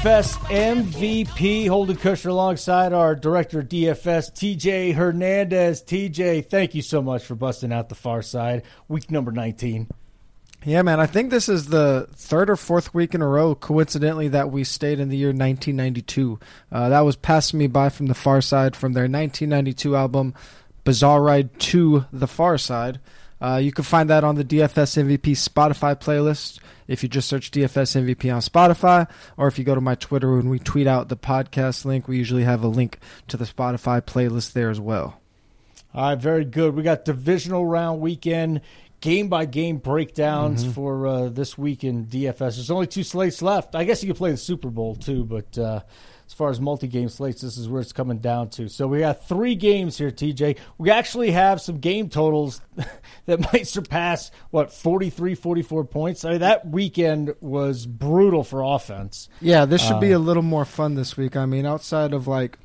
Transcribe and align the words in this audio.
DFS 0.00 0.38
MVP 0.48 1.68
Holden 1.68 1.98
Kushner 1.98 2.30
alongside 2.30 2.94
our 2.94 3.14
director 3.14 3.58
of 3.58 3.68
DFS, 3.68 4.32
TJ 4.32 4.94
Hernandez. 4.94 5.82
TJ, 5.82 6.46
thank 6.46 6.74
you 6.74 6.80
so 6.80 7.02
much 7.02 7.22
for 7.22 7.34
busting 7.34 7.70
out 7.70 7.90
the 7.90 7.94
Pharcyde. 7.94 8.62
Week 8.88 9.10
number 9.10 9.30
19. 9.30 9.88
Yeah, 10.64 10.80
man. 10.80 11.00
I 11.00 11.06
think 11.06 11.28
this 11.28 11.50
is 11.50 11.66
the 11.66 12.08
third 12.14 12.48
or 12.48 12.56
fourth 12.56 12.94
week 12.94 13.14
in 13.14 13.20
a 13.20 13.26
row, 13.28 13.54
coincidentally, 13.54 14.28
that 14.28 14.50
we 14.50 14.64
stayed 14.64 15.00
in 15.00 15.10
the 15.10 15.18
year 15.18 15.34
1992. 15.34 16.40
Uh, 16.72 16.88
that 16.88 17.00
was 17.00 17.16
passing 17.16 17.58
me 17.58 17.66
by 17.66 17.90
from 17.90 18.06
the 18.06 18.14
Pharcyde 18.14 18.74
from 18.74 18.94
their 18.94 19.02
1992 19.02 19.96
album, 19.96 20.32
Bizarre 20.82 21.20
Ride 21.20 21.50
II 21.74 22.06
the 22.10 22.26
Pharcyde. 22.26 23.00
Uh, 23.38 23.60
you 23.62 23.70
can 23.70 23.84
find 23.84 24.08
that 24.08 24.24
on 24.24 24.36
the 24.36 24.44
DFS 24.44 24.96
MVP 24.96 25.32
Spotify 25.32 25.94
playlist 25.94 26.58
if 26.90 27.02
you 27.02 27.08
just 27.08 27.28
search 27.28 27.50
DFS 27.52 27.96
MVP 28.04 28.30
on 28.34 28.40
Spotify, 28.42 29.08
or 29.38 29.46
if 29.48 29.58
you 29.58 29.64
go 29.64 29.74
to 29.74 29.80
my 29.80 29.94
Twitter 29.94 30.36
when 30.36 30.50
we 30.50 30.58
tweet 30.58 30.86
out 30.86 31.08
the 31.08 31.16
podcast 31.16 31.86
link, 31.86 32.06
we 32.08 32.18
usually 32.18 32.44
have 32.44 32.62
a 32.62 32.68
link 32.68 32.98
to 33.28 33.38
the 33.38 33.46
Spotify 33.46 34.02
playlist 34.02 34.52
there 34.52 34.68
as 34.68 34.80
well. 34.80 35.18
All 35.94 36.10
right, 36.10 36.18
very 36.20 36.44
good. 36.44 36.74
We 36.74 36.82
got 36.82 37.04
divisional 37.04 37.64
round 37.64 38.00
weekend, 38.00 38.60
game 39.00 39.28
by 39.28 39.44
game 39.46 39.78
breakdowns 39.78 40.62
Mm-hmm. 40.64 40.72
for 40.72 41.06
uh, 41.06 41.28
this 41.30 41.56
week 41.56 41.84
in 41.84 42.06
DFS. 42.06 42.38
There's 42.38 42.70
only 42.70 42.86
two 42.86 43.02
slates 43.04 43.40
left. 43.40 43.74
I 43.74 43.84
guess 43.84 44.02
you 44.02 44.08
could 44.08 44.18
play 44.18 44.30
the 44.32 44.36
Super 44.36 44.68
Bowl 44.68 44.94
too, 44.96 45.24
but 45.24 45.56
uh, 45.58 45.80
as 46.30 46.34
far 46.34 46.48
as 46.48 46.60
multi 46.60 46.86
game 46.86 47.08
slates, 47.08 47.40
this 47.42 47.58
is 47.58 47.68
where 47.68 47.80
it's 47.80 47.92
coming 47.92 48.18
down 48.18 48.50
to. 48.50 48.68
So 48.68 48.86
we 48.86 49.00
got 49.00 49.26
three 49.26 49.56
games 49.56 49.98
here, 49.98 50.12
TJ. 50.12 50.58
We 50.78 50.88
actually 50.88 51.32
have 51.32 51.60
some 51.60 51.78
game 51.80 52.08
totals 52.08 52.60
that 53.26 53.52
might 53.52 53.66
surpass, 53.66 54.30
what, 54.52 54.72
43, 54.72 55.34
44 55.34 55.84
points? 55.86 56.24
I 56.24 56.30
mean, 56.30 56.38
that 56.38 56.68
weekend 56.68 57.34
was 57.40 57.84
brutal 57.84 58.44
for 58.44 58.62
offense. 58.62 59.28
Yeah, 59.40 59.64
this 59.64 59.84
should 59.84 59.98
be 59.98 60.14
uh, 60.14 60.18
a 60.18 60.20
little 60.20 60.44
more 60.44 60.64
fun 60.64 60.94
this 60.94 61.16
week. 61.16 61.34
I 61.34 61.46
mean, 61.46 61.66
outside 61.66 62.12
of 62.12 62.28
like 62.28 62.59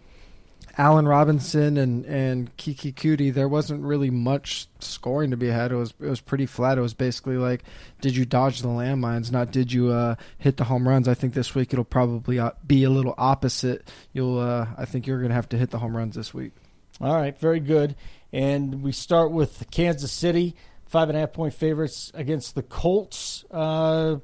Allen 0.78 1.08
Robinson 1.08 1.78
and 1.78 2.06
and 2.06 2.56
Keke 2.58 2.94
Coutee, 2.94 3.34
there 3.34 3.48
wasn't 3.48 3.84
really 3.84 4.10
much 4.10 4.68
scoring 4.80 5.32
to 5.32 5.38
be 5.38 5.48
had. 5.48 5.72
It 5.72 5.76
was 5.76 5.94
it 6.02 6.10
was 6.10 6.22
pretty 6.22 6.46
flat. 6.46 6.78
It 6.78 6.82
was 6.82 6.94
basically 6.94 7.38
like, 7.38 7.64
did 8.02 8.16
you 8.16 8.26
dodge 8.26 8.62
the 8.62 8.68
landmines? 8.68 9.32
Not 9.32 9.52
did 9.52 9.72
you 9.72 9.90
uh, 9.90 10.16
hit 10.38 10.58
the 10.58 10.66
home 10.66 10.88
runs? 10.88 11.08
I 11.08 11.14
think 11.14 11.34
this 11.34 11.56
week 11.56 11.72
it'll 11.72 11.86
probably 11.86 12.40
uh, 12.40 12.52
be 12.66 12.84
a 12.84 12.90
little 12.90 13.16
opposite. 13.18 13.90
You'll 14.12 14.40
uh, 14.40 14.68
I 14.78 14.86
think 14.86 15.08
you're 15.08 15.22
gonna 15.22 15.34
have 15.34 15.50
to 15.50 15.58
hit 15.58 15.70
the 15.72 15.80
home 15.80 15.96
runs 15.96 16.16
this 16.16 16.34
week. 16.34 16.52
All 17.00 17.16
right, 17.16 17.38
very 17.38 17.60
good. 17.60 17.96
And 18.34 18.84
we 18.84 18.92
start 18.92 19.32
with 19.32 19.66
Kansas 19.72 20.12
City, 20.12 20.56
five 20.86 21.10
and 21.10 21.18
a 21.18 21.22
half 21.22 21.34
point 21.34 21.54
favorites 21.54 22.12
against 22.14 22.56
the 22.56 22.64
Colts. 22.64 23.46
Uh, 23.50 24.18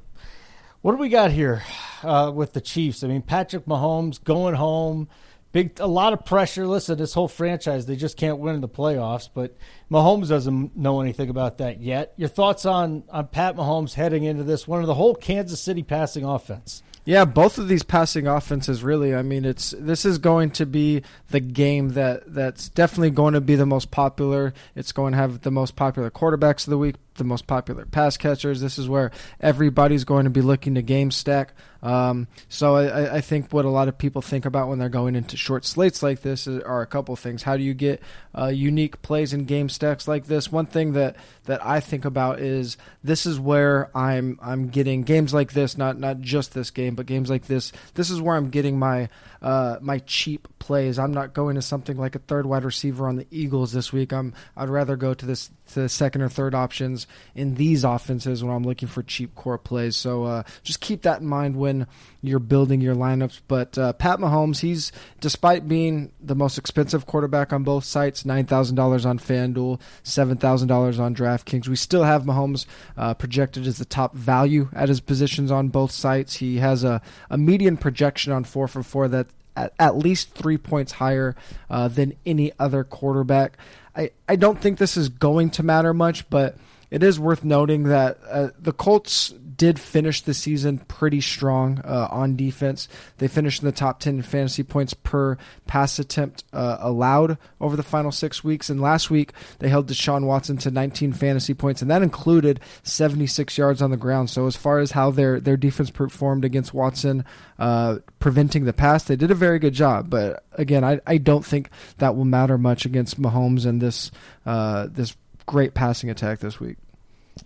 what 0.81 0.93
do 0.93 0.97
we 0.97 1.09
got 1.09 1.31
here 1.31 1.63
uh, 2.01 2.31
with 2.33 2.53
the 2.53 2.61
Chiefs? 2.61 3.03
I 3.03 3.07
mean, 3.07 3.21
Patrick 3.21 3.65
Mahomes 3.65 4.21
going 4.23 4.55
home, 4.55 5.09
big, 5.51 5.79
a 5.79 5.87
lot 5.87 6.13
of 6.13 6.25
pressure. 6.25 6.67
Listen, 6.67 6.97
this 6.97 7.13
whole 7.13 7.27
franchise, 7.27 7.85
they 7.85 7.95
just 7.95 8.17
can't 8.17 8.39
win 8.39 8.55
in 8.55 8.61
the 8.61 8.69
playoffs. 8.69 9.29
But 9.33 9.55
Mahomes 9.89 10.29
doesn't 10.29 10.75
know 10.75 11.01
anything 11.01 11.29
about 11.29 11.57
that 11.59 11.81
yet. 11.81 12.13
Your 12.17 12.29
thoughts 12.29 12.65
on 12.65 13.03
on 13.09 13.27
Pat 13.27 13.55
Mahomes 13.55 13.93
heading 13.93 14.23
into 14.23 14.43
this 14.43 14.67
one 14.67 14.81
of 14.81 14.87
the 14.87 14.95
whole 14.95 15.15
Kansas 15.15 15.61
City 15.61 15.83
passing 15.83 16.23
offense? 16.23 16.83
Yeah, 17.03 17.25
both 17.25 17.57
of 17.57 17.67
these 17.67 17.81
passing 17.81 18.27
offenses 18.27 18.83
really. 18.83 19.15
I 19.15 19.23
mean, 19.23 19.43
it's 19.43 19.73
this 19.77 20.05
is 20.05 20.19
going 20.19 20.51
to 20.51 20.67
be 20.67 21.01
the 21.29 21.39
game 21.39 21.89
that 21.89 22.31
that's 22.33 22.69
definitely 22.69 23.09
going 23.09 23.33
to 23.33 23.41
be 23.41 23.55
the 23.55 23.65
most 23.65 23.89
popular. 23.89 24.53
It's 24.75 24.91
going 24.91 25.13
to 25.13 25.17
have 25.17 25.41
the 25.41 25.51
most 25.51 25.75
popular 25.75 26.11
quarterbacks 26.11 26.67
of 26.67 26.71
the 26.71 26.77
week, 26.77 26.95
the 27.15 27.23
most 27.23 27.47
popular 27.47 27.85
pass 27.85 28.17
catchers. 28.17 28.61
This 28.61 28.77
is 28.77 28.87
where 28.87 29.11
everybody's 29.39 30.03
going 30.03 30.23
to 30.25 30.29
be 30.29 30.41
looking 30.41 30.75
to 30.75 30.81
game 30.81 31.11
stack. 31.11 31.53
Um, 31.83 32.27
so 32.47 32.75
I, 32.75 33.17
I 33.17 33.21
think 33.21 33.51
what 33.51 33.65
a 33.65 33.69
lot 33.69 33.87
of 33.87 33.97
people 33.97 34.21
think 34.21 34.45
about 34.45 34.69
when 34.69 34.77
they're 34.77 34.89
going 34.89 35.15
into 35.15 35.35
short 35.35 35.65
slates 35.65 36.03
like 36.03 36.21
this 36.21 36.45
is, 36.45 36.61
are 36.61 36.81
a 36.81 36.87
couple 36.87 37.15
things. 37.15 37.41
How 37.41 37.57
do 37.57 37.63
you 37.63 37.73
get 37.73 38.01
uh, 38.37 38.47
unique 38.47 39.01
plays 39.01 39.33
in 39.33 39.45
game 39.45 39.67
stacks 39.67 40.07
like 40.07 40.25
this? 40.25 40.51
One 40.51 40.67
thing 40.67 40.93
that 40.93 41.15
that 41.45 41.65
I 41.65 41.79
think 41.79 42.05
about 42.05 42.39
is 42.39 42.77
this 43.03 43.25
is 43.25 43.39
where 43.39 43.89
I'm 43.97 44.39
I'm 44.41 44.69
getting 44.69 45.03
games 45.03 45.33
like 45.33 45.53
this, 45.53 45.77
not 45.77 45.97
not 45.97 46.21
just 46.21 46.53
this 46.53 46.69
game, 46.69 46.93
but 46.95 47.07
games 47.07 47.29
like 47.29 47.47
this. 47.47 47.71
This 47.95 48.11
is 48.11 48.21
where 48.21 48.35
I'm 48.35 48.49
getting 48.49 48.77
my 48.77 49.09
uh, 49.41 49.77
my 49.81 49.99
cheap 49.99 50.47
plays. 50.59 50.99
I'm 50.99 51.13
not 51.13 51.33
going 51.33 51.55
to 51.55 51.63
something 51.63 51.97
like 51.97 52.15
a 52.15 52.19
third 52.19 52.45
wide 52.45 52.63
receiver 52.63 53.07
on 53.07 53.15
the 53.15 53.27
Eagles 53.31 53.71
this 53.71 53.91
week. 53.91 54.13
I'm 54.13 54.35
I'd 54.55 54.69
rather 54.69 54.95
go 54.95 55.15
to 55.15 55.25
this 55.25 55.49
to 55.73 55.81
the 55.81 55.89
second 55.89 56.21
or 56.21 56.29
third 56.29 56.55
options 56.55 57.07
in 57.35 57.55
these 57.55 57.83
offenses 57.83 58.43
when 58.43 58.53
I'm 58.53 58.63
looking 58.63 58.87
for 58.87 59.03
cheap 59.03 59.35
core 59.35 59.57
plays. 59.57 59.95
So 59.95 60.23
uh, 60.23 60.43
just 60.63 60.81
keep 60.81 61.01
that 61.03 61.21
in 61.21 61.27
mind 61.27 61.55
when 61.55 61.87
you're 62.21 62.39
building 62.39 62.81
your 62.81 62.95
lineups. 62.95 63.41
But 63.47 63.77
uh, 63.77 63.93
Pat 63.93 64.19
Mahomes, 64.19 64.59
he's 64.59 64.91
despite 65.19 65.67
being 65.67 66.11
the 66.21 66.35
most 66.35 66.57
expensive 66.57 67.05
quarterback 67.05 67.53
on 67.53 67.63
both 67.63 67.83
sites, 67.83 68.25
nine 68.25 68.45
thousand 68.45 68.75
dollars 68.75 69.05
on 69.05 69.19
FanDuel, 69.19 69.79
seven 70.03 70.37
thousand 70.37 70.67
dollars 70.67 70.99
on 70.99 71.15
DraftKings. 71.15 71.67
We 71.67 71.75
still 71.75 72.03
have 72.03 72.23
Mahomes 72.23 72.65
uh, 72.97 73.13
projected 73.13 73.67
as 73.67 73.77
the 73.77 73.85
top 73.85 74.15
value 74.15 74.69
at 74.73 74.89
his 74.89 74.99
positions 75.01 75.51
on 75.51 75.69
both 75.69 75.91
sites. 75.91 76.35
He 76.35 76.57
has 76.57 76.83
a, 76.83 77.01
a 77.29 77.37
median 77.37 77.77
projection 77.77 78.33
on 78.33 78.43
four 78.43 78.67
for 78.67 78.83
four 78.83 79.07
that 79.07 79.27
at, 79.55 79.73
at 79.79 79.97
least 79.97 80.33
three 80.33 80.57
points 80.57 80.93
higher 80.93 81.35
uh, 81.69 81.87
than 81.87 82.13
any 82.25 82.51
other 82.59 82.83
quarterback. 82.83 83.57
I, 83.95 84.11
I 84.27 84.35
don't 84.35 84.59
think 84.59 84.77
this 84.77 84.97
is 84.97 85.09
going 85.09 85.49
to 85.51 85.63
matter 85.63 85.93
much, 85.93 86.29
but 86.29 86.57
it 86.89 87.03
is 87.03 87.19
worth 87.19 87.43
noting 87.43 87.83
that 87.83 88.19
uh, 88.29 88.49
the 88.59 88.73
Colts 88.73 89.33
did 89.57 89.79
finish 89.79 90.21
the 90.21 90.33
season 90.33 90.77
pretty 90.77 91.21
strong 91.21 91.79
uh, 91.83 92.07
on 92.11 92.35
defense. 92.35 92.87
They 93.17 93.27
finished 93.27 93.61
in 93.61 93.65
the 93.65 93.71
top 93.71 93.99
10 93.99 94.15
in 94.15 94.21
fantasy 94.21 94.63
points 94.63 94.93
per 94.93 95.37
pass 95.67 95.99
attempt 95.99 96.43
uh, 96.53 96.77
allowed 96.79 97.37
over 97.59 97.75
the 97.75 97.83
final 97.83 98.11
six 98.11 98.43
weeks. 98.43 98.69
And 98.69 98.81
last 98.81 99.09
week, 99.09 99.33
they 99.59 99.69
held 99.69 99.87
Deshaun 99.87 100.25
Watson 100.25 100.57
to 100.57 100.71
19 100.71 101.13
fantasy 101.13 101.53
points, 101.53 101.81
and 101.81 101.89
that 101.91 102.01
included 102.01 102.59
76 102.83 103.57
yards 103.57 103.81
on 103.81 103.91
the 103.91 103.97
ground. 103.97 104.29
So, 104.29 104.47
as 104.47 104.55
far 104.55 104.79
as 104.79 104.91
how 104.91 105.11
their, 105.11 105.39
their 105.39 105.57
defense 105.57 105.89
performed 105.89 106.45
against 106.45 106.73
Watson, 106.73 107.25
uh, 107.59 107.97
preventing 108.19 108.65
the 108.65 108.73
pass, 108.73 109.03
they 109.03 109.15
did 109.15 109.31
a 109.31 109.35
very 109.35 109.59
good 109.59 109.73
job. 109.73 110.09
But 110.09 110.43
again, 110.53 110.83
I, 110.83 110.99
I 111.05 111.17
don't 111.17 111.45
think 111.45 111.69
that 111.97 112.15
will 112.15 112.25
matter 112.25 112.57
much 112.57 112.85
against 112.85 113.21
Mahomes 113.21 113.65
and 113.65 113.81
this 113.81 114.11
uh, 114.45 114.87
this 114.89 115.15
great 115.45 115.73
passing 115.73 116.09
attack 116.09 116.39
this 116.39 116.59
week. 116.59 116.77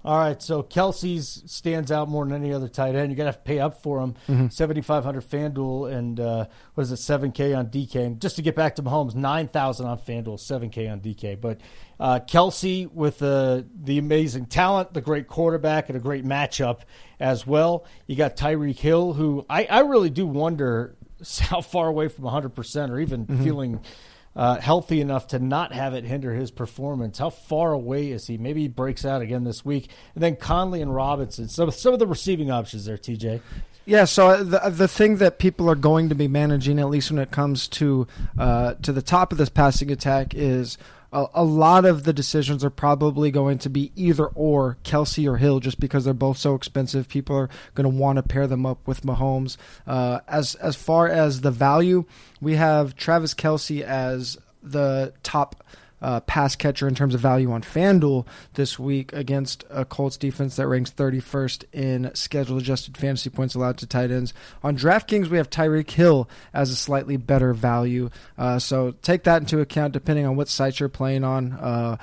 All 0.05 0.19
right, 0.19 0.39
so 0.39 0.61
Kelce's 0.61 1.41
stands 1.47 1.91
out 1.91 2.07
more 2.07 2.23
than 2.25 2.35
any 2.35 2.53
other 2.53 2.67
tight 2.67 2.93
end. 2.93 3.09
You're 3.09 3.17
gonna 3.17 3.29
have 3.29 3.43
to 3.43 3.47
pay 3.47 3.57
up 3.59 3.81
for 3.81 3.99
him. 4.01 4.49
Seventy 4.51 4.81
five 4.81 5.03
hundred 5.03 5.23
FanDuel 5.27 5.91
and 5.91 6.19
uh, 6.19 6.45
what 6.75 6.83
is 6.83 6.91
it, 6.91 6.97
seven 6.97 7.31
K 7.31 7.53
on 7.55 7.67
DK. 7.69 8.05
And 8.05 8.21
just 8.21 8.35
to 8.35 8.43
get 8.43 8.55
back 8.55 8.75
to 8.75 8.83
Mahomes, 8.83 9.15
nine 9.15 9.47
thousand 9.47 9.87
on 9.87 9.97
FanDuel, 9.97 10.39
seven 10.39 10.69
K 10.69 10.87
on 10.87 10.99
DK. 10.99 11.41
But 11.41 11.59
uh, 11.99 12.19
Kelce 12.19 12.91
with 12.91 13.17
the 13.17 13.65
the 13.83 13.97
amazing 13.97 14.45
talent, 14.45 14.93
the 14.93 15.01
great 15.01 15.27
quarterback, 15.27 15.89
and 15.89 15.97
a 15.97 16.01
great 16.01 16.23
matchup 16.23 16.81
as 17.19 17.47
well. 17.47 17.85
You 18.05 18.15
got 18.15 18.37
Tyreek 18.37 18.77
Hill, 18.77 19.13
who 19.13 19.43
I, 19.49 19.65
I 19.65 19.79
really 19.79 20.11
do 20.11 20.27
wonder 20.27 20.95
how 21.39 21.61
far 21.61 21.87
away 21.87 22.09
from 22.09 22.25
hundred 22.25 22.53
percent, 22.53 22.91
or 22.91 22.99
even 22.99 23.25
feeling 23.43 23.79
uh, 24.35 24.59
healthy 24.59 25.01
enough 25.01 25.27
to 25.27 25.39
not 25.39 25.71
have 25.71 25.93
it 25.93 26.03
hinder 26.03 26.33
his 26.33 26.51
performance. 26.51 27.17
How 27.17 27.29
far 27.29 27.71
away 27.71 28.11
is 28.11 28.27
he? 28.27 28.37
Maybe 28.37 28.63
he 28.63 28.67
breaks 28.67 29.05
out 29.05 29.21
again 29.21 29.43
this 29.43 29.63
week. 29.63 29.89
And 30.13 30.23
then 30.23 30.35
Conley 30.35 30.81
and 30.81 30.93
Robinson. 30.93 31.47
So 31.47 31.69
some 31.69 31.93
of 31.93 31.99
the 31.99 32.07
receiving 32.07 32.51
options 32.51 32.85
there, 32.85 32.97
TJ. 32.97 33.41
Yeah, 33.85 34.05
so 34.05 34.29
uh, 34.29 34.43
the 34.43 34.69
the 34.71 34.87
thing 34.87 35.17
that 35.17 35.37
people 35.37 35.69
are 35.69 35.75
going 35.75 36.09
to 36.09 36.15
be 36.15 36.27
managing, 36.27 36.79
at 36.79 36.89
least 36.89 37.11
when 37.11 37.19
it 37.19 37.29
comes 37.29 37.67
to 37.69 38.07
uh, 38.37 38.73
to 38.81 38.91
the 38.91 39.03
top 39.03 39.31
of 39.31 39.37
this 39.37 39.49
passing 39.49 39.91
attack, 39.91 40.33
is 40.33 40.79
a, 41.15 41.27
a 41.35 41.43
lot 41.43 41.85
of 41.85 42.03
the 42.03 42.11
decisions 42.11 42.63
are 42.63 42.69
probably 42.69 43.31
going 43.31 43.57
to 43.59 43.69
be 43.69 43.91
either 43.95 44.25
or 44.27 44.77
Kelce 44.83 45.25
or 45.25 45.37
Hill, 45.37 45.61
just 45.61 45.79
because 45.79 46.03
they're 46.03 46.13
both 46.13 46.37
so 46.37 46.55
expensive. 46.55 47.07
People 47.07 47.37
are 47.37 47.49
going 47.73 47.89
to 47.89 47.97
want 47.97 48.17
to 48.17 48.23
pair 48.23 48.47
them 48.47 48.65
up 48.65 48.85
with 48.85 49.03
Mahomes. 49.03 49.55
Uh, 49.87 50.19
as 50.27 50.55
as 50.55 50.75
far 50.75 51.07
as 51.07 51.41
the 51.41 51.51
value, 51.51 52.03
we 52.41 52.55
have 52.55 52.95
Travis 52.97 53.33
Kelce 53.33 53.81
as 53.81 54.37
the 54.61 55.13
top 55.23 55.63
uh, 56.01 56.19
pass 56.21 56.55
catcher 56.55 56.87
in 56.87 56.95
terms 56.95 57.15
of 57.15 57.21
value 57.21 57.51
on 57.51 57.61
FanDuel 57.61 58.25
this 58.53 58.77
week 58.77 59.13
against 59.13 59.63
a 59.69 59.85
Colts 59.85 60.17
defense 60.17 60.55
that 60.55 60.67
ranks 60.67 60.91
31st 60.91 61.63
in 61.73 62.11
schedule 62.13 62.57
adjusted 62.57 62.97
fantasy 62.97 63.29
points 63.29 63.55
allowed 63.55 63.77
to 63.77 63.87
tight 63.87 64.11
ends. 64.11 64.33
On 64.63 64.77
DraftKings, 64.77 65.27
we 65.27 65.37
have 65.37 65.49
Tyreek 65.49 65.89
Hill 65.91 66.29
as 66.53 66.69
a 66.69 66.75
slightly 66.75 67.17
better 67.17 67.53
value. 67.53 68.09
Uh, 68.37 68.59
so 68.59 68.91
take 69.01 69.23
that 69.23 69.41
into 69.41 69.59
account 69.59 69.93
depending 69.93 70.25
on 70.25 70.35
what 70.35 70.47
site 70.47 70.79
you're 70.79 70.89
playing 70.89 71.23
on, 71.23 71.53
uh, 71.53 71.97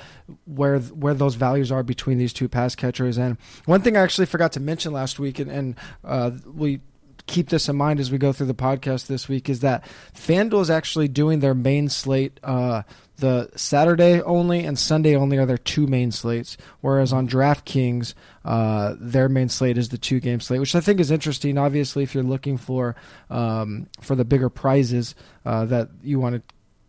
where 0.47 0.79
where 0.79 1.15
those 1.15 1.35
values 1.35 1.71
are 1.71 1.83
between 1.83 2.19
these 2.19 2.33
two 2.33 2.49
pass 2.49 2.75
catchers. 2.75 3.19
And 3.19 3.37
one 3.67 3.83
thing 3.83 3.97
I 3.97 4.01
actually 4.01 4.27
forgot 4.27 4.53
to 4.53 4.61
mention 4.61 4.93
last 4.93 5.19
week, 5.19 5.39
and, 5.39 5.51
and 5.51 5.77
uh, 6.05 6.31
we 6.53 6.81
keep 7.27 7.49
this 7.49 7.69
in 7.69 7.77
mind 7.77 8.01
as 8.01 8.11
we 8.11 8.19
go 8.19 8.33
through 8.33 8.47
the 8.47 8.55
podcast 8.55 9.07
this 9.07 9.29
week 9.29 9.49
is 9.49 9.61
that 9.61 9.85
FanDuel 10.15 10.61
is 10.61 10.71
actually 10.71 11.09
doing 11.09 11.41
their 11.41 11.55
main 11.55 11.89
slate. 11.89 12.39
Uh, 12.43 12.83
the 13.23 13.49
Saturday 13.55 14.21
only 14.21 14.65
and 14.65 14.77
Sunday 14.77 15.15
only 15.15 15.39
are 15.39 15.47
their 15.47 15.57
two 15.57 15.87
main 15.87 16.11
slates, 16.11 16.57
whereas 16.81 17.13
on 17.13 17.29
DraftKings, 17.29 18.15
uh, 18.45 18.97
their 18.99 19.29
main 19.29 19.49
slate 19.49 19.79
is 19.79 19.91
the 19.91 19.97
two 19.97 20.19
game 20.19 20.41
slate, 20.41 20.59
which 20.59 20.75
I 20.75 20.81
think 20.81 20.99
is 20.99 21.13
interesting. 21.13 21.57
Obviously, 21.57 22.03
if 22.03 22.15
you're 22.15 22.25
looking 22.25 22.59
for 22.59 22.97
um, 23.31 23.87
for 24.01 24.17
the 24.17 24.25
bigger 24.25 24.49
prizes 24.49 25.15
uh, 25.47 25.65
that 25.67 25.91
you 26.03 26.19
want 26.19 26.35
to 26.35 26.43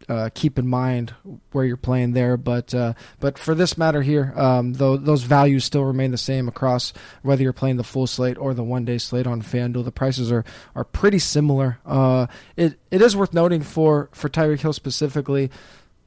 uh, 0.10 0.30
keep 0.34 0.58
in 0.58 0.68
mind 0.68 1.14
where 1.52 1.66
you're 1.66 1.78
playing 1.78 2.14
there. 2.14 2.36
But 2.36 2.74
uh, 2.74 2.94
but 3.20 3.38
for 3.38 3.54
this 3.54 3.78
matter 3.78 4.02
here, 4.02 4.34
um, 4.36 4.74
though 4.74 4.98
those 4.98 5.22
values 5.22 5.64
still 5.64 5.86
remain 5.86 6.10
the 6.10 6.18
same 6.18 6.48
across 6.48 6.94
whether 7.22 7.44
you're 7.44 7.54
playing 7.54 7.78
the 7.78 7.84
full 7.84 8.08
slate 8.08 8.40
or 8.40 8.56
the 8.56 8.64
one 8.64 8.86
day 8.86 8.98
slate 8.98 9.28
on 9.28 9.44
FanDuel. 9.44 9.86
The 9.86 9.92
prices 9.92 10.32
are 10.32 10.44
are 10.76 10.84
pretty 10.84 11.20
similar. 11.20 11.78
Uh, 11.86 12.26
it 12.58 12.80
it 12.90 13.04
is 13.04 13.16
worth 13.16 13.36
noting 13.36 13.62
for 13.62 14.10
for 14.14 14.30
Tyreek 14.30 14.62
Hill 14.62 14.74
specifically 14.74 15.52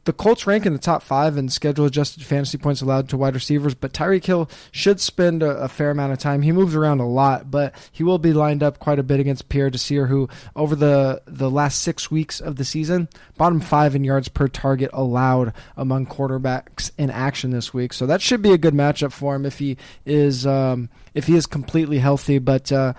the 0.06 0.12
Colts 0.12 0.46
rank 0.46 0.64
in 0.64 0.72
the 0.72 0.78
top 0.78 1.02
five 1.02 1.36
in 1.36 1.48
schedule 1.48 1.84
adjusted 1.84 2.24
fantasy 2.24 2.56
points 2.56 2.80
allowed 2.80 3.08
to 3.08 3.16
wide 3.16 3.34
receivers, 3.34 3.74
but 3.74 3.92
Tyreek 3.92 4.24
Hill 4.24 4.48
should 4.70 5.00
spend 5.00 5.42
a, 5.42 5.50
a, 5.58 5.68
fair 5.68 5.90
amount 5.90 6.12
of 6.12 6.20
time. 6.20 6.42
He 6.42 6.52
moves 6.52 6.76
around 6.76 7.00
a 7.00 7.08
lot, 7.08 7.50
but 7.50 7.74
he 7.90 8.04
will 8.04 8.18
be 8.18 8.32
lined 8.32 8.62
up 8.62 8.78
quite 8.78 9.00
a 9.00 9.02
bit 9.02 9.18
against 9.18 9.48
Pierre 9.48 9.68
Desir, 9.68 10.06
who 10.06 10.28
over 10.54 10.76
the, 10.76 11.20
the 11.26 11.50
last 11.50 11.82
six 11.82 12.08
weeks 12.08 12.40
of 12.40 12.54
the 12.54 12.64
season, 12.64 13.08
bottom 13.36 13.60
five 13.60 13.96
in 13.96 14.04
yards 14.04 14.28
per 14.28 14.46
target 14.46 14.90
allowed 14.92 15.52
among 15.76 16.06
quarterbacks 16.06 16.92
in 16.96 17.10
action 17.10 17.50
this 17.50 17.74
week. 17.74 17.92
So 17.92 18.06
that 18.06 18.22
should 18.22 18.42
be 18.42 18.52
a 18.52 18.58
good 18.58 18.74
matchup 18.74 19.10
for 19.10 19.34
him 19.34 19.44
if 19.44 19.58
he 19.58 19.76
is 20.06 20.46
um, 20.46 20.88
if 21.14 21.26
he 21.26 21.34
is 21.34 21.46
completely 21.46 21.98
healthy. 21.98 22.38
But 22.38 22.70
uh, 22.70 22.92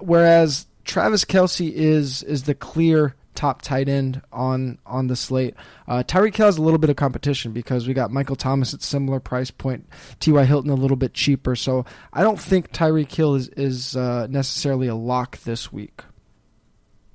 whereas 0.00 0.66
Travis 0.84 1.26
Kelce 1.26 1.70
is 1.70 2.22
is 2.22 2.44
the 2.44 2.54
clear 2.54 3.14
top 3.34 3.62
tight 3.62 3.88
end 3.88 4.22
on 4.32 4.78
on 4.86 5.06
the 5.06 5.16
slate. 5.16 5.54
Uh, 5.86 6.02
Tyreek 6.06 6.36
Hill 6.36 6.46
has 6.46 6.56
a 6.56 6.62
little 6.62 6.78
bit 6.78 6.90
of 6.90 6.96
competition 6.96 7.52
because 7.52 7.86
we 7.86 7.94
got 7.94 8.10
Michael 8.10 8.36
Thomas 8.36 8.74
at 8.74 8.82
similar 8.82 9.20
price 9.20 9.50
point, 9.50 9.86
T.Y. 10.20 10.44
Hilton 10.44 10.70
a 10.70 10.74
little 10.74 10.96
bit 10.96 11.14
cheaper. 11.14 11.56
So 11.56 11.84
I 12.12 12.22
don't 12.22 12.40
think 12.40 12.72
Tyreek 12.72 13.12
Hill 13.12 13.34
is 13.34 13.48
is 13.50 13.96
uh, 13.96 14.26
necessarily 14.28 14.88
a 14.88 14.94
lock 14.94 15.38
this 15.38 15.72
week. 15.72 16.02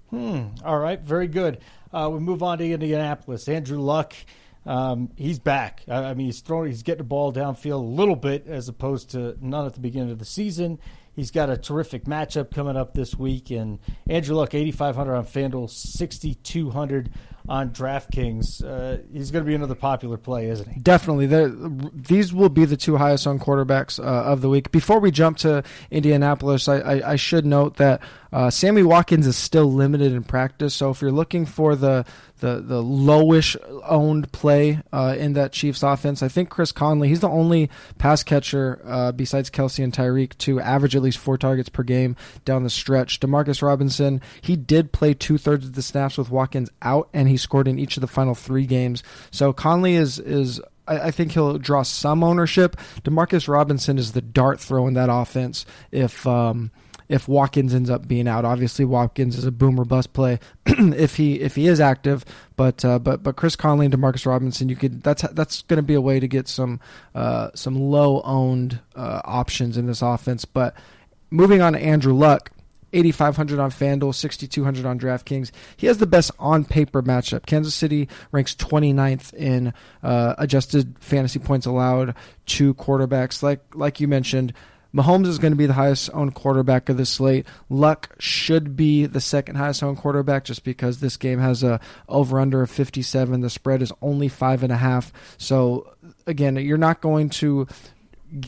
Hmm. 0.09 0.47
All 0.63 0.79
right. 0.79 0.99
Very 0.99 1.27
good. 1.27 1.59
Uh, 1.93 2.09
we 2.11 2.19
move 2.19 2.43
on 2.43 2.57
to 2.59 2.71
Indianapolis. 2.71 3.47
Andrew 3.47 3.79
Luck. 3.79 4.13
Um, 4.65 5.09
he's 5.15 5.39
back. 5.39 5.83
I, 5.87 6.05
I 6.05 6.13
mean, 6.13 6.27
he's 6.27 6.41
throwing, 6.41 6.69
he's 6.69 6.83
getting 6.83 6.99
the 6.99 7.03
ball 7.05 7.33
downfield 7.33 7.73
a 7.73 7.77
little 7.77 8.15
bit 8.15 8.45
as 8.47 8.67
opposed 8.67 9.11
to 9.11 9.37
none 9.41 9.65
at 9.65 9.73
the 9.73 9.79
beginning 9.79 10.11
of 10.11 10.19
the 10.19 10.25
season. 10.25 10.79
He's 11.19 11.31
got 11.31 11.49
a 11.49 11.57
terrific 11.57 12.05
matchup 12.05 12.49
coming 12.49 12.77
up 12.77 12.93
this 12.93 13.13
week. 13.13 13.51
And 13.51 13.79
Andrew 14.07 14.37
Luck, 14.37 14.53
8,500 14.53 15.13
on 15.13 15.25
FanDuel, 15.25 15.69
6,200 15.69 17.11
on 17.49 17.71
DraftKings. 17.71 18.63
Uh, 18.63 19.01
he's 19.11 19.29
going 19.29 19.43
to 19.43 19.47
be 19.49 19.53
another 19.53 19.75
popular 19.75 20.15
play, 20.15 20.47
isn't 20.47 20.69
he? 20.69 20.79
Definitely. 20.79 21.25
They're, 21.25 21.49
these 21.49 22.33
will 22.33 22.47
be 22.47 22.63
the 22.63 22.77
two 22.77 22.95
highest 22.95 23.27
on 23.27 23.37
quarterbacks 23.37 23.99
uh, 23.99 24.03
of 24.03 24.39
the 24.39 24.47
week. 24.47 24.71
Before 24.71 25.01
we 25.01 25.11
jump 25.11 25.39
to 25.39 25.61
Indianapolis, 25.91 26.69
I, 26.69 26.77
I, 26.77 27.11
I 27.11 27.15
should 27.17 27.45
note 27.45 27.75
that 27.75 28.01
uh, 28.31 28.49
Sammy 28.49 28.83
Watkins 28.83 29.27
is 29.27 29.37
still 29.37 29.71
limited 29.71 30.11
in 30.11 30.23
practice. 30.23 30.73
So 30.73 30.89
if 30.89 31.01
you're 31.01 31.11
looking 31.11 31.45
for 31.45 31.75
the 31.75 32.05
the 32.39 32.61
the 32.61 32.81
lowish 32.81 33.55
owned 33.87 34.31
play 34.31 34.81
uh, 34.91 35.15
in 35.17 35.33
that 35.33 35.51
Chiefs 35.51 35.83
offense. 35.83 36.23
I 36.23 36.27
think 36.27 36.49
Chris 36.49 36.71
Conley, 36.71 37.09
he's 37.09 37.19
the 37.19 37.29
only 37.29 37.69
pass 37.97 38.23
catcher 38.23 38.81
uh, 38.85 39.11
besides 39.11 39.49
Kelce 39.49 39.83
and 39.83 39.93
Tyreek 39.93 40.37
to 40.39 40.59
average 40.59 40.95
at 40.95 41.01
least 41.01 41.17
four 41.17 41.37
targets 41.37 41.69
per 41.69 41.83
game 41.83 42.15
down 42.45 42.63
the 42.63 42.69
stretch. 42.69 43.19
Demarcus 43.19 43.61
Robinson, 43.61 44.21
he 44.41 44.55
did 44.55 44.91
play 44.91 45.13
two 45.13 45.37
thirds 45.37 45.65
of 45.65 45.73
the 45.73 45.81
snaps 45.81 46.17
with 46.17 46.29
Watkins 46.29 46.69
out, 46.81 47.09
and 47.13 47.27
he 47.27 47.37
scored 47.37 47.67
in 47.67 47.79
each 47.79 47.97
of 47.97 48.01
the 48.01 48.07
final 48.07 48.35
three 48.35 48.65
games. 48.65 49.03
So 49.31 49.53
Conley 49.53 49.95
is 49.95 50.19
is 50.19 50.61
I, 50.87 51.11
think 51.11 51.33
he'll 51.33 51.59
draw 51.59 51.83
some 51.83 52.23
ownership. 52.23 52.75
Demarcus 53.03 53.47
Robinson 53.47 53.99
is 53.99 54.13
the 54.13 54.23
dart 54.23 54.59
throw 54.59 54.87
in 54.87 54.95
that 54.95 55.09
offense. 55.11 55.63
If 55.91 56.25
um, 56.25 56.71
if 57.09 57.27
Watkins 57.27 57.73
ends 57.73 57.89
up 57.89 58.07
being 58.07 58.27
out. 58.27 58.45
Obviously, 58.45 58.85
Watkins 58.85 59.37
is 59.37 59.45
a 59.45 59.51
boomer 59.51 59.83
bust 59.83 60.13
play 60.13 60.39
if 60.65 61.15
he 61.15 61.41
if 61.41 61.55
he 61.55 61.67
is 61.67 61.81
active. 61.81 62.23
But 62.55 62.85
uh, 62.85 62.99
but 62.99 63.23
but 63.23 63.35
Chris 63.35 63.55
Conley 63.55 63.87
and 63.87 63.93
Demarcus 63.93 64.25
Robinson, 64.25 64.69
you 64.69 64.75
could 64.75 65.01
that's 65.01 65.23
that's 65.33 65.63
going 65.63 65.77
to 65.77 65.83
be 65.83 65.95
a 65.95 66.01
way 66.01 66.19
to 66.19 66.27
get 66.27 66.47
some 66.47 66.79
uh, 67.15 67.49
some 67.55 67.75
low 67.75 68.21
owned 68.21 68.79
uh, 68.95 69.21
options 69.25 69.75
in 69.75 69.87
this 69.87 70.01
offense. 70.03 70.45
But 70.45 70.75
moving 71.31 71.61
on 71.61 71.73
to 71.73 71.79
Andrew 71.79 72.13
Luck. 72.13 72.51
8,500 72.91 73.59
on 73.59 73.69
FanDuel, 73.69 74.15
6,200 74.15 74.83
on 74.83 74.99
DraftKings. 74.99 75.51
He 75.77 75.85
has 75.85 75.99
the 75.99 76.07
best 76.07 76.31
on 76.39 76.65
paper 76.65 77.03
matchup. 77.03 77.45
Kansas 77.45 77.75
City 77.75 78.09
ranks 78.31 78.55
29th 78.55 79.31
in 79.35 79.75
uh, 80.01 80.33
adjusted 80.39 80.95
fantasy 80.99 81.37
points 81.37 81.67
allowed 81.67 82.15
to 82.47 82.73
quarterbacks. 82.73 83.43
Like 83.43 83.61
like 83.75 83.99
you 83.99 84.07
mentioned, 84.07 84.53
Mahomes 84.93 85.27
is 85.27 85.37
going 85.37 85.51
to 85.53 85.57
be 85.57 85.67
the 85.67 85.73
highest 85.73 86.09
owned 86.13 86.33
quarterback 86.33 86.89
of 86.89 86.97
the 86.97 87.05
slate. 87.05 87.45
Luck 87.69 88.15
should 88.19 88.75
be 88.75 89.05
the 89.05 89.21
second 89.21 89.55
highest 89.55 89.83
owned 89.83 89.97
quarterback 89.97 90.45
just 90.45 90.63
because 90.63 90.99
this 90.99 91.17
game 91.17 91.39
has 91.39 91.63
a 91.63 91.79
over 92.07 92.39
under 92.39 92.61
of 92.61 92.71
57. 92.71 93.41
The 93.41 93.49
spread 93.49 93.81
is 93.81 93.93
only 94.01 94.27
five 94.27 94.63
and 94.63 94.71
a 94.73 94.77
half. 94.77 95.13
So 95.37 95.93
again, 96.25 96.55
you're 96.55 96.77
not 96.77 97.01
going 97.01 97.29
to 97.31 97.67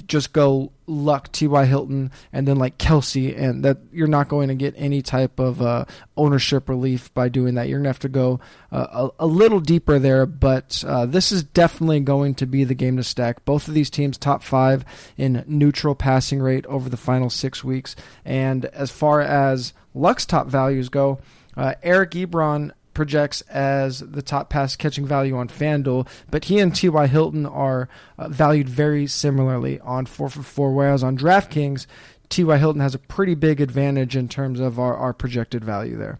just 0.07 0.33
go 0.33 0.71
Luck, 0.85 1.31
T.Y. 1.31 1.65
Hilton, 1.65 2.11
and 2.33 2.47
then 2.47 2.57
like 2.57 2.77
Kelce, 2.77 3.37
and 3.37 3.63
that 3.63 3.77
you're 3.91 4.07
not 4.07 4.27
going 4.27 4.49
to 4.49 4.55
get 4.55 4.73
any 4.77 5.01
type 5.01 5.39
of 5.39 5.61
uh, 5.61 5.85
ownership 6.17 6.67
relief 6.69 7.13
by 7.13 7.29
doing 7.29 7.55
that. 7.55 7.69
You're 7.69 7.79
going 7.79 7.85
to 7.85 7.89
have 7.89 7.99
to 7.99 8.09
go 8.09 8.39
uh, 8.71 9.09
a, 9.19 9.25
a, 9.25 9.27
little 9.27 9.59
deeper 9.59 9.99
there, 9.99 10.25
but 10.25 10.83
uh, 10.85 11.05
this 11.05 11.31
is 11.31 11.43
definitely 11.43 12.01
going 12.01 12.35
to 12.35 12.45
be 12.45 12.63
the 12.63 12.75
game 12.75 12.97
to 12.97 13.03
stack. 13.03 13.45
Both 13.45 13.67
of 13.67 13.73
these 13.73 13.89
teams 13.89 14.17
top 14.17 14.43
five 14.43 14.85
in 15.17 15.43
neutral 15.47 15.95
passing 15.95 16.41
rate 16.41 16.65
over 16.65 16.89
the 16.89 16.97
final 16.97 17.29
six 17.29 17.63
weeks. 17.63 17.95
And 18.25 18.65
as 18.65 18.91
far 18.91 19.21
as 19.21 19.73
Luck's 19.93 20.25
top 20.25 20.47
values 20.47 20.89
go, 20.89 21.19
uh, 21.55 21.75
Eric 21.83 22.11
Ebron 22.11 22.71
projects 22.93 23.41
as 23.41 23.99
the 23.99 24.21
top 24.21 24.49
pass 24.49 24.75
catching 24.75 25.05
value 25.05 25.37
on 25.37 25.47
FanDuel, 25.47 26.07
but 26.29 26.45
he 26.45 26.59
and 26.59 26.75
T.Y. 26.75 27.07
Hilton 27.07 27.45
are 27.45 27.87
uh, 28.17 28.27
valued 28.29 28.69
very 28.69 29.07
similarly 29.07 29.79
on 29.79 30.05
4 30.05 30.29
for 30.29 30.43
4, 30.43 30.73
whereas 30.73 31.03
on 31.03 31.17
DraftKings, 31.17 31.85
T.Y. 32.29 32.57
Hilton 32.57 32.81
has 32.81 32.95
a 32.95 32.99
pretty 32.99 33.35
big 33.35 33.61
advantage 33.61 34.15
in 34.15 34.27
terms 34.27 34.59
of 34.59 34.79
our, 34.79 34.95
our 34.95 35.13
projected 35.13 35.63
value 35.63 35.97
there. 35.97 36.19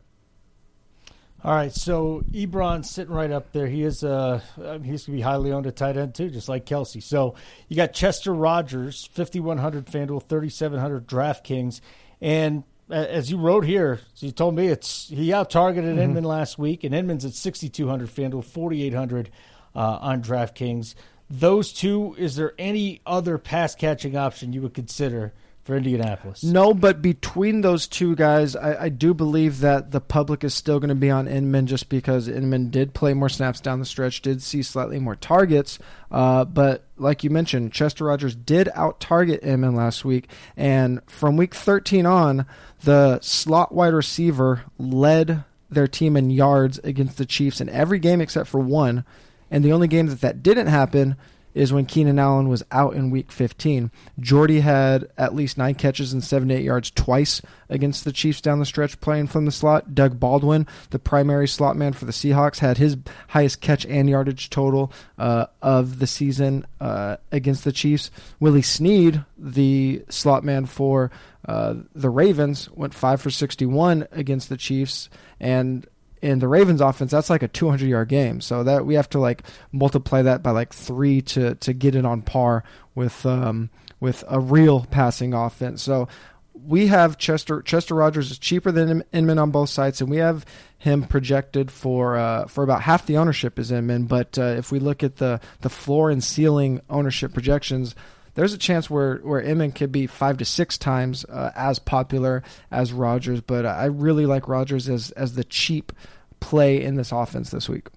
All 1.44 1.56
right, 1.56 1.74
so 1.74 2.24
Ebron's 2.32 2.92
sitting 2.92 3.14
right 3.14 3.32
up 3.32 3.52
there. 3.52 3.66
He 3.66 3.82
is 3.82 4.04
uh 4.04 4.42
he's 4.84 5.06
gonna 5.08 5.16
be 5.16 5.22
highly 5.24 5.52
owned 5.52 5.66
at 5.66 5.76
tight 5.76 5.98
end 5.98 6.14
too, 6.14 6.30
just 6.30 6.48
like 6.48 6.68
Kelce. 6.68 7.02
So 7.02 7.34
you 7.68 7.76
got 7.76 7.94
Chester 7.94 8.32
Rogers, 8.32 9.10
fifty 9.12 9.40
one 9.40 9.58
hundred 9.58 9.88
FanDuel, 9.88 10.22
thirty 10.22 10.50
seven 10.50 10.80
hundred 10.80 11.08
DraftKings, 11.08 11.82
and 12.22 12.64
as 12.92 13.32
you 13.32 13.38
wrote 13.38 13.66
here, 13.66 14.00
so 14.14 14.26
you 14.26 14.32
told 14.32 14.56
me 14.56 14.68
it's 14.68 15.10
he 15.10 15.34
out 15.34 15.50
targeted 15.50 15.92
mm-hmm. 15.92 16.02
Inman 16.02 16.24
last 16.24 16.58
week, 16.58 16.84
and 16.84 16.94
Inman's 16.94 17.26
at 17.26 17.34
6,200 17.34 18.10
FanDuel, 18.10 18.44
4,800 18.44 19.30
uh, 19.76 19.80
on 19.80 20.22
DraftKings. 20.22 20.96
Those 21.30 21.72
two, 21.72 22.16
is 22.18 22.36
there 22.36 22.54
any 22.60 23.02
other 23.06 23.38
pass 23.38 23.74
catching 23.74 24.18
option 24.18 24.52
you 24.52 24.62
would 24.62 24.74
consider 24.74 25.34
for 25.72 25.78
Indianapolis? 25.78 26.44
No, 26.44 26.74
but 26.74 27.02
between 27.02 27.62
those 27.62 27.88
two 27.88 28.14
guys, 28.16 28.58
I, 28.58 28.84
I 28.84 28.90
do 28.90 29.14
believe 29.14 29.62
that 29.62 29.92
the 29.92 30.02
public 30.02 30.44
is 30.44 30.54
still 30.54 30.82
going 30.82 30.90
to 30.90 30.96
be 30.96 31.10
on 31.10 31.30
Inman 31.30 31.66
just 31.66 31.88
because 31.88 32.28
Inman 32.28 32.70
did 32.72 32.94
play 32.94 33.14
more 33.14 33.30
snaps 33.30 33.62
down 33.62 33.80
the 33.80 33.86
stretch, 33.86 34.22
did 34.22 34.42
see 34.42 34.64
slightly 34.64 35.00
more 35.00 35.16
targets. 35.16 35.80
Uh, 36.12 36.44
but 36.44 36.84
like 36.98 37.24
you 37.24 37.30
mentioned, 37.30 37.72
Chester 37.72 38.06
Rogers 38.06 38.36
did 38.36 38.68
out 38.76 39.00
target 39.00 39.44
Inman 39.44 39.76
last 39.76 40.04
week, 40.04 40.30
and 40.58 41.00
from 41.08 41.38
week 41.38 41.56
13 41.56 42.06
on 42.06 42.46
the 42.84 43.22
slot 43.22 43.74
wide 43.74 43.94
receiver 43.94 44.64
led 44.78 45.46
their 45.70 45.88
team 45.88 46.18
in 46.18 46.30
yards 46.30 46.80
against 46.80 47.18
the 47.18 47.26
Chiefs 47.26 47.62
in 47.62 47.70
every 47.70 48.00
game 48.00 48.20
except 48.20 48.50
for 48.50 48.60
one. 48.60 49.06
And 49.50 49.64
the 49.64 49.72
only 49.72 49.88
game 49.88 50.08
that 50.08 50.20
that 50.22 50.44
didn't 50.44 50.68
happen 50.68 51.16
is 51.54 51.74
when 51.74 51.86
Keenan 51.86 52.20
Allen 52.20 52.48
was 52.50 52.64
out 52.72 52.96
in 52.96 53.10
week 53.10 53.32
15. 53.32 53.92
Jordy 54.20 54.62
had 54.62 55.10
at 55.18 55.36
least 55.36 55.58
nine 55.58 55.76
catches 55.76 56.14
and 56.14 56.24
78 56.24 56.64
yards 56.64 56.92
twice 56.92 57.42
against 57.70 58.04
the 58.04 58.12
Chiefs 58.12 58.42
down 58.42 58.60
the 58.60 58.66
stretch 58.66 59.00
playing 59.02 59.28
from 59.28 59.46
the 59.46 59.52
slot. 59.52 59.96
Doug 59.96 60.20
Baldwin, 60.20 60.68
the 60.92 61.00
primary 61.00 61.48
slot 61.48 61.76
man 61.76 61.94
for 61.94 62.06
the 62.06 62.12
Seahawks, 62.12 62.60
had 62.60 62.78
his 62.78 62.98
highest 63.30 63.62
catch 63.62 63.86
and 63.86 64.10
yardage 64.10 64.50
total 64.50 64.92
uh, 65.18 65.48
of 65.62 66.00
the 66.00 66.08
season 66.08 66.66
uh, 66.80 67.18
against 67.32 67.64
the 67.64 67.72
Chiefs. 67.72 68.12
Willie 68.40 68.62
Snead, 68.62 69.24
the 69.38 70.04
slot 70.10 70.44
man 70.44 70.66
for 70.66 71.12
uh, 71.46 71.76
the 71.96 72.10
Ravens, 72.10 72.70
went 72.72 72.94
5 72.94 73.22
for 73.22 73.30
61 73.30 74.08
against 74.12 74.50
the 74.50 74.58
Chiefs. 74.58 75.10
And 75.40 75.88
in 76.22 76.40
the 76.40 76.48
Ravens 76.48 76.82
offense, 76.82 77.12
that's 77.12 77.30
like 77.30 77.44
a 77.44 77.48
200 77.48 77.88
yard 77.88 78.10
game. 78.10 78.42
So 78.42 78.64
that 78.64 78.86
we 78.86 78.96
have 78.96 79.10
to 79.10 79.20
like 79.20 79.44
multiply 79.72 80.22
that 80.22 80.44
by 80.44 80.52
like 80.52 80.74
three 80.74 81.22
to 81.22 81.56
to 81.56 81.74
get 81.74 81.96
it 81.96 82.06
on 82.06 82.22
par 82.22 82.64
with 82.96 83.26
um, 83.26 83.70
with 84.00 84.24
a 84.28 84.40
real 84.40 84.86
passing 84.86 85.34
offense. 85.34 85.82
So 85.82 86.08
we 86.54 86.88
have 86.88 87.18
Chester 87.18 87.62
Chester 87.62 87.96
Rogers 87.96 88.32
is 88.32 88.38
cheaper 88.38 88.72
than 88.72 89.04
Inman 89.12 89.40
on 89.40 89.52
both 89.52 89.70
sides, 89.70 90.02
and 90.02 90.10
we 90.10 90.18
have 90.18 90.46
him 90.78 91.04
projected 91.04 91.72
for 91.72 92.18
uh, 92.18 92.48
for 92.48 92.64
about 92.64 92.82
half 92.82 93.06
the 93.06 93.18
ownership 93.18 93.58
is 93.58 93.72
Inman. 93.72 94.06
But 94.06 94.38
uh, 94.38 94.56
if 94.58 94.72
we 94.72 94.80
look 94.80 95.04
at 95.04 95.18
the 95.18 95.40
the 95.62 95.70
floor 95.70 96.10
and 96.10 96.24
ceiling 96.24 96.82
ownership 96.90 97.34
projections, 97.34 97.96
there's 98.34 98.54
a 98.54 98.58
chance 98.58 98.90
where 98.90 99.18
where 99.18 99.42
Inman 99.42 99.72
could 99.72 99.92
be 99.92 100.08
five 100.08 100.38
to 100.38 100.46
six 100.46 100.78
times 100.78 101.26
uh, 101.26 101.52
as 101.56 101.80
popular 101.80 102.44
as 102.72 102.94
Rogers. 102.94 103.42
But 103.42 103.66
I 103.66 103.86
really 103.86 104.26
like 104.26 104.48
Rogers 104.48 104.90
as 104.90 105.12
as 105.12 105.36
the 105.36 105.44
cheap 105.44 105.92
play 106.40 106.82
in 106.82 106.96
this 106.96 107.12
offense 107.12 107.52
this 107.52 107.70
week. 107.70 107.88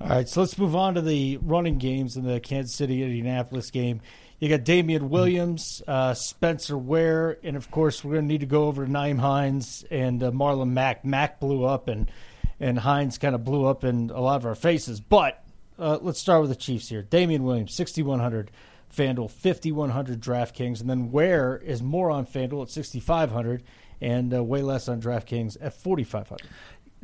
All 0.00 0.08
right, 0.08 0.28
so 0.28 0.40
let's 0.40 0.58
move 0.58 0.74
on 0.74 0.94
to 0.94 1.00
the 1.00 1.38
running 1.40 1.78
games 1.78 2.16
in 2.16 2.24
the 2.24 2.40
Kansas 2.40 2.74
City 2.74 3.02
Indianapolis 3.02 3.70
game. 3.70 4.00
You 4.40 4.48
got 4.48 4.64
Damien 4.64 5.08
Williams, 5.08 5.80
uh, 5.86 6.12
Spencer 6.14 6.76
Ware, 6.76 7.38
and 7.44 7.56
of 7.56 7.70
course 7.70 8.04
we're 8.04 8.14
going 8.14 8.24
to 8.24 8.28
need 8.28 8.40
to 8.40 8.46
go 8.46 8.64
over 8.64 8.84
to 8.84 8.90
Nyheim 8.90 9.18
Hines 9.18 9.84
and 9.90 10.22
uh, 10.22 10.32
Marlon 10.32 10.70
Mack. 10.70 11.04
Mack 11.04 11.38
blew 11.38 11.64
up, 11.64 11.88
and 11.88 12.10
and 12.58 12.78
Hines 12.78 13.18
kind 13.18 13.34
of 13.34 13.44
blew 13.44 13.66
up 13.66 13.84
in 13.84 14.10
a 14.10 14.20
lot 14.20 14.36
of 14.36 14.46
our 14.46 14.56
faces. 14.56 15.00
But 15.00 15.42
uh, 15.78 15.98
let's 16.02 16.18
start 16.18 16.40
with 16.40 16.50
the 16.50 16.56
Chiefs 16.56 16.88
here. 16.88 17.02
Damien 17.02 17.44
Williams, 17.44 17.74
sixty 17.74 18.02
one 18.02 18.18
hundred. 18.18 18.50
FanDuel 18.94 19.30
5100 19.30 20.20
DraftKings, 20.20 20.80
and 20.80 20.90
then 20.90 21.10
Ware 21.10 21.56
is 21.56 21.82
more 21.82 22.10
on 22.10 22.26
FanDuel 22.26 22.62
at 22.62 22.70
6500 22.70 23.62
and 24.00 24.34
uh, 24.34 24.42
way 24.42 24.62
less 24.62 24.88
on 24.88 25.00
DraftKings 25.00 25.56
at 25.60 25.72
4500 25.72 26.48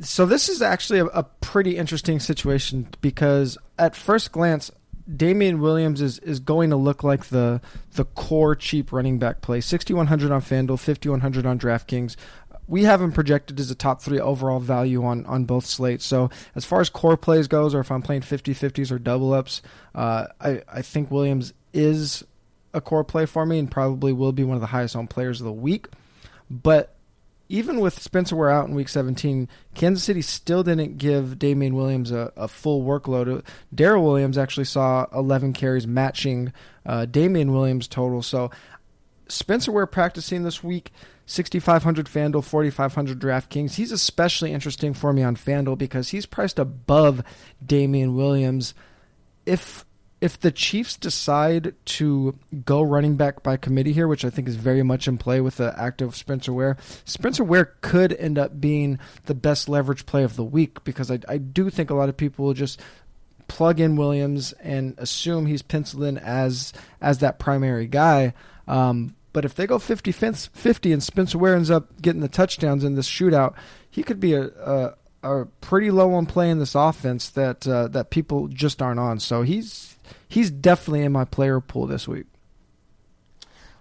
so 0.01 0.25
this 0.25 0.49
is 0.49 0.61
actually 0.61 0.99
a, 0.99 1.05
a, 1.05 1.23
pretty 1.23 1.77
interesting 1.77 2.19
situation 2.19 2.87
because 3.01 3.57
at 3.77 3.95
first 3.95 4.31
glance, 4.31 4.71
Damien 5.15 5.59
Williams 5.59 6.01
is, 6.01 6.19
is 6.19 6.39
going 6.39 6.69
to 6.69 6.75
look 6.75 7.03
like 7.03 7.25
the 7.25 7.61
the 7.93 8.05
core 8.05 8.55
cheap 8.55 8.91
running 8.91 9.19
back 9.19 9.41
play. 9.41 9.61
6100 9.61 10.31
on 10.31 10.41
FanDuel, 10.41 10.79
5100 10.79 11.45
on 11.45 11.59
DraftKings. 11.59 12.15
We 12.67 12.83
have 12.85 13.01
him 13.01 13.11
projected 13.11 13.59
as 13.59 13.69
a 13.69 13.75
top 13.75 14.01
three 14.01 14.19
overall 14.19 14.59
value 14.59 15.03
on, 15.03 15.25
on 15.25 15.43
both 15.43 15.65
slates. 15.65 16.05
So 16.05 16.29
as 16.55 16.63
far 16.63 16.79
as 16.79 16.89
core 16.89 17.17
plays 17.17 17.47
goes, 17.47 17.75
or 17.75 17.81
if 17.81 17.91
I'm 17.91 18.01
playing 18.01 18.21
50-50s 18.21 18.91
or 18.91 18.99
double 18.99 19.33
ups, 19.33 19.61
uh, 19.93 20.27
I, 20.39 20.61
I 20.71 20.81
think 20.81 21.11
Williams 21.11 21.53
is 21.73 22.23
a 22.73 22.81
core 22.81 23.03
play 23.03 23.25
for 23.25 23.45
me 23.45 23.59
and 23.59 23.69
probably 23.69 24.13
will 24.13 24.31
be 24.31 24.43
one 24.43 24.55
of 24.55 24.61
the 24.61 24.67
highest 24.67 24.95
owned 24.95 25.09
players 25.09 25.41
of 25.41 25.45
the 25.45 25.51
week. 25.51 25.87
But 26.49 26.95
even 27.49 27.81
with 27.81 28.01
Spencer 28.01 28.35
Ware 28.35 28.49
out 28.49 28.69
in 28.69 28.75
Week 28.75 28.87
17, 28.87 29.49
Kansas 29.75 30.05
City 30.05 30.21
still 30.21 30.63
didn't 30.63 30.97
give 30.97 31.37
Damien 31.37 31.75
Williams 31.75 32.11
a, 32.11 32.31
a 32.37 32.47
full 32.47 32.83
workload. 32.83 33.43
Darrel 33.75 34.03
Williams 34.03 34.37
actually 34.37 34.65
saw 34.65 35.05
11 35.13 35.51
carries, 35.53 35.85
matching 35.85 36.53
uh, 36.85 37.05
Damien 37.05 37.51
Williams' 37.51 37.89
total. 37.89 38.21
So 38.21 38.51
Spencer 39.27 39.71
Ware 39.71 39.85
practicing 39.85 40.43
this 40.43 40.63
week. 40.63 40.91
6,500 41.25 42.07
FanDuel, 42.07 42.43
4,500 42.43 43.19
DraftKings. 43.19 43.75
He's 43.75 43.93
especially 43.93 44.51
interesting 44.51 44.93
for 44.93 45.13
me 45.13 45.23
on 45.23 45.37
FanDuel 45.37 45.77
because 45.77 46.09
he's 46.09 46.25
priced 46.25 46.59
above 46.59 47.23
Damien 47.65 48.15
Williams. 48.15 48.73
If 49.45 49.85
if 50.21 50.39
the 50.39 50.51
Chiefs 50.51 50.97
decide 50.97 51.73
to 51.83 52.37
go 52.63 52.83
running 52.83 53.15
back 53.15 53.41
by 53.41 53.57
committee 53.57 53.91
here, 53.91 54.07
which 54.07 54.23
I 54.23 54.29
think 54.29 54.47
is 54.47 54.55
very 54.55 54.83
much 54.83 55.07
in 55.07 55.17
play 55.17 55.41
with 55.41 55.57
the 55.57 55.73
active 55.77 56.15
Spencer 56.15 56.53
Ware, 56.53 56.77
Spencer 57.05 57.43
Ware 57.43 57.73
could 57.81 58.13
end 58.13 58.37
up 58.37 58.61
being 58.61 58.99
the 59.25 59.33
best 59.33 59.67
leverage 59.67 60.05
play 60.05 60.23
of 60.23 60.35
the 60.35 60.43
week 60.43 60.83
because 60.83 61.09
I, 61.09 61.19
I 61.27 61.39
do 61.39 61.71
think 61.71 61.89
a 61.89 61.95
lot 61.95 62.07
of 62.07 62.15
people 62.15 62.45
will 62.45 62.53
just 62.53 62.79
plug 63.47 63.79
in 63.79 63.95
Williams 63.95 64.53
and 64.53 64.93
assume 64.97 65.47
he's 65.47 65.63
penciled 65.63 66.03
in 66.03 66.19
as 66.19 66.71
as 67.01 67.17
that 67.17 67.39
primary 67.39 67.87
guy. 67.87 68.33
Um, 68.67 69.15
but 69.33 69.43
if 69.43 69.55
they 69.55 69.65
go 69.65 69.79
50 69.79 70.11
50 70.11 70.93
and 70.93 71.01
Spencer 71.01 71.39
Ware 71.39 71.55
ends 71.55 71.71
up 71.71 71.99
getting 71.99 72.21
the 72.21 72.27
touchdowns 72.27 72.83
in 72.83 72.93
this 72.93 73.09
shootout, 73.09 73.55
he 73.89 74.03
could 74.03 74.19
be 74.19 74.35
a, 74.35 74.43
a 75.23 75.45
pretty 75.61 75.89
low 75.91 76.13
on 76.13 76.25
play 76.25 76.49
in 76.49 76.59
this 76.59 76.75
offense 76.75 77.29
that 77.29 77.67
uh, 77.67 77.87
that 77.87 78.11
people 78.11 78.47
just 78.47 78.81
aren't 78.81 78.99
on. 78.99 79.19
So 79.19 79.41
he's 79.41 79.90
he's 80.27 80.51
definitely 80.51 81.03
in 81.03 81.11
my 81.11 81.25
player 81.25 81.59
pool 81.59 81.87
this 81.87 82.07
week. 82.07 82.27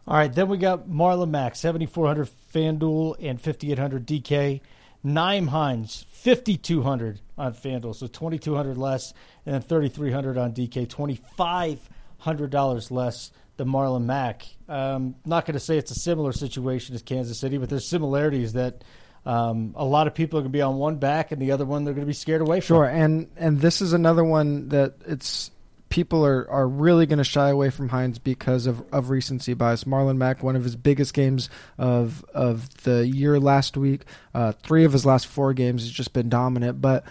All 0.06 0.16
right, 0.16 0.32
then 0.32 0.49
we 0.49 0.56
got 0.58 0.88
Marlon 0.88 1.30
Mack, 1.30 1.54
7,400 1.54 2.28
FanDuel 2.52 3.16
and 3.20 3.40
5,800 3.40 4.06
DK. 4.06 4.60
Nyheim 5.04 5.49
Hines, 5.49 6.04
5,200 6.12 7.20
on 7.38 7.54
FanDuel, 7.54 7.94
so 7.94 8.06
2,200 8.06 8.76
less, 8.76 9.14
and 9.46 9.54
then 9.54 9.62
3,300 9.62 10.37
on 10.37 10.52
DK, 10.52 10.87
$2,500 10.87 12.90
less 12.90 13.30
than 13.56 13.68
Marlon 13.68 14.04
Mack. 14.04 14.46
Um, 14.68 15.14
not 15.25 15.46
going 15.46 15.54
to 15.54 15.60
say 15.60 15.78
it's 15.78 15.90
a 15.90 16.00
similar 16.00 16.32
situation 16.32 16.94
as 16.94 17.00
Kansas 17.02 17.38
City, 17.38 17.56
but 17.56 17.70
there's 17.70 17.88
similarities 17.88 18.52
that– 18.54 18.84
um, 19.26 19.75
a 19.76 19.84
lot 19.84 20.06
of 20.06 20.14
people 20.14 20.38
are 20.38 20.42
going 20.42 20.52
to 20.52 20.56
be 20.56 20.62
on 20.62 20.76
one 20.76 20.96
back, 20.96 21.32
and 21.32 21.40
the 21.40 21.52
other 21.52 21.64
one 21.64 21.84
they're 21.84 21.94
going 21.94 22.06
to 22.06 22.10
be 22.10 22.14
scared 22.14 22.40
away 22.40 22.60
from. 22.60 22.76
Sure, 22.76 22.87
and 22.87 23.28
and 23.37 23.60
this 23.60 23.82
is 23.82 23.92
another 23.92 24.25
one 24.25 24.70
that 24.70 24.94
it's 25.06 25.50
people 25.90 26.25
are, 26.25 26.49
are 26.49 26.66
really 26.66 27.04
going 27.04 27.18
to 27.18 27.25
shy 27.25 27.50
away 27.50 27.68
from 27.68 27.90
Hines 27.90 28.18
because 28.18 28.66
of, 28.66 28.82
of 28.92 29.11
recency 29.11 29.52
bias. 29.52 29.85
Marlon 29.85 30.16
Mack, 30.16 30.42
one 30.42 30.56
of 30.56 30.64
his 30.64 30.76
biggest 30.76 31.12
games 31.12 31.50
of 31.76 32.25
of 32.32 32.82
the 32.85 33.06
year 33.06 33.38
last 33.38 33.76
week, 33.76 34.02
uh, 34.35 34.52
three 34.52 34.85
of 34.85 34.92
his 34.92 35.04
last 35.04 35.26
four 35.26 35.52
games 35.52 35.82
has 35.82 35.90
just 35.90 36.12
been 36.14 36.30
dominant. 36.30 36.80
But 36.80 37.04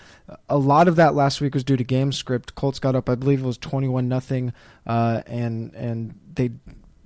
a 0.50 0.57
lot 0.57 0.88
of 0.88 0.95
that 0.95 1.13
last 1.13 1.41
week 1.41 1.53
was 1.53 1.63
due 1.63 1.77
to 1.77 1.83
game 1.83 2.12
script. 2.12 2.55
Colts 2.55 2.79
got 2.79 2.95
up, 2.95 3.09
I 3.09 3.15
believe 3.15 3.41
it 3.41 3.45
was 3.45 3.57
twenty 3.57 3.88
one 3.88 4.07
nothing, 4.07 4.53
uh, 4.88 5.21
and 5.27 5.75
and 5.75 6.19
they 6.33 6.51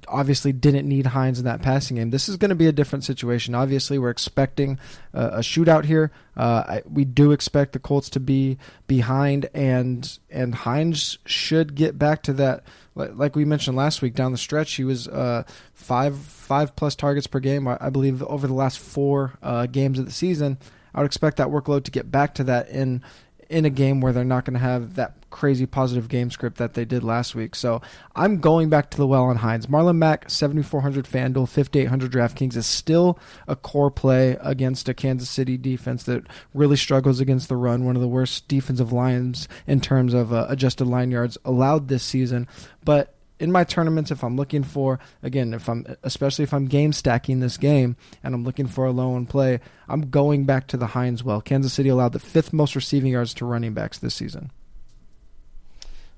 obviously 0.07 0.51
didn't 0.51 0.87
need 0.87 1.07
Hines 1.07 1.39
in 1.39 1.45
that 1.45 1.61
passing 1.61 1.97
game. 1.97 2.09
This 2.09 2.29
is 2.29 2.37
going 2.37 2.49
to 2.49 2.55
be 2.55 2.67
a 2.67 2.71
different 2.71 3.03
situation. 3.03 3.55
Obviously, 3.55 3.97
we're 3.97 4.09
expecting 4.09 4.79
a 5.13 5.39
shootout 5.39 5.85
here. 5.85 6.11
Uh, 6.35 6.63
I, 6.67 6.81
we 6.89 7.05
do 7.05 7.31
expect 7.31 7.73
the 7.73 7.79
Colts 7.79 8.09
to 8.11 8.19
be 8.19 8.57
behind, 8.87 9.47
and 9.53 10.17
and 10.29 10.55
Hines 10.55 11.17
should 11.25 11.75
get 11.75 11.97
back 11.97 12.23
to 12.23 12.33
that. 12.33 12.63
Like 12.95 13.35
we 13.35 13.45
mentioned 13.45 13.75
last 13.75 14.01
week, 14.01 14.13
down 14.13 14.31
the 14.31 14.37
stretch, 14.37 14.73
he 14.73 14.83
was 14.83 15.07
uh, 15.07 15.43
five 15.73 16.17
five 16.17 16.75
plus 16.75 16.95
targets 16.95 17.27
per 17.27 17.39
game. 17.39 17.67
I, 17.67 17.77
I 17.79 17.89
believe 17.89 18.21
over 18.23 18.47
the 18.47 18.53
last 18.53 18.79
four 18.79 19.33
uh, 19.41 19.65
games 19.65 19.99
of 19.99 20.05
the 20.05 20.11
season. 20.11 20.57
I 20.95 20.99
would 20.99 21.07
expect 21.07 21.37
that 21.37 21.47
workload 21.47 21.85
to 21.85 21.91
get 21.91 22.11
back 22.11 22.35
to 22.35 22.43
that 22.45 22.69
in 22.69 23.03
in 23.49 23.65
a 23.65 23.69
game 23.69 24.01
where 24.01 24.13
they're 24.13 24.23
not 24.23 24.45
going 24.45 24.53
to 24.53 24.59
have 24.59 24.95
that 24.95 25.22
crazy 25.33 25.65
positive 25.65 26.07
game 26.07 26.29
script 26.29 26.57
that 26.57 26.75
they 26.75 26.85
did 26.85 27.03
last 27.03 27.33
week. 27.33 27.55
So 27.55 27.81
I'm 28.15 28.39
going 28.39 28.69
back 28.69 28.91
to 28.91 28.97
the 28.97 29.07
well 29.07 29.23
on 29.23 29.37
Hines. 29.37 29.65
Marlon 29.65 29.97
Mack, 29.97 30.29
7,400 30.29 31.05
FanDuel, 31.05 31.49
5,800 31.49 32.11
DraftKings 32.11 32.55
is 32.55 32.67
still 32.67 33.19
a 33.47 33.55
core 33.55 33.89
play 33.89 34.37
against 34.41 34.87
a 34.87 34.93
Kansas 34.93 35.29
City 35.29 35.57
defense 35.57 36.03
that 36.03 36.27
really 36.53 36.77
struggles 36.77 37.19
against 37.19 37.49
the 37.49 37.57
run. 37.57 37.83
One 37.83 37.95
of 37.95 38.01
the 38.01 38.07
worst 38.07 38.47
defensive 38.47 38.93
lines 38.93 39.47
in 39.65 39.81
terms 39.81 40.13
of 40.13 40.31
uh, 40.31 40.45
adjusted 40.49 40.85
line 40.85 41.09
yards 41.09 41.37
allowed 41.43 41.87
this 41.87 42.03
season. 42.03 42.47
But 42.85 43.15
in 43.39 43.51
my 43.51 43.63
tournaments, 43.63 44.11
if 44.11 44.23
I'm 44.23 44.37
looking 44.37 44.63
for 44.63 44.99
again, 45.23 45.55
if 45.55 45.67
I'm 45.67 45.97
especially 46.03 46.43
if 46.43 46.53
I'm 46.53 46.65
game 46.67 46.93
stacking 46.93 47.39
this 47.39 47.57
game 47.57 47.97
and 48.23 48.35
I'm 48.35 48.43
looking 48.43 48.67
for 48.67 48.85
a 48.85 48.91
low 48.91 49.15
and 49.15 49.27
play, 49.27 49.59
I'm 49.89 50.11
going 50.11 50.45
back 50.45 50.67
to 50.67 50.77
the 50.77 50.87
Hines 50.87 51.23
well. 51.23 51.41
Kansas 51.41 51.73
City 51.73 51.89
allowed 51.89 52.13
the 52.13 52.19
fifth 52.19 52.53
most 52.53 52.75
receiving 52.75 53.11
yards 53.11 53.33
to 53.35 53.45
running 53.45 53.73
backs 53.73 53.97
this 53.97 54.13
season. 54.13 54.51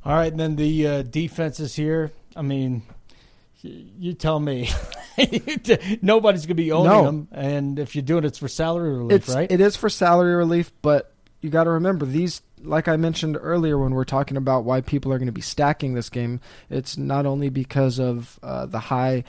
All 0.06 0.14
right, 0.14 0.32
and 0.32 0.40
then 0.40 0.56
the 0.56 0.88
uh, 0.88 1.02
defenses 1.02 1.76
here. 1.76 2.12
I 2.36 2.42
mean, 2.42 2.84
you 3.62 4.14
tell 4.14 4.40
me. 4.40 4.70
Nobody's 6.02 6.46
going 6.46 6.50
to 6.50 6.54
be 6.56 6.72
owning 6.72 6.92
no. 6.92 7.04
them, 7.04 7.28
and 7.32 7.80
if 7.80 7.96
you're 7.96 8.04
doing 8.04 8.24
it, 8.24 8.28
it's 8.28 8.38
for 8.38 8.48
salary 8.48 8.98
relief, 8.98 9.16
it's, 9.24 9.34
right? 9.34 9.52
It 9.52 9.62
is 9.62 9.76
for 9.76 9.90
salary 9.90 10.36
relief, 10.36 10.72
but 10.82 11.14
you 11.42 11.50
got 11.50 11.64
to 11.64 11.72
remember 11.72 12.06
these 12.06 12.42
like 12.66 12.88
I 12.88 12.98
mentioned 12.98 13.38
earlier 13.40 13.78
when 13.78 13.94
we're 13.94 14.06
talking 14.06 14.38
about 14.38 14.64
why 14.64 14.82
people 14.82 15.14
are 15.14 15.18
going 15.18 15.28
to 15.28 15.32
be 15.32 15.42
stacking 15.42 15.94
this 15.94 16.10
game, 16.10 16.42
it's 16.70 16.98
not 16.98 17.26
only 17.26 17.50
because 17.50 18.00
of 18.00 18.40
uh, 18.44 18.66
the 18.66 18.80
high 18.80 19.24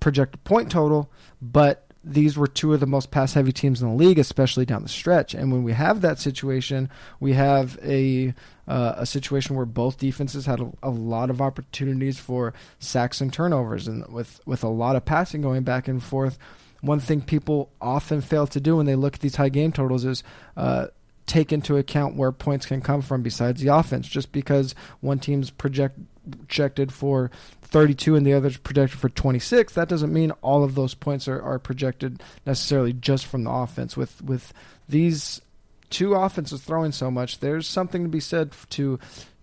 projected 0.00 0.44
point 0.44 0.70
total, 0.70 1.10
but 1.40 1.90
these 2.04 2.36
were 2.36 2.46
two 2.46 2.74
of 2.74 2.80
the 2.80 2.86
most 2.86 3.10
pass 3.10 3.34
heavy 3.34 3.52
teams 3.52 3.80
in 3.80 3.88
the 3.88 3.94
league, 3.94 4.18
especially 4.18 4.66
down 4.66 4.82
the 4.82 4.88
stretch. 4.88 5.34
And 5.34 5.50
when 5.50 5.64
we 5.64 5.72
have 5.72 6.02
that 6.02 6.18
situation, 6.18 6.90
we 7.18 7.32
have 7.32 7.78
a 7.82 8.34
uh, 8.66 8.94
a 8.96 9.06
situation 9.06 9.56
where 9.56 9.66
both 9.66 9.98
defenses 9.98 10.46
had 10.46 10.60
a, 10.60 10.72
a, 10.82 10.88
lot 10.88 11.28
of 11.28 11.42
opportunities 11.42 12.18
for 12.18 12.54
sacks 12.78 13.20
and 13.20 13.32
turnovers, 13.32 13.88
and 13.88 14.06
with 14.12 14.40
with 14.46 14.64
a 14.64 14.68
lot 14.68 14.96
of 14.96 15.04
passing 15.04 15.42
going 15.42 15.62
back 15.62 15.88
and 15.88 16.02
forth. 16.02 16.38
One 16.80 17.00
thing 17.00 17.22
people 17.22 17.70
often 17.80 18.20
fail 18.20 18.46
to 18.48 18.60
do 18.60 18.76
when 18.76 18.86
they 18.86 18.94
look 18.94 19.14
at 19.14 19.20
these 19.20 19.36
high 19.36 19.48
game 19.48 19.72
totals 19.72 20.04
is 20.04 20.22
uh, 20.56 20.88
take 21.26 21.52
into 21.52 21.78
account 21.78 22.16
where 22.16 22.32
points 22.32 22.66
can 22.66 22.82
come 22.82 23.00
from 23.00 23.22
besides 23.22 23.62
the 23.62 23.74
offense. 23.74 24.06
Just 24.06 24.32
because 24.32 24.74
one 25.00 25.18
team's 25.18 25.50
project, 25.50 25.98
projected 26.30 26.92
for 26.92 27.30
32 27.66 28.16
and 28.16 28.26
the 28.26 28.32
other's 28.32 28.56
projected 28.56 28.98
for 28.98 29.08
26, 29.08 29.74
that 29.74 29.88
doesn't 29.88 30.12
mean 30.12 30.30
all 30.42 30.64
of 30.64 30.74
those 30.74 30.94
points 30.94 31.26
are, 31.28 31.40
are 31.42 31.58
projected 31.58 32.22
necessarily 32.46 32.92
just 32.92 33.26
from 33.26 33.44
the 33.44 33.50
offense. 33.50 33.96
With 33.96 34.22
with 34.22 34.52
these 34.88 35.40
two 35.90 36.14
offenses 36.14 36.62
throwing 36.62 36.92
so 36.92 37.10
much, 37.10 37.40
there's 37.40 37.66
something 37.66 38.02
to 38.02 38.08
be 38.08 38.20
said 38.20 38.52
to 38.70 38.98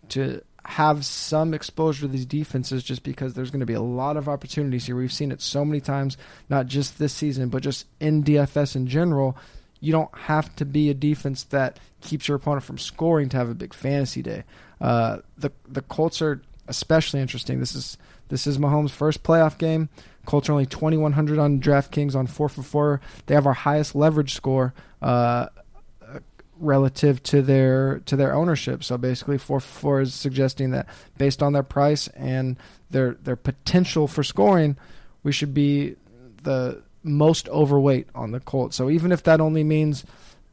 to 0.09 0.41
have 0.63 1.03
some 1.03 1.53
exposure 1.53 2.01
to 2.01 2.07
these 2.07 2.25
defenses 2.25 2.83
just 2.83 3.03
because 3.03 3.33
there's 3.33 3.49
going 3.49 3.61
to 3.61 3.65
be 3.65 3.73
a 3.73 3.81
lot 3.81 4.15
of 4.15 4.29
opportunities 4.29 4.85
here. 4.85 4.95
We've 4.95 5.11
seen 5.11 5.31
it 5.31 5.41
so 5.41 5.65
many 5.65 5.81
times, 5.81 6.17
not 6.49 6.67
just 6.67 6.99
this 6.99 7.13
season, 7.13 7.49
but 7.49 7.63
just 7.63 7.87
in 7.99 8.23
DFS 8.23 8.75
in 8.75 8.87
general. 8.87 9.35
You 9.79 9.91
don't 9.91 10.15
have 10.15 10.55
to 10.57 10.65
be 10.65 10.91
a 10.91 10.93
defense 10.93 11.45
that 11.45 11.79
keeps 12.01 12.27
your 12.27 12.37
opponent 12.37 12.63
from 12.63 12.77
scoring 12.77 13.29
to 13.29 13.37
have 13.37 13.49
a 13.49 13.55
big 13.55 13.73
fantasy 13.73 14.21
day. 14.21 14.43
Uh, 14.79 15.19
the 15.37 15.51
the 15.67 15.81
Colts 15.81 16.21
are 16.21 16.41
especially 16.67 17.19
interesting. 17.19 17.59
This 17.59 17.75
is 17.75 17.97
this 18.31 18.47
is 18.47 18.57
Mahomes' 18.57 18.89
first 18.89 19.21
playoff 19.21 19.57
game. 19.59 19.89
Colts 20.25 20.49
are 20.49 20.53
only 20.53 20.65
2100 20.65 21.37
on 21.37 21.59
DraftKings 21.59 22.15
on 22.15 22.25
four 22.25 22.49
for 22.49 22.63
four. 22.63 23.01
They 23.25 23.35
have 23.35 23.45
our 23.45 23.53
highest 23.53 23.93
leverage 23.93 24.33
score. 24.33 24.73
Uh, 25.01 25.47
relative 26.61 27.21
to 27.23 27.41
their 27.41 27.99
to 28.05 28.15
their 28.15 28.33
ownership. 28.33 28.83
So 28.83 28.97
basically, 28.97 29.37
four 29.37 29.59
for 29.59 29.79
four 29.79 30.01
is 30.01 30.13
suggesting 30.13 30.71
that 30.71 30.87
based 31.17 31.43
on 31.43 31.53
their 31.53 31.63
price 31.63 32.07
and 32.09 32.57
their 32.91 33.13
their 33.15 33.35
potential 33.35 34.07
for 34.07 34.23
scoring, 34.23 34.77
we 35.23 35.31
should 35.31 35.53
be 35.53 35.95
the 36.43 36.81
most 37.03 37.49
overweight 37.49 38.07
on 38.13 38.31
the 38.31 38.39
Colts. 38.39 38.75
So 38.75 38.89
even 38.89 39.11
if 39.11 39.23
that 39.23 39.41
only 39.41 39.63
means 39.63 40.05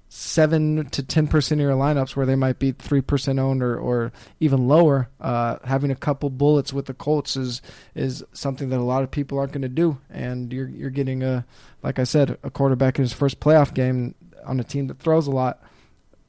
seven 0.09 0.88
to 0.91 1.03
ten 1.03 1.27
percent 1.27 1.61
of 1.61 1.67
your 1.67 1.77
lineups 1.77 2.17
where 2.17 2.27
they 2.27 2.37
might 2.37 2.59
be 2.59 2.73
three 2.73 3.00
percent 3.00 3.38
owned 3.38 3.62
or, 3.62 3.79
or 3.79 4.12
even 4.41 4.69
lower, 4.69 5.09
uh, 5.21 5.57
having 5.65 5.91
a 5.91 5.97
couple 5.97 6.31
bullets 6.31 6.73
with 6.73 6.87
the 6.87 6.95
Colts 6.95 7.37
is 7.37 7.62
is 7.95 8.25
something 8.33 8.71
that 8.71 8.79
a 8.79 8.83
lot 8.83 9.03
of 9.03 9.11
people 9.11 9.38
aren't 9.38 9.53
going 9.53 9.62
to 9.62 9.69
do, 9.69 9.99
and 10.11 10.53
you're 10.53 10.69
you're 10.69 10.91
getting 10.91 11.23
a 11.23 11.45
like 11.83 11.99
I 11.99 12.05
said 12.05 12.38
a 12.43 12.50
quarterback 12.50 12.99
in 12.99 13.05
his 13.05 13.12
first 13.12 13.41
playoff 13.41 13.75
game 13.75 14.15
on 14.45 14.61
a 14.61 14.65
team 14.65 14.87
that 14.87 14.99
throws 14.99 15.27
a 15.27 15.31
lot 15.31 15.61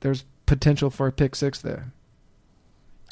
there's 0.01 0.25
potential 0.45 0.89
for 0.89 1.07
a 1.07 1.12
pick 1.12 1.36
six 1.36 1.62
there. 1.62 1.91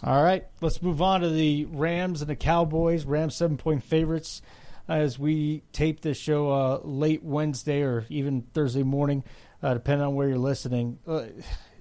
All 0.04 0.22
right, 0.22 0.46
let's 0.62 0.82
move 0.82 1.02
on 1.02 1.22
to 1.22 1.30
the 1.30 1.66
Rams 1.66 2.22
and 2.22 2.30
the 2.30 2.36
Cowboys. 2.36 3.06
Rams 3.06 3.36
seven 3.36 3.58
point 3.58 3.84
favorites 3.84 4.42
as 4.88 5.20
we 5.20 5.64
tape 5.74 6.02
this 6.02 6.18
show 6.18 6.52
uh, 6.52 6.80
late 6.84 7.24
Wednesday 7.24 7.82
or 7.82 8.06
even 8.10 8.44
Thursday 8.54 8.84
morning, 8.84 9.24
uh, 9.62 9.74
depending 9.74 10.06
on 10.06 10.16
where 10.16 10.28
you're 10.28 10.38
listening. 10.38 11.00
Uh, 11.08 11.26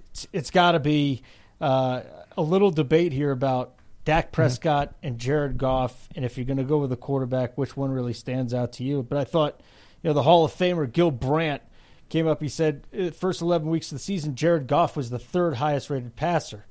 it's, 0.09 0.27
it's 0.33 0.51
got 0.51 0.73
to 0.73 0.79
be 0.79 1.21
uh, 1.61 2.01
a 2.37 2.41
little 2.41 2.71
debate 2.71 3.13
here 3.13 3.31
about 3.31 3.75
Dak 4.05 4.27
mm-hmm. 4.27 4.33
Prescott 4.33 4.89
mm-hmm. 4.89 5.07
and 5.07 5.19
Jared 5.19 5.57
Goff, 5.57 6.07
and 6.15 6.23
if 6.23 6.37
you're 6.37 6.45
going 6.45 6.57
to 6.57 6.63
go 6.63 6.77
with 6.77 6.91
a 6.91 6.97
quarterback, 6.97 7.57
which 7.57 7.75
one 7.75 7.91
really 7.91 8.13
stands 8.13 8.53
out 8.53 8.73
to 8.73 8.83
you? 8.83 9.03
But 9.03 9.17
I 9.17 9.23
thought, 9.23 9.59
you 10.01 10.09
know, 10.09 10.13
the 10.13 10.23
Hall 10.23 10.45
of 10.45 10.53
Famer 10.53 10.91
Gil 10.91 11.11
Brandt 11.11 11.61
came 12.09 12.27
up. 12.27 12.41
He 12.41 12.49
said, 12.49 12.87
uh, 12.97 13.11
first 13.11 13.41
11 13.41 13.69
weeks 13.69 13.91
of 13.91 13.97
the 13.97 14.03
season, 14.03 14.35
Jared 14.35 14.67
Goff 14.67 14.95
was 14.95 15.09
the 15.09 15.19
third 15.19 15.55
highest 15.55 15.89
rated 15.89 16.15
passer. 16.15 16.65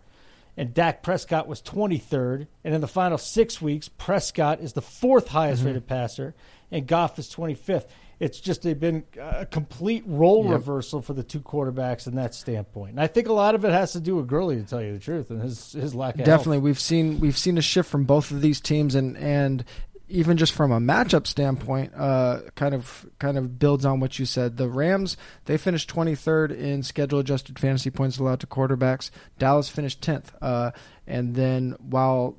And 0.56 0.72
Dak 0.72 1.02
Prescott 1.02 1.46
was 1.46 1.60
23rd. 1.60 2.46
And 2.64 2.74
in 2.74 2.80
the 2.80 2.88
final 2.88 3.18
six 3.18 3.60
weeks, 3.60 3.88
Prescott 3.88 4.60
is 4.60 4.72
the 4.72 4.80
fourth 4.80 5.28
highest 5.28 5.60
mm-hmm. 5.60 5.68
rated 5.68 5.86
passer, 5.86 6.34
and 6.70 6.86
Goff 6.86 7.18
is 7.18 7.28
25th. 7.28 7.86
It's 8.18 8.40
just 8.40 8.62
been 8.80 9.04
a 9.20 9.44
complete 9.44 10.02
role 10.06 10.44
yep. 10.44 10.52
reversal 10.54 11.02
for 11.02 11.12
the 11.12 11.22
two 11.22 11.40
quarterbacks 11.40 12.06
in 12.06 12.14
that 12.14 12.34
standpoint. 12.34 12.92
And 12.92 13.00
I 13.00 13.08
think 13.08 13.28
a 13.28 13.32
lot 13.32 13.54
of 13.54 13.64
it 13.64 13.72
has 13.72 13.92
to 13.92 14.00
do 14.00 14.16
with 14.16 14.26
Gurley, 14.26 14.56
to 14.56 14.62
tell 14.62 14.82
you 14.82 14.94
the 14.94 14.98
truth, 14.98 15.30
and 15.30 15.42
his 15.42 15.72
his 15.72 15.94
lack 15.94 16.14
of 16.14 16.24
definitely. 16.24 16.56
Health. 16.56 16.64
We've 16.64 16.80
seen 16.80 17.20
we've 17.20 17.36
seen 17.36 17.58
a 17.58 17.62
shift 17.62 17.90
from 17.90 18.04
both 18.04 18.30
of 18.30 18.40
these 18.40 18.60
teams, 18.60 18.94
and 18.94 19.18
and 19.18 19.64
even 20.08 20.36
just 20.36 20.52
from 20.52 20.70
a 20.70 20.78
matchup 20.78 21.26
standpoint, 21.26 21.92
uh, 21.96 22.40
kind 22.54 22.74
of 22.74 23.06
kind 23.18 23.36
of 23.36 23.58
builds 23.58 23.84
on 23.84 24.00
what 24.00 24.18
you 24.18 24.24
said. 24.24 24.56
The 24.56 24.68
Rams 24.68 25.16
they 25.46 25.58
finished 25.58 25.92
23rd 25.92 26.56
in 26.56 26.82
schedule 26.82 27.18
adjusted 27.18 27.58
fantasy 27.58 27.90
points 27.90 28.18
allowed 28.18 28.40
to 28.40 28.46
quarterbacks. 28.46 29.10
Dallas 29.38 29.68
finished 29.68 30.00
10th, 30.00 30.26
uh, 30.40 30.70
and 31.06 31.34
then 31.34 31.76
while 31.80 32.36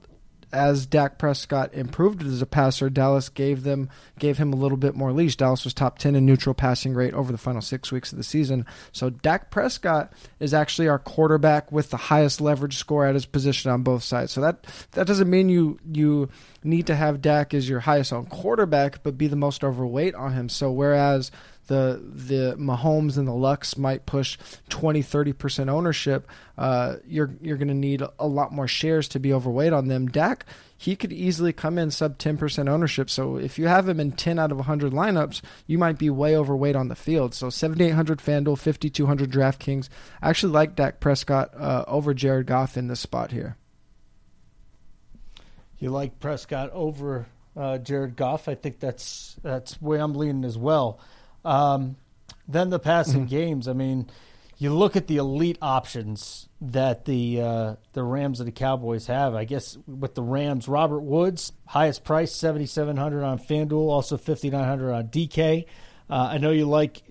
as 0.54 0.86
Dak 0.86 1.18
Prescott 1.18 1.74
improved 1.74 2.24
as 2.24 2.42
a 2.42 2.46
passer, 2.46 2.90
Dallas 2.90 3.30
gave 3.30 3.64
them 3.64 3.90
gave 4.18 4.38
him 4.38 4.54
a 4.54 4.56
little 4.56 4.78
bit 4.78 4.96
more 4.96 5.12
leash. 5.12 5.36
Dallas 5.36 5.64
was 5.64 5.74
top 5.74 6.00
ten 6.00 6.16
in 6.16 6.26
neutral 6.26 6.56
passing 6.56 6.94
rate 6.94 7.14
over 7.14 7.32
the 7.32 7.38
final 7.38 7.62
six 7.62 7.92
weeks 7.92 8.12
of 8.12 8.18
the 8.18 8.24
season. 8.24 8.66
So 8.92 9.10
Dak 9.10 9.52
Prescott 9.52 10.14
is 10.40 10.54
actually 10.54 10.88
our 10.88 11.00
quarterback 11.00 11.72
with 11.72 11.90
the 11.90 11.98
highest 11.98 12.40
leverage 12.40 12.78
score 12.78 13.06
at 13.06 13.16
his 13.16 13.26
position 13.26 13.72
on 13.72 13.84
both 13.84 14.04
sides. 14.04 14.32
So 14.32 14.42
that 14.42 14.66
that 14.92 15.08
doesn't 15.08 15.30
mean 15.30 15.50
you 15.50 15.80
you 15.92 16.30
need 16.64 16.88
to 16.88 16.96
have 16.96 17.22
Dak 17.22 17.54
as 17.54 17.68
your 17.68 17.82
highest 17.82 18.14
owned 18.14 18.30
quarterback, 18.30 19.04
but 19.04 19.18
be 19.18 19.28
the 19.28 19.36
most 19.36 19.64
overweight 19.64 20.16
on 20.16 20.34
him. 20.34 20.50
So 20.50 20.72
whereas 20.72 21.32
the 21.68 22.02
the 22.04 22.56
Mahomes 22.58 23.18
and 23.18 23.28
the 23.28 23.34
Lucks 23.34 23.78
might 23.78 24.06
push 24.06 24.38
20 24.70 25.04
30% 25.04 25.70
ownership, 25.70 26.28
uh, 26.58 26.96
you're 27.06 27.32
you're 27.42 27.58
going 27.58 27.68
to 27.68 27.74
need 27.74 28.02
a 28.20 28.28
lot 28.28 28.52
more 28.52 28.68
shares 28.68 29.08
to 29.10 29.20
be 29.20 29.34
overweight 29.34 29.74
on 29.74 29.88
them. 29.88 30.08
Dak, 30.08 30.46
he 30.78 30.96
could 30.96 31.12
easily 31.12 31.54
come 31.54 31.78
in 31.78 31.92
sub 31.92 32.18
10% 32.18 32.70
ownership. 32.70 33.10
So 33.10 33.38
if 33.38 33.58
you 33.58 33.68
have 33.68 33.90
him 33.90 34.00
in 34.00 34.12
10 34.12 34.40
out 34.40 34.52
of 34.52 34.58
100 34.58 34.94
lineups, 34.94 35.42
you 35.66 35.78
might 35.78 35.98
be 35.98 36.10
way 36.10 36.38
overweight 36.38 36.76
on 36.76 36.88
the 36.88 36.96
field. 36.96 37.34
So 37.34 37.50
7800 37.50 38.20
FanDuel, 38.20 38.58
5200 38.58 39.32
DraftKings. 39.32 39.90
I 40.22 40.30
actually 40.30 40.54
like 40.54 40.76
Dak 40.76 41.00
Prescott 41.00 41.52
uh, 41.56 41.84
over 41.88 42.14
Jared 42.14 42.48
Goff 42.48 42.78
in 42.78 42.88
this 42.88 43.00
spot 43.00 43.32
here. 43.32 43.58
You 45.80 45.92
like 45.92 46.20
Prescott 46.20 46.72
over 46.72 47.28
uh, 47.56 47.78
Jared 47.80 48.16
Goff? 48.16 48.48
I 48.48 48.56
think 48.56 48.80
that's 48.80 49.36
that's 49.44 49.82
where 49.82 50.00
I'm 50.00 50.14
leaning 50.14 50.46
as 50.46 50.58
well. 50.58 51.00
Um, 51.46 51.98
then 52.48 52.70
the 52.70 52.80
passing 52.80 53.22
mm-hmm. 53.22 53.36
games. 53.36 53.68
I 53.68 53.74
mean, 53.74 54.10
you 54.58 54.74
look 54.74 54.96
at 54.96 55.08
the 55.08 55.18
elite 55.18 55.58
options 55.62 56.50
that 56.62 57.06
the 57.06 57.42
uh, 57.42 57.76
the 57.94 58.04
Rams 58.04 58.40
and 58.40 58.48
the 58.48 58.52
Cowboys 58.52 59.08
have. 59.08 59.36
I 59.36 59.44
guess 59.44 59.78
with 59.86 60.16
the 60.16 60.24
Rams, 60.24 60.68
Robert 60.68 61.02
Woods, 61.02 61.52
highest 61.66 62.04
price, 62.04 62.34
seventy 62.34 62.66
seven 62.66 62.98
hundred 62.98 63.24
on 63.24 63.38
FanDuel, 63.38 63.90
also 63.90 64.18
fifty 64.18 64.50
nine 64.50 64.66
hundred 64.66 64.94
on 64.94 65.10
DK. 65.10 65.66
Uh, 66.10 66.30
I 66.32 66.38
know 66.38 66.52
you 66.52 66.66
like, 66.66 67.04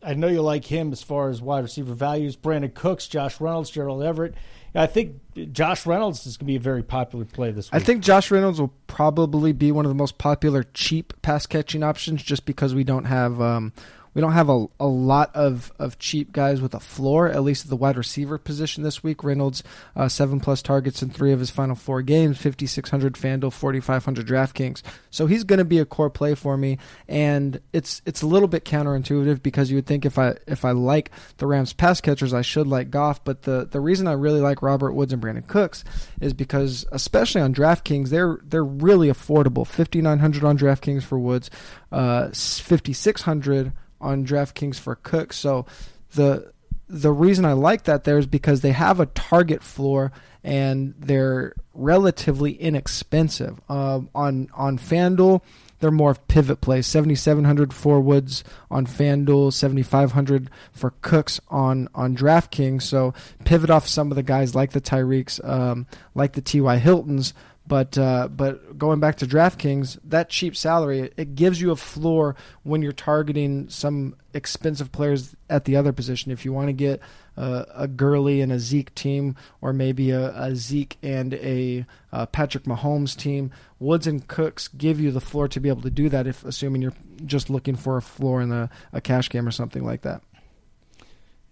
I 0.00 0.14
know 0.14 0.28
you 0.28 0.42
like 0.42 0.64
him 0.64 0.92
as 0.92 1.02
far 1.02 1.28
as 1.28 1.42
wide 1.42 1.64
receiver 1.64 1.92
values. 1.92 2.36
Brandin 2.36 2.72
Cooks, 2.72 3.08
Josh 3.08 3.40
Reynolds, 3.40 3.68
Gerald 3.68 4.02
Everett. 4.02 4.34
I 4.74 4.86
think 4.86 5.16
Josh 5.52 5.86
Reynolds 5.86 6.26
is 6.26 6.36
going 6.36 6.46
to 6.46 6.52
be 6.52 6.56
a 6.56 6.60
very 6.60 6.82
popular 6.82 7.24
play 7.24 7.50
this 7.50 7.70
week. 7.70 7.80
I 7.80 7.84
think 7.84 8.02
Josh 8.02 8.30
Reynolds 8.30 8.60
will 8.60 8.72
probably 8.86 9.52
be 9.52 9.72
one 9.72 9.84
of 9.84 9.88
the 9.88 9.94
most 9.94 10.18
popular 10.18 10.64
cheap 10.74 11.14
pass 11.22 11.46
catching 11.46 11.82
options, 11.82 12.22
just 12.22 12.44
because 12.44 12.74
we 12.74 12.84
don't 12.84 13.04
have 13.04 13.40
um, 13.40 13.72
we 14.14 14.20
don't 14.20 14.32
have 14.32 14.48
a, 14.48 14.66
a 14.80 14.86
lot 14.86 15.34
of, 15.34 15.72
of 15.78 15.98
cheap 15.98 16.32
guys 16.32 16.60
with 16.60 16.74
a 16.74 16.80
floor, 16.80 17.28
at 17.28 17.42
least 17.42 17.64
at 17.64 17.70
the 17.70 17.76
wide 17.76 17.96
receiver 17.96 18.38
position 18.38 18.82
this 18.82 19.02
week. 19.02 19.24
Reynolds, 19.24 19.62
uh, 19.96 20.08
seven 20.08 20.40
plus 20.40 20.62
targets 20.62 21.02
in 21.02 21.10
three 21.10 21.32
of 21.32 21.40
his 21.40 21.50
final 21.50 21.76
four 21.76 22.02
games, 22.02 22.36
5,600 22.38 23.14
FanDuel, 23.14 23.52
4,500 23.52 24.26
DraftKings. 24.26 24.82
So 25.10 25.26
he's 25.26 25.44
going 25.44 25.58
to 25.58 25.64
be 25.64 25.78
a 25.78 25.84
core 25.84 26.10
play 26.10 26.34
for 26.34 26.56
me. 26.56 26.78
And 27.08 27.60
it's 27.72 28.02
it's 28.06 28.22
a 28.22 28.26
little 28.26 28.48
bit 28.48 28.64
counterintuitive 28.64 29.42
because 29.42 29.70
you 29.70 29.76
would 29.76 29.86
think 29.86 30.04
if 30.04 30.18
I 30.18 30.36
if 30.46 30.64
I 30.64 30.72
like 30.72 31.10
the 31.36 31.46
Rams 31.46 31.72
pass 31.72 32.00
catchers, 32.00 32.34
I 32.34 32.42
should 32.42 32.66
like 32.66 32.90
Goff. 32.90 33.24
But 33.24 33.42
the, 33.42 33.66
the 33.70 33.80
reason 33.80 34.06
I 34.06 34.12
really 34.12 34.40
like 34.40 34.62
Robert 34.62 34.92
Woods 34.92 35.12
and 35.12 35.22
Brandin 35.22 35.46
Cooks 35.46 35.84
is 36.20 36.32
because, 36.32 36.86
especially 36.92 37.40
on 37.40 37.54
DraftKings, 37.54 38.08
they're, 38.08 38.38
they're 38.44 38.64
really 38.64 39.08
affordable 39.08 39.66
5,900 39.66 40.44
on 40.44 40.58
DraftKings 40.58 41.02
for 41.02 41.18
Woods, 41.18 41.50
uh, 41.92 42.28
5,600 42.28 43.72
on 44.00 44.26
DraftKings 44.26 44.78
for 44.78 44.96
Cook. 44.96 45.32
So 45.32 45.66
the 46.14 46.52
the 46.88 47.12
reason 47.12 47.44
I 47.44 47.52
like 47.52 47.84
that 47.84 48.04
there 48.04 48.18
is 48.18 48.26
because 48.26 48.62
they 48.62 48.72
have 48.72 48.98
a 48.98 49.06
target 49.06 49.62
floor 49.62 50.10
and 50.42 50.94
they're 50.98 51.54
relatively 51.74 52.52
inexpensive. 52.52 53.60
Um, 53.68 54.08
on 54.14 54.48
on 54.54 54.78
FanDuel, 54.78 55.42
they're 55.80 55.90
more 55.90 56.14
pivot 56.14 56.60
plays. 56.60 56.86
Seventy 56.86 57.14
seven 57.14 57.44
hundred 57.44 57.74
for 57.74 58.00
Woods 58.00 58.42
on 58.70 58.86
FanDuel, 58.86 59.52
seventy 59.52 59.82
five 59.82 60.12
hundred 60.12 60.50
for 60.72 60.94
Cooks 61.02 61.40
on 61.48 61.88
on 61.94 62.16
DraftKings. 62.16 62.82
So 62.82 63.12
pivot 63.44 63.70
off 63.70 63.86
some 63.86 64.10
of 64.10 64.16
the 64.16 64.22
guys 64.22 64.54
like 64.54 64.72
the 64.72 64.80
Tyreeks, 64.80 65.46
um, 65.46 65.86
like 66.14 66.32
the 66.32 66.40
T. 66.40 66.60
Y. 66.60 66.78
Hiltons. 66.78 67.34
But 67.68 67.98
uh, 67.98 68.28
but 68.28 68.78
going 68.78 68.98
back 68.98 69.16
to 69.16 69.26
DraftKings, 69.26 69.98
that 70.04 70.30
cheap 70.30 70.56
salary 70.56 71.12
it 71.18 71.34
gives 71.34 71.60
you 71.60 71.70
a 71.70 71.76
floor 71.76 72.34
when 72.62 72.80
you're 72.80 72.92
targeting 72.92 73.68
some 73.68 74.16
expensive 74.32 74.90
players 74.90 75.36
at 75.50 75.66
the 75.66 75.76
other 75.76 75.92
position. 75.92 76.32
If 76.32 76.46
you 76.46 76.52
want 76.54 76.68
to 76.68 76.72
get 76.72 77.00
uh, 77.36 77.66
a 77.74 77.86
Gurley 77.86 78.40
and 78.40 78.50
a 78.50 78.58
Zeke 78.58 78.94
team, 78.94 79.36
or 79.60 79.74
maybe 79.74 80.12
a, 80.12 80.34
a 80.34 80.56
Zeke 80.56 80.96
and 81.02 81.34
a 81.34 81.84
uh, 82.10 82.24
Patrick 82.24 82.64
Mahomes 82.64 83.14
team, 83.14 83.50
Woods 83.78 84.06
and 84.06 84.26
Cooks 84.26 84.68
give 84.68 84.98
you 84.98 85.10
the 85.10 85.20
floor 85.20 85.46
to 85.48 85.60
be 85.60 85.68
able 85.68 85.82
to 85.82 85.90
do 85.90 86.08
that. 86.08 86.26
If 86.26 86.46
assuming 86.46 86.80
you're 86.80 86.94
just 87.26 87.50
looking 87.50 87.76
for 87.76 87.98
a 87.98 88.02
floor 88.02 88.40
in 88.40 88.50
a, 88.50 88.70
a 88.94 89.02
cash 89.02 89.28
game 89.28 89.46
or 89.46 89.52
something 89.52 89.84
like 89.84 90.02
that. 90.02 90.22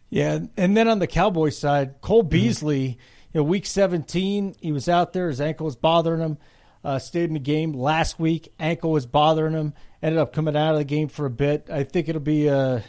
Yeah, 0.09 0.39
and 0.57 0.75
then 0.75 0.89
on 0.89 0.99
the 0.99 1.07
Cowboys 1.07 1.59
side, 1.59 2.01
Cole 2.01 2.23
mm-hmm. 2.23 2.31
Beasley. 2.31 2.89
Mm-hmm 2.89 3.01
you 3.33 3.41
know, 3.41 3.45
week 3.45 3.67
17, 3.67 4.57
he 4.61 4.73
was 4.73 4.89
out 4.89 5.13
there. 5.13 5.29
His 5.29 5.41
ankle 5.41 5.67
was 5.67 5.77
bothering 5.77 6.21
him. 6.21 6.39
Uh, 6.85 6.99
stayed 6.99 7.25
in 7.25 7.35
the 7.35 7.41
game 7.41 7.73
last 7.73 8.19
week. 8.21 8.53
Ankle 8.61 8.93
was 8.93 9.07
bothering 9.07 9.55
him. 9.55 9.75
Ended 10.03 10.19
up 10.19 10.33
coming 10.33 10.57
out 10.57 10.73
of 10.73 10.79
the 10.79 10.85
game 10.85 11.09
for 11.09 11.27
a 11.27 11.31
bit. 11.31 11.69
I 11.71 11.83
think 11.83 12.09
it'll 12.09 12.21
be 12.21 12.47
a 12.47 12.85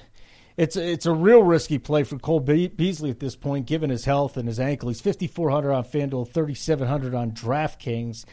it's 0.58 0.76
it's 0.76 1.06
a 1.06 1.14
real 1.14 1.44
risky 1.44 1.78
play 1.78 2.04
for 2.04 2.18
Cole 2.18 2.40
Be- 2.40 2.68
Beasley 2.68 3.12
at 3.12 3.20
this 3.20 3.36
point, 3.36 3.68
given 3.68 3.90
his 3.90 4.06
health 4.06 4.38
and 4.38 4.48
his 4.48 4.60
ankle. 4.60 4.90
He's 4.90 5.02
5,400 5.02 5.72
on 5.72 5.84
FanDuel, 5.84 6.32
3,700 6.32 7.14
on 7.14 7.32
DraftKings. 7.32 8.26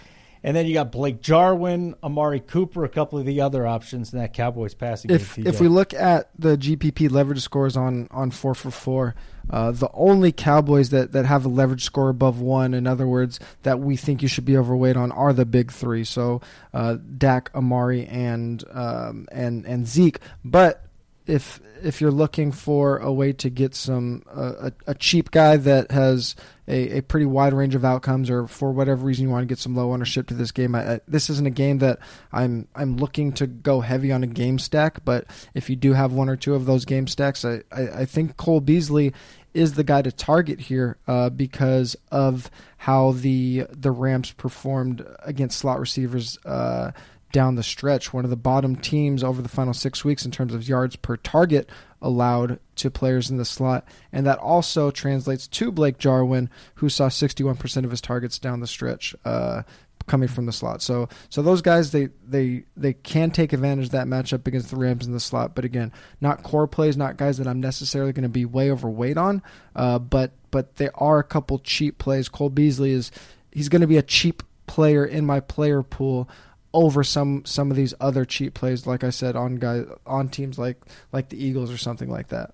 And 0.45 0.55
then 0.55 0.67
you 0.67 0.75
got 0.75 0.93
Blake 0.93 1.23
Jarwin, 1.23 1.95
Amari 2.03 2.39
Cooper, 2.39 2.85
a 2.85 2.89
couple 2.89 3.19
of 3.19 3.25
the 3.25 3.41
other 3.41 3.67
options 3.67 4.13
in 4.13 4.19
that 4.19 4.35
Cowboys 4.35 4.75
passing 4.75 5.11
if 5.11 5.37
game. 5.37 5.47
if 5.47 5.59
we 5.59 5.69
look 5.69 5.95
at 5.95 6.29
the 6.39 6.59
GPP 6.59 7.11
leverage 7.11 7.41
scores 7.41 7.79
on 7.79 8.09
on 8.11 8.31
four 8.31 8.55
for 8.55 8.71
four, 8.71 9.15
uh, 9.49 9.71
the 9.71 9.89
only 9.95 10.33
Cowboys 10.33 10.91
that 10.91 11.13
that 11.13 11.25
have 11.25 11.47
a 11.47 11.49
leverage 11.49 11.83
score 11.83 12.11
above 12.11 12.43
one, 12.43 12.75
in 12.75 12.87
other 12.87 13.07
words, 13.07 13.41
that 13.63 13.81
we 13.81 13.97
think 13.97 14.21
you 14.21 14.29
should 14.29 14.45
be 14.45 14.59
overweight 14.59 14.99
on, 14.99 15.11
are 15.13 15.33
the 15.33 15.47
big 15.47 15.73
three. 15.73 16.05
So 16.05 16.43
uh, 16.75 16.99
Dak, 17.17 17.51
Amari, 17.55 18.05
and 18.05 18.63
um, 18.71 19.27
and 19.33 19.65
and 19.65 19.89
Zeke. 19.89 20.21
But 20.45 20.85
if 21.27 21.61
if 21.83 22.01
you're 22.01 22.11
looking 22.11 22.53
for 22.53 22.99
a 22.99 23.13
way 23.13 23.33
to 23.33 23.51
get 23.51 23.75
some 23.75 24.23
uh, 24.35 24.71
a, 24.87 24.93
a 24.93 24.95
cheap 24.95 25.31
guy 25.31 25.57
that 25.57 25.91
has 25.91 26.35
a, 26.67 26.99
a 26.99 27.03
pretty 27.03 27.27
wide 27.27 27.53
range 27.53 27.75
of 27.75 27.85
outcomes, 27.85 28.31
or 28.31 28.47
for 28.47 28.73
whatever 28.73 29.05
reason 29.05 29.25
you 29.25 29.31
want 29.31 29.43
to 29.43 29.47
get 29.47 29.59
some 29.59 29.75
low 29.75 29.93
ownership 29.93 30.29
to 30.29 30.35
this 30.35 30.53
game, 30.53 30.75
I, 30.75 30.95
I, 30.95 31.01
this 31.07 31.29
isn't 31.31 31.47
a 31.47 31.51
game 31.51 31.79
that 31.79 31.99
I'm 32.33 32.69
I'm 32.75 32.97
looking 32.97 33.33
to 33.35 33.47
go 33.47 33.81
heavy 33.81 34.13
on 34.13 34.23
a 34.23 34.27
game 34.27 34.59
stack. 34.59 35.05
But 35.05 35.27
if 35.55 35.69
you 35.71 35.77
do 35.77 35.93
have 35.93 36.13
one 36.13 36.29
or 36.29 36.37
two 36.37 36.55
of 36.55 36.67
those 36.67 36.85
game 36.85 37.07
stacks, 37.07 37.45
I 37.45 37.63
I, 37.73 37.83
I 38.01 38.05
think 38.05 38.37
Cole 38.37 38.61
Beasley 38.61 39.13
is 39.55 39.75
the 39.75 39.85
guy 39.85 40.03
to 40.03 40.11
target 40.11 40.61
here 40.61 40.99
uh, 41.07 41.31
because 41.31 41.97
of 42.11 42.51
how 42.77 43.13
the 43.13 43.67
the 43.71 43.91
Rams 43.91 44.33
performed 44.33 45.07
against 45.21 45.59
slot 45.59 45.81
receivers. 45.81 46.39
Uh, 46.45 46.91
down 47.35 47.57
the 47.57 47.65
stretch, 47.65 48.13
one 48.15 48.23
of 48.23 48.31
the 48.31 48.37
bottom 48.37 48.77
teams 48.77 49.25
over 49.25 49.43
the 49.43 49.49
final 49.49 49.75
six 49.75 50.05
weeks 50.05 50.25
in 50.25 50.31
terms 50.31 50.55
of 50.55 50.69
yards 50.69 50.95
per 50.95 51.17
target 51.17 51.69
allowed 52.01 52.61
to 52.77 52.93
players 52.93 53.29
in 53.29 53.39
the 53.39 53.45
slot. 53.45 53.85
And 54.13 54.25
that 54.25 54.39
also 54.39 54.93
translates 54.93 55.49
to 55.49 55.73
Blake 55.73 55.99
Jarwin, 55.99 56.49
who 56.77 56.89
saw 56.89 57.09
61% 57.09 57.85
of 57.85 57.91
his 57.91 58.01
targets 58.01 58.39
down 58.39 58.61
the 58.61 58.69
stretch. 58.69 59.17
Uh, 59.25 59.63
coming 60.07 60.29
from 60.29 60.45
the 60.45 60.53
slot. 60.53 60.83
So 60.83 61.09
so 61.31 61.41
those 61.41 61.63
guys 61.63 61.91
they 61.91 62.11
they 62.29 62.65
they 62.77 62.93
can 62.93 63.31
take 63.31 63.55
advantage 63.55 63.87
of 63.87 63.93
that 63.93 64.07
matchup 64.07 64.47
against 64.47 64.69
the 64.69 64.77
Rams 64.77 65.07
in 65.07 65.15
the 65.15 65.21
slot. 65.21 65.55
But 65.55 65.65
again, 65.65 65.93
not 66.21 66.43
core 66.43 66.67
plays, 66.67 66.95
not 66.95 67.17
guys 67.17 67.39
that 67.39 67.47
I'm 67.47 67.61
necessarily 67.61 68.13
going 68.13 68.25
to 68.25 68.29
be 68.29 68.45
way 68.45 68.71
overweight 68.71 69.17
on. 69.17 69.43
Uh, 69.75 69.99
but 69.99 70.33
but 70.51 70.77
there 70.77 70.93
are 70.95 71.21
a 71.21 71.25
couple 71.25 71.59
cheap 71.59 71.97
plays. 71.97 72.29
Cole 72.29 72.51
Beasley 72.51 72.91
is 72.91 73.13
he's 73.51 73.71
going 73.71 73.81
to 73.81 73.87
be 73.87 73.97
a 73.97 74.03
cheap 74.03 74.43
player 74.67 75.07
in 75.07 75.25
my 75.25 75.41
player 75.41 75.83
pool 75.83 76.29
over 76.75 77.05
some 77.05 77.45
some 77.47 77.71
of 77.71 77.77
these 77.77 77.95
other 78.01 78.25
cheap 78.25 78.53
plays, 78.53 78.87
like 78.87 79.05
I 79.05 79.11
said, 79.11 79.37
on 79.37 79.57
guys 79.57 79.87
on 80.05 80.29
teams 80.29 80.59
like 80.59 80.83
like 81.13 81.31
the 81.31 81.43
Eagles 81.43 81.71
or 81.71 81.79
something 81.79 82.11
like 82.11 82.29
that. 82.29 82.53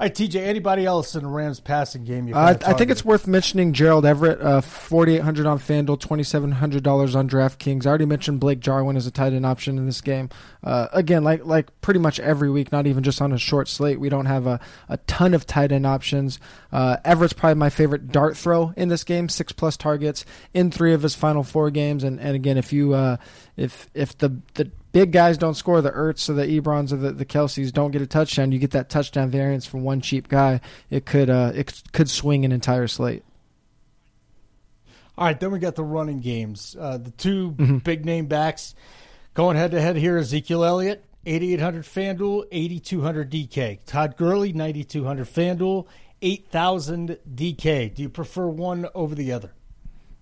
All 0.00 0.04
right, 0.04 0.14
TJ. 0.14 0.36
Anybody 0.36 0.86
else 0.86 1.16
in 1.16 1.24
the 1.24 1.28
Rams 1.28 1.58
passing 1.58 2.04
game? 2.04 2.28
You 2.28 2.34
Uh, 2.36 2.56
I 2.64 2.72
think 2.74 2.88
it's 2.92 3.04
worth 3.04 3.26
mentioning 3.26 3.72
Gerald 3.72 4.06
Everett, 4.06 4.40
uh, 4.40 4.60
forty 4.60 5.16
eight 5.16 5.22
hundred 5.22 5.46
on 5.46 5.58
FanDuel, 5.58 5.98
twenty 5.98 6.22
seven 6.22 6.52
hundred 6.52 6.84
dollars 6.84 7.16
on 7.16 7.28
DraftKings. 7.28 7.84
I 7.84 7.88
already 7.88 8.04
mentioned 8.04 8.38
Blake 8.38 8.60
Jarwin 8.60 8.96
as 8.96 9.08
a 9.08 9.10
tight 9.10 9.32
end 9.32 9.44
option 9.44 9.76
in 9.76 9.86
this 9.86 10.00
game. 10.00 10.30
Uh, 10.62 10.86
again, 10.92 11.24
like 11.24 11.44
like 11.44 11.80
pretty 11.80 11.98
much 11.98 12.20
every 12.20 12.48
week, 12.48 12.70
not 12.70 12.86
even 12.86 13.02
just 13.02 13.20
on 13.20 13.32
a 13.32 13.38
short 13.38 13.66
slate, 13.66 13.98
we 13.98 14.08
don't 14.08 14.26
have 14.26 14.46
a, 14.46 14.60
a 14.88 14.98
ton 15.08 15.34
of 15.34 15.46
tight 15.46 15.72
end 15.72 15.84
options. 15.84 16.38
Uh, 16.70 16.98
Everett's 17.04 17.32
probably 17.32 17.56
my 17.56 17.70
favorite 17.70 18.12
dart 18.12 18.36
throw 18.36 18.72
in 18.76 18.88
this 18.88 19.02
game, 19.02 19.28
six 19.28 19.50
plus 19.50 19.76
targets 19.76 20.24
in 20.54 20.70
three 20.70 20.92
of 20.92 21.02
his 21.02 21.16
final 21.16 21.42
four 21.42 21.70
games. 21.70 22.04
And, 22.04 22.20
and 22.20 22.36
again, 22.36 22.56
if 22.56 22.72
you 22.72 22.92
uh, 22.92 23.16
if 23.56 23.88
if 23.94 24.16
the 24.18 24.36
the 24.54 24.70
big 24.98 25.12
guys 25.12 25.38
don't 25.38 25.54
score, 25.54 25.80
the 25.80 25.90
Ertz 25.92 26.28
or 26.28 26.32
the 26.32 26.44
Ebrons 26.46 26.92
or 26.92 26.96
the, 26.96 27.12
the 27.12 27.24
Kelces 27.24 27.72
don't 27.72 27.90
get 27.92 28.02
a 28.02 28.06
touchdown, 28.06 28.50
you 28.50 28.58
get 28.58 28.72
that 28.72 28.88
touchdown 28.90 29.30
variance 29.30 29.64
from 29.64 29.82
one 29.84 30.00
cheap 30.00 30.28
guy. 30.28 30.60
It 30.90 31.06
could 31.06 31.30
uh, 31.30 31.52
it 31.54 31.82
could 31.92 32.08
swing 32.10 32.44
an 32.44 32.50
entire 32.52 32.88
slate. 32.88 33.22
All 35.16 35.24
right, 35.26 35.38
then 35.38 35.50
we 35.50 35.58
got 35.58 35.74
the 35.74 35.84
running 35.84 36.20
games. 36.20 36.76
Uh, 36.78 36.98
the 36.98 37.10
2 37.10 37.52
Mhm. 37.52 37.84
big 37.84 38.04
name 38.04 38.26
backs 38.26 38.74
going 39.34 39.56
head 39.56 39.70
to 39.72 39.80
head 39.80 39.96
here: 39.96 40.16
Ezekiel 40.18 40.64
Elliott, 40.64 41.04
8,800 41.26 41.84
FanDuel, 41.84 42.44
8,200 42.52 43.30
DK. 43.30 43.78
Todd 43.86 44.16
Gurley, 44.16 44.52
9,200 44.52 45.26
FanDuel, 45.26 45.86
8,000 46.22 47.18
DK. 47.34 47.88
Do 47.94 48.02
you 48.02 48.08
prefer 48.08 48.46
one 48.48 48.86
over 48.94 49.14
the 49.14 49.32
other? 49.32 49.52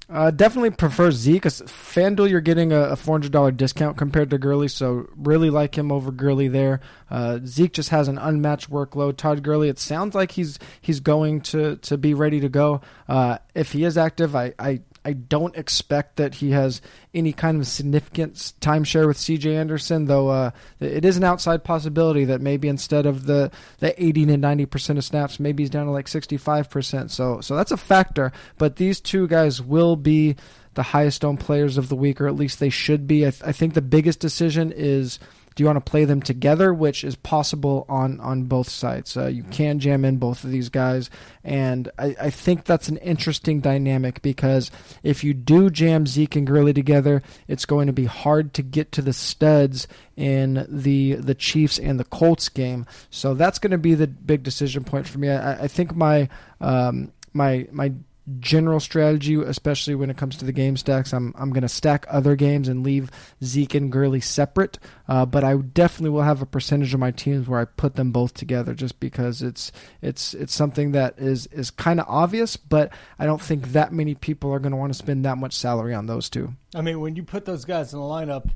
Uh, 0.08 0.30
definitely 0.30 0.70
prefer 0.70 1.10
Zeke. 1.10 1.42
'cause 1.42 1.62
FanDuel, 1.62 2.30
you're 2.30 2.40
getting 2.40 2.70
a, 2.72 2.90
a 2.90 2.96
$400 2.96 3.56
discount 3.56 3.96
compared 3.96 4.30
to 4.30 4.38
Gurley, 4.38 4.68
so 4.68 5.08
really 5.16 5.50
like 5.50 5.76
him 5.76 5.90
over 5.90 6.12
Gurley 6.12 6.46
there. 6.46 6.80
Uh, 7.10 7.40
Zeke 7.44 7.72
just 7.72 7.88
has 7.88 8.06
an 8.06 8.16
unmatched 8.16 8.70
workload. 8.70 9.16
Todd 9.16 9.42
Gurley, 9.42 9.68
it 9.68 9.80
sounds 9.80 10.14
like 10.14 10.30
he's 10.32 10.60
he's 10.80 11.00
going 11.00 11.40
to, 11.42 11.76
to 11.76 11.98
be 11.98 12.14
ready 12.14 12.38
to 12.40 12.48
go. 12.48 12.82
Uh, 13.08 13.38
if 13.54 13.72
he 13.72 13.82
is 13.82 13.98
active, 13.98 14.36
I, 14.36 14.54
I 14.60 14.80
I 15.06 15.12
don't 15.12 15.56
expect 15.56 16.16
that 16.16 16.34
he 16.34 16.50
has 16.50 16.82
any 17.14 17.32
kind 17.32 17.60
of 17.60 17.68
significant 17.68 18.34
timeshare 18.60 19.06
with 19.06 19.18
CJ 19.18 19.54
Anderson, 19.54 20.06
though 20.06 20.30
uh, 20.30 20.50
it 20.80 21.04
is 21.04 21.16
an 21.16 21.22
outside 21.22 21.62
possibility 21.62 22.24
that 22.24 22.40
maybe 22.40 22.66
instead 22.66 23.06
of 23.06 23.24
the, 23.24 23.52
the 23.78 24.02
80 24.02 24.26
to 24.26 24.36
90 24.36 24.66
percent 24.66 24.98
of 24.98 25.04
snaps, 25.04 25.38
maybe 25.38 25.62
he's 25.62 25.70
down 25.70 25.86
to 25.86 25.92
like 25.92 26.08
65 26.08 26.68
percent. 26.68 27.12
So 27.12 27.40
so 27.40 27.54
that's 27.54 27.70
a 27.70 27.76
factor. 27.76 28.32
But 28.58 28.76
these 28.76 29.00
two 29.00 29.28
guys 29.28 29.62
will 29.62 29.94
be 29.94 30.34
the 30.74 30.82
highest 30.82 31.24
owned 31.24 31.38
players 31.38 31.78
of 31.78 31.88
the 31.88 31.94
week, 31.94 32.20
or 32.20 32.26
at 32.26 32.34
least 32.34 32.58
they 32.58 32.68
should 32.68 33.06
be. 33.06 33.24
I, 33.24 33.30
th- 33.30 33.42
I 33.44 33.52
think 33.52 33.74
the 33.74 33.82
biggest 33.82 34.18
decision 34.18 34.72
is 34.74 35.20
do 35.56 35.62
you 35.62 35.66
want 35.66 35.84
to 35.84 35.90
play 35.90 36.04
them 36.04 36.20
together, 36.20 36.72
which 36.72 37.02
is 37.02 37.16
possible 37.16 37.86
on 37.88 38.20
on 38.20 38.44
both 38.44 38.68
sides. 38.68 39.16
Uh, 39.16 39.26
you 39.26 39.42
can 39.42 39.78
jam 39.80 40.04
in 40.04 40.18
both 40.18 40.44
of 40.44 40.50
these 40.50 40.68
guys, 40.68 41.08
and 41.42 41.90
I, 41.98 42.14
I 42.20 42.30
think 42.30 42.64
that's 42.64 42.90
an 42.90 42.98
interesting 42.98 43.60
dynamic 43.60 44.20
because 44.20 44.70
if 45.02 45.24
you 45.24 45.32
do 45.32 45.70
jam 45.70 46.06
Zeke 46.06 46.36
and 46.36 46.46
Gurley 46.46 46.74
together, 46.74 47.22
it's 47.48 47.64
going 47.64 47.86
to 47.86 47.94
be 47.94 48.04
hard 48.04 48.52
to 48.52 48.62
get 48.62 48.92
to 48.92 49.02
the 49.02 49.14
studs 49.14 49.88
in 50.14 50.66
the 50.68 51.14
the 51.14 51.34
Chiefs 51.34 51.78
and 51.78 51.98
the 51.98 52.04
Colts 52.04 52.50
game. 52.50 52.84
So 53.08 53.32
that's 53.32 53.58
going 53.58 53.70
to 53.70 53.78
be 53.78 53.94
the 53.94 54.06
big 54.06 54.42
decision 54.42 54.84
point 54.84 55.08
for 55.08 55.18
me. 55.18 55.30
I, 55.30 55.64
I 55.64 55.68
think 55.68 55.96
my 55.96 56.28
um, 56.60 57.12
my 57.32 57.66
my 57.72 57.92
general 58.40 58.80
strategy, 58.80 59.34
especially 59.36 59.94
when 59.94 60.10
it 60.10 60.16
comes 60.16 60.36
to 60.36 60.44
the 60.44 60.52
game 60.52 60.76
stacks. 60.76 61.12
I'm 61.12 61.32
I'm 61.36 61.50
going 61.50 61.62
to 61.62 61.68
stack 61.68 62.06
other 62.08 62.34
games 62.36 62.68
and 62.68 62.82
leave 62.82 63.10
Zeke 63.44 63.74
and 63.74 63.90
Gurley 63.92 64.20
separate, 64.20 64.78
uh, 65.08 65.26
but 65.26 65.44
I 65.44 65.56
definitely 65.56 66.10
will 66.10 66.22
have 66.22 66.42
a 66.42 66.46
percentage 66.46 66.92
of 66.92 67.00
my 67.00 67.12
teams 67.12 67.48
where 67.48 67.60
I 67.60 67.64
put 67.64 67.94
them 67.94 68.10
both 68.10 68.34
together, 68.34 68.74
just 68.74 68.98
because 68.98 69.42
it's 69.42 69.70
it's 70.02 70.34
it's 70.34 70.54
something 70.54 70.92
that 70.92 71.18
is 71.18 71.46
is 71.48 71.70
kind 71.70 72.00
of 72.00 72.06
obvious, 72.08 72.56
but 72.56 72.92
I 73.18 73.26
don't 73.26 73.40
think 73.40 73.68
that 73.72 73.92
many 73.92 74.14
people 74.14 74.52
are 74.52 74.58
going 74.58 74.72
to 74.72 74.76
want 74.76 74.92
to 74.92 74.98
spend 74.98 75.24
that 75.24 75.38
much 75.38 75.52
salary 75.54 75.94
on 75.94 76.06
those 76.06 76.28
two. 76.28 76.52
I 76.74 76.82
mean, 76.82 77.00
when 77.00 77.14
you 77.16 77.22
put 77.22 77.44
those 77.44 77.64
guys 77.64 77.92
in 77.92 78.00
the 78.00 78.04
lineup, 78.04 78.50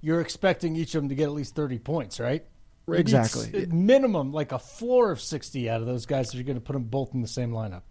you're 0.00 0.20
expecting 0.20 0.74
each 0.76 0.94
of 0.94 1.02
them 1.02 1.08
to 1.10 1.14
get 1.14 1.24
at 1.24 1.32
least 1.32 1.54
30 1.54 1.78
points, 1.78 2.18
right? 2.20 2.44
Exactly. 2.88 3.62
s- 3.62 3.68
minimum, 3.68 4.32
like 4.32 4.52
a 4.52 4.58
floor 4.58 5.10
of 5.10 5.20
60 5.20 5.68
out 5.70 5.80
of 5.80 5.86
those 5.86 6.06
guys 6.06 6.28
if 6.28 6.34
you're 6.34 6.44
going 6.44 6.56
to 6.56 6.60
put 6.60 6.74
them 6.74 6.84
both 6.84 7.14
in 7.14 7.22
the 7.22 7.28
same 7.28 7.50
lineup. 7.50 7.82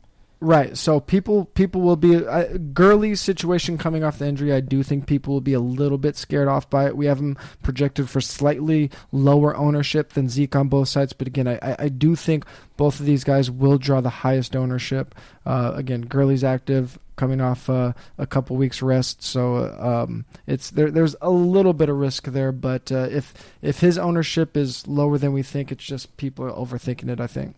Right. 0.45 0.77
So 0.77 0.99
people 0.99 1.45
people 1.45 1.81
will 1.81 1.95
be 1.95 2.23
uh, 2.23 2.57
Gurley's 2.71 3.19
situation 3.19 3.79
coming 3.79 4.03
off 4.03 4.19
the 4.19 4.27
injury. 4.27 4.53
I 4.53 4.59
do 4.59 4.83
think 4.83 5.07
people 5.07 5.33
will 5.33 5.41
be 5.41 5.53
a 5.53 5.59
little 5.59 5.97
bit 5.97 6.15
scared 6.15 6.47
off 6.47 6.69
by 6.69 6.85
it. 6.85 6.95
We 6.95 7.07
have 7.07 7.17
him 7.17 7.35
projected 7.63 8.11
for 8.11 8.21
slightly 8.21 8.91
lower 9.11 9.57
ownership 9.57 10.13
than 10.13 10.29
Zeke 10.29 10.55
on 10.55 10.67
both 10.67 10.87
sides, 10.87 11.13
but 11.13 11.25
again, 11.25 11.47
I, 11.47 11.75
I- 11.79 11.89
do 11.89 12.15
think 12.15 12.45
both 12.77 12.99
of 12.99 13.07
these 13.07 13.23
guys 13.23 13.49
will 13.49 13.79
draw 13.79 14.01
the 14.01 14.09
highest 14.21 14.55
ownership. 14.55 15.15
Uh, 15.47 15.71
again, 15.73 16.01
Gurley's 16.01 16.43
active, 16.43 16.99
coming 17.15 17.41
off 17.41 17.67
uh, 17.67 17.93
a 18.19 18.27
couple 18.27 18.55
weeks 18.55 18.83
rest, 18.83 19.23
so 19.23 19.55
uh, 19.55 20.03
um, 20.03 20.25
it's 20.45 20.69
there. 20.69 20.91
There's 20.91 21.15
a 21.21 21.31
little 21.31 21.73
bit 21.73 21.89
of 21.89 21.95
risk 21.97 22.25
there, 22.25 22.51
but 22.51 22.91
uh, 22.91 23.07
if 23.09 23.33
if 23.63 23.79
his 23.79 23.97
ownership 23.97 24.55
is 24.55 24.85
lower 24.85 25.17
than 25.17 25.33
we 25.33 25.41
think, 25.41 25.71
it's 25.71 25.83
just 25.83 26.15
people 26.17 26.45
are 26.45 26.51
overthinking 26.51 27.09
it. 27.09 27.19
I 27.19 27.25
think. 27.27 27.55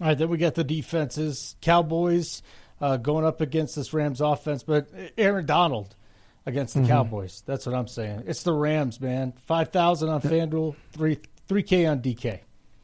All 0.00 0.06
right, 0.08 0.16
then 0.18 0.28
we 0.28 0.38
got 0.38 0.54
the 0.54 0.64
defenses. 0.64 1.56
Cowboys 1.60 2.42
uh, 2.80 2.96
going 2.96 3.24
up 3.26 3.40
against 3.40 3.76
this 3.76 3.92
Rams 3.92 4.20
offense, 4.20 4.62
but 4.62 4.88
Aaron 5.18 5.44
Donald 5.46 5.94
against 6.46 6.74
the 6.74 6.80
Mhm. 6.80 6.88
Cowboys. 6.88 7.42
That's 7.44 7.66
what 7.66 7.74
I'm 7.74 7.86
saying. 7.88 8.22
It's 8.26 8.42
the 8.42 8.52
Rams, 8.54 9.00
man. 9.00 9.34
5,000 9.46 10.08
on 10.08 10.22
FanDuel, 10.22 10.74
3 10.92 11.18
3K 11.48 11.86
on 11.90 12.00
DK. 12.00 12.40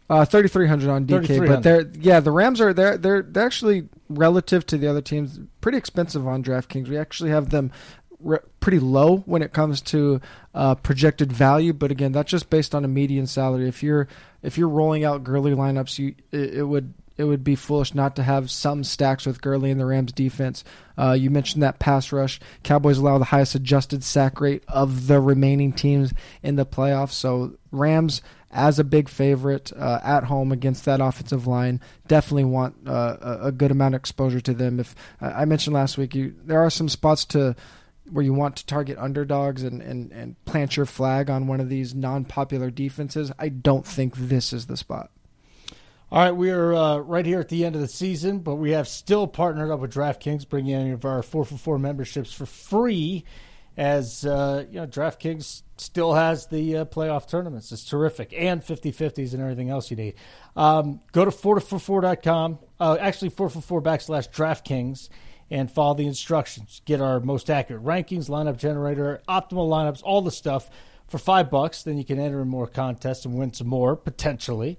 Uh, 0.09 0.25
thirty 0.25 0.49
three 0.49 0.69
hundred 0.69 0.89
on 0.91 1.05
DK, 1.05 1.27
3,300. 1.27 1.49
but 1.49 1.63
they're 1.65 1.91
yeah 2.01 2.21
the 2.21 2.31
Rams 2.31 2.61
are 2.61 2.73
they're 2.73 2.97
they're 2.97 3.23
they're 3.23 3.45
actually 3.45 3.89
relative 4.09 4.65
to 4.67 4.79
the 4.79 4.87
other 4.87 5.01
teams 5.01 5.41
pretty 5.61 5.77
expensive 5.79 6.29
on 6.29 6.45
DraftKings. 6.45 6.87
We 6.89 6.97
actually 6.97 7.31
have 7.31 7.51
them 7.51 7.73
re- 8.21 8.39
pretty 8.61 8.79
low 8.79 9.17
when 9.27 9.43
it 9.43 9.53
comes 9.53 9.81
to 9.83 10.21
uh, 10.55 10.77
projected 10.77 11.33
value, 11.33 11.73
but 11.73 11.91
again 11.91 12.13
that's 12.13 12.31
just 12.31 12.51
based 12.51 12.73
on 12.73 12.85
a 12.85 12.89
median 12.89 13.27
salary. 13.27 13.67
If 13.69 13.83
you're 13.83 14.07
if 14.45 14.57
you're 14.57 14.69
rolling 14.69 15.05
out 15.05 15.25
Gurley 15.25 15.53
lineups, 15.53 15.99
you 15.99 16.15
it, 16.31 16.55
it 16.55 16.63
would 16.65 16.95
it 17.17 17.25
would 17.25 17.45
be 17.45 17.55
foolish 17.55 17.95
not 17.95 18.17
to 18.17 18.23
have 18.23 18.51
some 18.51 18.85
stacks 18.85 19.27
with 19.27 19.41
Gurley 19.41 19.71
in 19.71 19.79
the 19.79 19.87
Rams 19.87 20.13
defense. 20.13 20.65
Uh, 20.99 21.13
you 21.13 21.31
mentioned 21.31 21.63
that 21.63 21.79
pass 21.79 22.13
rush. 22.13 22.41
Cowboys 22.63 22.99
allow 22.99 23.19
the 23.19 23.25
highest 23.25 23.55
adjusted 23.55 24.05
sack 24.05 24.41
rate 24.41 24.65
of 24.69 25.07
the 25.07 25.21
remaining 25.21 25.73
teams 25.73 26.13
in 26.43 26.57
the 26.57 26.67
playoffs. 26.67 27.13
So 27.13 27.57
Rams 27.71 28.23
as 28.51 28.79
a 28.79 28.85
big 28.85 29.09
favorite 29.09 29.73
uh, 29.77 30.01
at 30.03 30.25
home 30.25 30.51
against 30.51 30.85
that 30.87 31.01
offensive 31.01 31.47
line. 31.47 31.81
Definitely 32.09 32.45
want 32.45 32.77
uh, 32.87 33.39
a, 33.43 33.53
good 33.53 33.71
amount 33.71 33.95
of 33.95 34.01
exposure 34.01 34.41
to 34.41 34.55
them. 34.55 34.81
If 34.81 34.95
I 35.21 35.45
mentioned 35.45 35.75
last 35.75 35.99
week, 35.99 36.15
you 36.15 36.35
there 36.45 36.61
are 36.61 36.71
some 36.71 36.89
spots 36.89 37.25
to 37.27 37.55
where 38.11 38.25
you 38.25 38.33
want 38.33 38.57
to 38.57 38.67
target 38.67 38.97
underdogs 38.99 39.63
and, 39.63 39.83
and, 39.83 40.13
and 40.13 40.43
plant 40.45 40.77
your 40.77 40.87
flag 40.87 41.29
on 41.29 41.49
one 41.49 41.61
of 41.61 41.69
these 41.69 41.95
non-popular 41.95 42.71
defenses. 42.71 43.33
I 43.39 43.49
don't 43.49 43.87
think 43.87 44.17
this 44.17 44.53
is 44.53 44.67
the 44.67 44.77
spot. 44.77 45.11
All 46.09 46.21
right, 46.21 46.31
we 46.31 46.51
are 46.51 46.73
uh, 46.73 46.99
right 46.99 47.27
here 47.27 47.41
at 47.41 47.49
the 47.49 47.65
end 47.65 47.75
of 47.75 47.81
the 47.81 47.89
season, 47.89 48.39
but 48.39 48.55
we 48.55 48.71
have 48.71 48.87
still 48.87 49.27
partnered 49.27 49.73
up 49.73 49.81
with 49.81 49.93
DraftKings, 49.93 50.49
bringing 50.49 50.73
any 50.73 50.93
of 50.93 51.05
our 51.05 51.21
four 51.21 51.45
for 51.45 51.57
four 51.57 51.81
memberships 51.81 52.33
for 52.33 52.47
free. 52.47 53.25
As 53.77 54.25
uh, 54.25 54.67
you 54.71 54.77
know, 54.77 54.87
DraftKings 54.87 55.63
still 55.79 56.15
has 56.15 56.47
the 56.47 56.77
uh, 56.77 56.85
playoff 56.85 57.29
tournaments. 57.29 57.73
It's 57.73 57.85
terrific, 57.85 58.33
and 58.33 58.63
50-50s 58.63 59.33
and 59.33 59.43
everything 59.43 59.69
else 59.69 59.91
you 59.91 59.97
need. 59.97 60.15
Um, 60.55 61.01
go 61.11 61.25
to 61.25 61.33
4for4.com, 61.33 62.61
uh, 62.79 62.99
actually 63.01 63.31
4for4 63.31 63.83
backslash 63.83 64.31
DraftKings, 64.31 65.09
and 65.51 65.69
follow 65.69 65.95
the 65.95 66.07
instructions. 66.07 66.83
Get 66.85 67.01
our 67.01 67.19
most 67.19 67.51
accurate 67.51 67.83
rankings, 67.83 68.31
lineup 68.31 68.59
generator, 68.59 69.23
optimal 69.29 69.69
lineups, 69.69 70.03
all 70.05 70.23
the 70.23 70.31
stuff 70.31 70.71
for 71.09 71.19
five 71.19 71.51
bucks. 71.51 71.83
Then 71.83 71.99
you 71.99 72.05
can 72.05 72.21
enter 72.21 72.43
in 72.43 72.49
more 72.49 72.69
contests 72.69 73.25
and 73.25 73.35
win 73.35 73.53
some 73.53 73.67
more 73.67 73.97
potentially. 73.97 74.79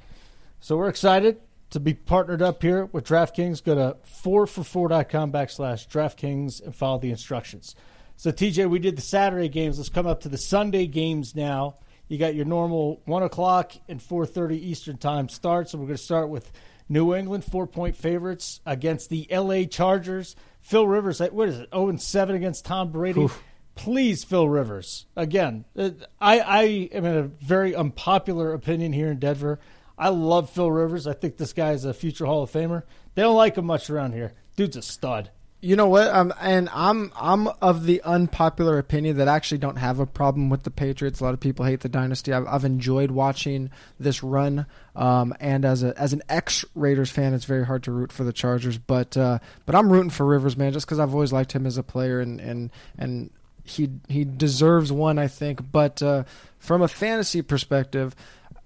So 0.60 0.78
we're 0.78 0.90
excited 0.90 1.40
to 1.70 1.80
be 1.80 1.94
partnered 1.94 2.42
up 2.42 2.62
here 2.62 2.86
with 2.86 3.06
DraftKings. 3.06 3.64
Go 3.64 3.76
to 3.76 3.98
4for4.com 4.24 5.32
backslash 5.32 5.88
DraftKings 5.88 6.64
and 6.64 6.76
follow 6.76 7.00
the 7.00 7.12
instructions. 7.12 7.76
So 8.16 8.32
TJ, 8.32 8.70
we 8.70 8.80
did 8.80 8.98
the 8.98 9.02
Saturday 9.02 9.50
games. 9.50 9.78
Let's 9.78 9.90
come 9.90 10.08
up 10.08 10.22
to 10.22 10.30
the 10.30 10.38
Sunday 10.38 10.88
games 10.88 11.36
now. 11.36 11.76
You 12.08 12.18
got 12.18 12.36
your 12.36 12.46
normal 12.46 13.02
one 13.06 13.22
o'clock 13.22 13.74
and 13.88 14.02
four 14.02 14.26
thirty 14.26 14.58
Eastern 14.70 14.98
time 14.98 15.30
starts. 15.30 15.72
So 15.72 15.78
we're 15.78 15.86
going 15.86 15.98
to 15.98 16.04
start 16.04 16.30
with 16.30 16.52
New 16.90 17.14
England 17.14 17.44
four 17.44 17.68
point 17.68 17.96
favorites 17.96 18.62
against 18.66 19.10
the 19.10 19.30
L.A. 19.32 19.66
Chargers. 19.66 20.36
Phil 20.62 20.88
Rivers, 20.88 21.20
what 21.20 21.50
is 21.50 21.60
it? 21.60 21.70
Zero 21.70 21.90
and 21.90 22.02
seven 22.02 22.36
against 22.36 22.66
Tom 22.66 22.92
Brady. 22.92 23.22
Oof. 23.22 23.44
Please, 23.76 24.24
Phil 24.24 24.50
Rivers. 24.50 25.06
Again, 25.16 25.66
uh, 25.78 25.92
I, 26.20 26.40
I 26.40 26.64
am 26.92 27.06
in 27.06 27.18
a 27.18 27.24
very 27.24 27.76
unpopular 27.76 28.54
opinion 28.54 28.92
here 28.92 29.12
in 29.12 29.20
Denver. 29.20 29.60
I 29.98 30.10
love 30.10 30.50
Phil 30.50 30.72
Rivers. 30.72 31.08
I 31.08 31.14
think 31.14 31.38
this 31.38 31.54
guy 31.54 31.72
is 31.72 31.86
a 31.86 31.94
future 31.94 32.26
Hall 32.26 32.44
of 32.44 32.52
Famer. 32.52 32.84
They 33.16 33.24
don't 33.24 33.36
like 33.36 33.58
him 33.58 33.66
much 33.66 33.90
around 33.90 34.14
here. 34.14 34.34
Dude's 34.56 34.78
a 34.78 34.82
stud. 34.82 35.32
You 35.60 35.76
know 35.76 35.88
what? 35.88 36.08
Um, 36.08 36.32
and 36.40 36.70
I'm 36.72 37.12
I'm 37.20 37.48
of 37.64 37.86
the 37.86 38.04
unpopular 38.04 38.78
opinion 38.78 39.18
that 39.18 39.28
I 39.28 39.36
actually 39.36 39.58
don't 39.58 39.78
have 39.78 40.00
a 40.00 40.06
problem 40.06 40.52
with 40.52 40.62
the 40.62 40.70
Patriots. 40.70 41.20
A 41.20 41.24
lot 41.24 41.34
of 41.34 41.40
people 41.40 41.66
hate 41.66 41.80
the 41.80 41.90
dynasty. 41.90 42.32
I've, 42.32 42.46
I've 42.46 42.64
enjoyed 42.64 43.10
watching 43.10 43.72
this 44.00 44.22
run. 44.22 44.68
Um, 44.96 45.34
and 45.40 45.66
as 45.66 45.82
a 45.82 46.00
as 46.00 46.14
an 46.14 46.22
ex 46.30 46.64
Raiders 46.76 47.10
fan, 47.10 47.34
it's 47.34 47.46
very 47.46 47.66
hard 47.66 47.84
to 47.84 47.92
root 47.92 48.12
for 48.12 48.24
the 48.24 48.32
Chargers. 48.32 48.78
But 48.78 49.18
uh, 49.18 49.40
but 49.66 49.74
I'm 49.74 49.92
rooting 49.92 50.12
for 50.12 50.28
Rivers, 50.28 50.56
man, 50.56 50.74
just 50.74 50.86
because 50.86 51.00
I've 51.00 51.16
always 51.16 51.34
liked 51.34 51.54
him 51.54 51.66
as 51.66 51.80
a 51.80 51.84
player, 51.84 52.20
and 52.20 52.40
and 52.40 52.70
and 53.00 53.32
he 53.64 53.90
he 54.08 54.26
deserves 54.26 54.92
one, 54.92 55.18
I 55.18 55.28
think. 55.28 55.72
But 55.72 56.04
uh, 56.04 56.26
from 56.60 56.84
a 56.84 56.88
fantasy 56.88 57.42
perspective, 57.42 58.16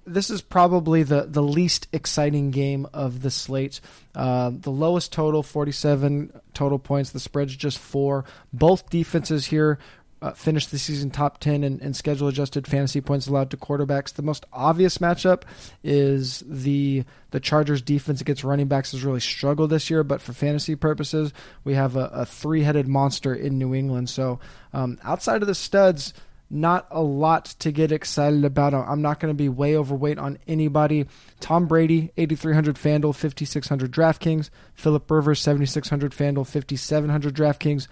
this 0.06 0.30
is 0.30 0.42
probably 0.42 1.04
the, 1.04 1.26
the 1.28 1.44
least 1.44 1.88
exciting 1.94 2.52
game 2.52 2.88
of 2.94 3.22
the 3.22 3.32
slate. 3.32 3.80
Uh, 4.16 4.52
the 4.54 4.72
lowest 4.72 5.14
total, 5.14 5.44
47 5.44 6.40
total 6.54 6.80
points. 6.80 7.12
The 7.12 7.20
spread's 7.20 7.56
just 7.56 7.78
four. 7.78 8.26
Both 8.52 8.90
defenses 8.90 9.46
here 9.46 9.80
uh, 10.22 10.32
finished 10.34 10.70
the 10.70 10.78
season 10.78 11.10
top 11.10 11.40
10 11.40 11.64
in, 11.64 11.80
in 11.80 11.94
schedule 11.94 12.28
adjusted 12.28 12.68
fantasy 12.68 13.02
points 13.02 13.28
allowed 13.28 13.50
to 13.52 13.58
quarterbacks. 13.58 14.14
The 14.14 14.22
most 14.22 14.46
obvious 14.54 15.00
matchup 15.00 15.44
is 15.84 16.44
the 16.46 17.04
the 17.32 17.40
Chargers 17.40 17.82
defense 17.82 18.22
against 18.22 18.44
running 18.44 18.68
backs 18.68 18.92
has 18.92 19.04
really 19.04 19.20
struggled 19.20 19.70
this 19.70 19.90
year, 19.90 20.04
but 20.04 20.22
for 20.22 20.34
fantasy 20.34 20.76
purposes, 20.76 21.34
we 21.64 21.74
have 21.74 21.96
a, 21.96 22.06
a 22.14 22.26
three 22.26 22.62
headed 22.62 22.88
monster 22.88 23.34
in 23.34 23.58
New 23.58 23.74
England. 23.74 24.10
So 24.10 24.40
um, 24.74 25.00
outside 25.04 25.42
of 25.42 25.48
the 25.48 25.56
studs, 25.56 26.14
not 26.52 26.88
a 26.92 27.02
lot 27.02 27.46
to 27.60 27.72
get 27.72 27.92
excited 27.92 28.44
about. 28.44 28.74
I'm 28.74 29.02
not 29.02 29.20
going 29.20 29.34
to 29.34 29.38
be 29.38 29.50
way 29.50 29.78
overweight 29.78 30.18
on 30.18 30.38
anybody. 30.48 31.08
Tom 31.40 31.66
Brady, 31.66 32.12
8,300 32.18 32.76
FanDuel, 32.76 33.16
5,600 33.16 33.92
DraftKings. 33.92 34.50
Philip 34.74 35.10
Rivers, 35.10 35.40
7,600 35.40 36.12
FanDuel, 36.12 36.46
5,700 36.46 37.34
DraftKings. 37.34 37.88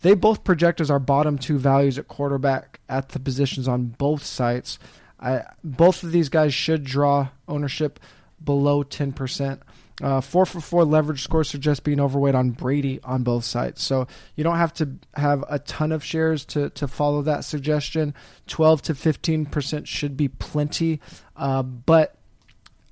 They 0.00 0.14
both 0.14 0.44
project 0.44 0.80
as 0.80 0.90
our 0.90 0.98
bottom 0.98 1.38
two 1.38 1.58
values 1.58 1.98
at 1.98 2.08
quarterback 2.08 2.80
at 2.88 3.10
the 3.10 3.20
positions 3.20 3.68
on 3.68 3.86
both 3.86 4.24
sites. 4.24 4.78
I, 5.20 5.42
both 5.62 6.02
of 6.02 6.12
these 6.12 6.28
guys 6.28 6.54
should 6.54 6.84
draw 6.84 7.28
ownership 7.48 8.00
below 8.42 8.84
10%. 8.84 9.60
Uh, 10.00 10.20
four 10.20 10.46
for 10.46 10.60
four 10.60 10.84
leverage 10.84 11.22
score 11.22 11.42
suggests 11.42 11.80
being 11.80 11.98
overweight 12.00 12.34
on 12.34 12.50
Brady 12.50 13.00
on 13.02 13.24
both 13.24 13.44
sides. 13.44 13.82
So 13.82 14.06
you 14.36 14.44
don't 14.44 14.56
have 14.56 14.72
to 14.74 14.90
have 15.14 15.44
a 15.48 15.58
ton 15.58 15.90
of 15.90 16.04
shares 16.04 16.44
to, 16.46 16.70
to 16.70 16.86
follow 16.86 17.22
that 17.22 17.44
suggestion. 17.44 18.14
12 18.46 18.82
to 18.82 18.94
15% 18.94 19.86
should 19.86 20.16
be 20.16 20.28
plenty. 20.28 21.00
Uh, 21.36 21.62
but 21.62 22.16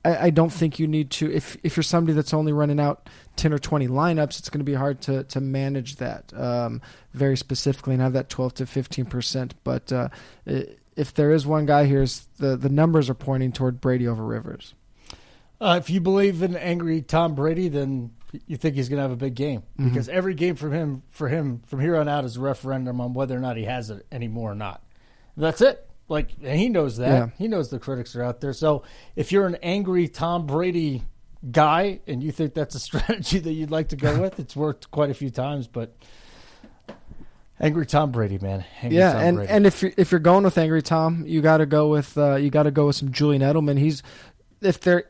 I, 0.04 0.26
I, 0.26 0.30
don't 0.30 0.52
think 0.52 0.78
you 0.78 0.88
need 0.88 1.10
to, 1.12 1.32
if, 1.32 1.56
if 1.62 1.76
you're 1.76 1.84
somebody 1.84 2.14
that's 2.14 2.34
only 2.34 2.52
running 2.52 2.80
out 2.80 3.08
10 3.36 3.52
or 3.52 3.58
20 3.58 3.86
lineups, 3.86 4.38
it's 4.38 4.50
going 4.50 4.60
to 4.60 4.64
be 4.64 4.74
hard 4.74 5.00
to, 5.02 5.24
to 5.24 5.40
manage 5.40 5.96
that 5.96 6.32
um, 6.34 6.80
very 7.12 7.36
specifically 7.36 7.94
and 7.94 8.02
have 8.02 8.14
that 8.14 8.28
12 8.28 8.54
to 8.54 8.64
15%. 8.64 9.52
But 9.62 9.92
uh, 9.92 10.08
if 10.44 11.14
there 11.14 11.30
is 11.30 11.46
one 11.46 11.66
guy 11.66 11.86
here, 11.86 12.06
the, 12.38 12.56
the 12.56 12.68
numbers 12.68 13.08
are 13.10 13.14
pointing 13.14 13.52
toward 13.52 13.80
Brady 13.80 14.08
over 14.08 14.24
Rivers. 14.24 14.74
Uh, 15.60 15.76
if 15.82 15.88
you 15.90 16.00
believe 16.00 16.42
in 16.42 16.54
angry 16.56 17.00
Tom 17.02 17.34
Brady, 17.34 17.68
then 17.68 18.10
you 18.46 18.56
think 18.56 18.76
he's 18.76 18.88
going 18.90 18.98
to 18.98 19.02
have 19.02 19.10
a 19.12 19.16
big 19.16 19.34
game 19.34 19.62
Mm-hmm. 19.78 19.88
because 19.88 20.08
every 20.08 20.34
game 20.34 20.56
from 20.56 20.72
him 20.72 21.02
for 21.10 21.28
him 21.28 21.62
from 21.66 21.80
here 21.80 21.96
on 21.96 22.08
out 22.08 22.24
is 22.24 22.36
a 22.36 22.40
referendum 22.40 23.00
on 23.00 23.14
whether 23.14 23.34
or 23.36 23.40
not 23.40 23.56
he 23.56 23.64
has 23.64 23.88
it 23.90 24.04
anymore 24.12 24.52
or 24.52 24.54
not. 24.54 24.82
That's 25.36 25.60
it. 25.60 25.88
Like 26.08 26.30
and 26.42 26.58
he 26.58 26.68
knows 26.68 26.98
that. 26.98 27.08
Yeah. 27.08 27.28
He 27.38 27.48
knows 27.48 27.70
the 27.70 27.78
critics 27.78 28.14
are 28.16 28.22
out 28.22 28.40
there. 28.40 28.52
So 28.52 28.82
if 29.16 29.32
you're 29.32 29.46
an 29.46 29.56
angry 29.62 30.08
Tom 30.08 30.46
Brady 30.46 31.02
guy 31.50 32.00
and 32.06 32.22
you 32.22 32.32
think 32.32 32.52
that's 32.54 32.74
a 32.74 32.78
strategy 32.88 33.38
that 33.38 33.52
you'd 33.52 33.70
like 33.70 33.88
to 33.88 33.96
go 33.96 34.20
with, 34.20 34.38
it's 34.38 34.54
worked 34.56 34.90
quite 34.90 35.10
a 35.10 35.14
few 35.14 35.30
times. 35.30 35.66
But 35.66 35.96
angry 37.60 37.86
Tom 37.86 38.12
Brady, 38.12 38.38
man. 38.38 38.64
Angry 38.82 38.98
yeah, 38.98 39.12
Tom 39.14 39.22
and 39.22 39.36
Brady. 39.38 39.52
and 39.52 39.66
if 39.66 39.82
you're, 39.82 39.92
if 39.96 40.10
you're 40.12 40.20
going 40.20 40.44
with 40.44 40.58
Angry 40.58 40.82
Tom, 40.82 41.24
you 41.26 41.40
got 41.40 41.58
to 41.58 41.66
go 41.66 41.88
with 41.88 42.16
uh, 42.18 42.36
you 42.36 42.50
got 42.50 42.64
to 42.64 42.70
go 42.70 42.86
with 42.86 42.96
some 42.96 43.12
Julian 43.12 43.42
Edelman. 43.42 43.78
He's 43.78 44.02
if 44.60 44.80
there 44.80 45.04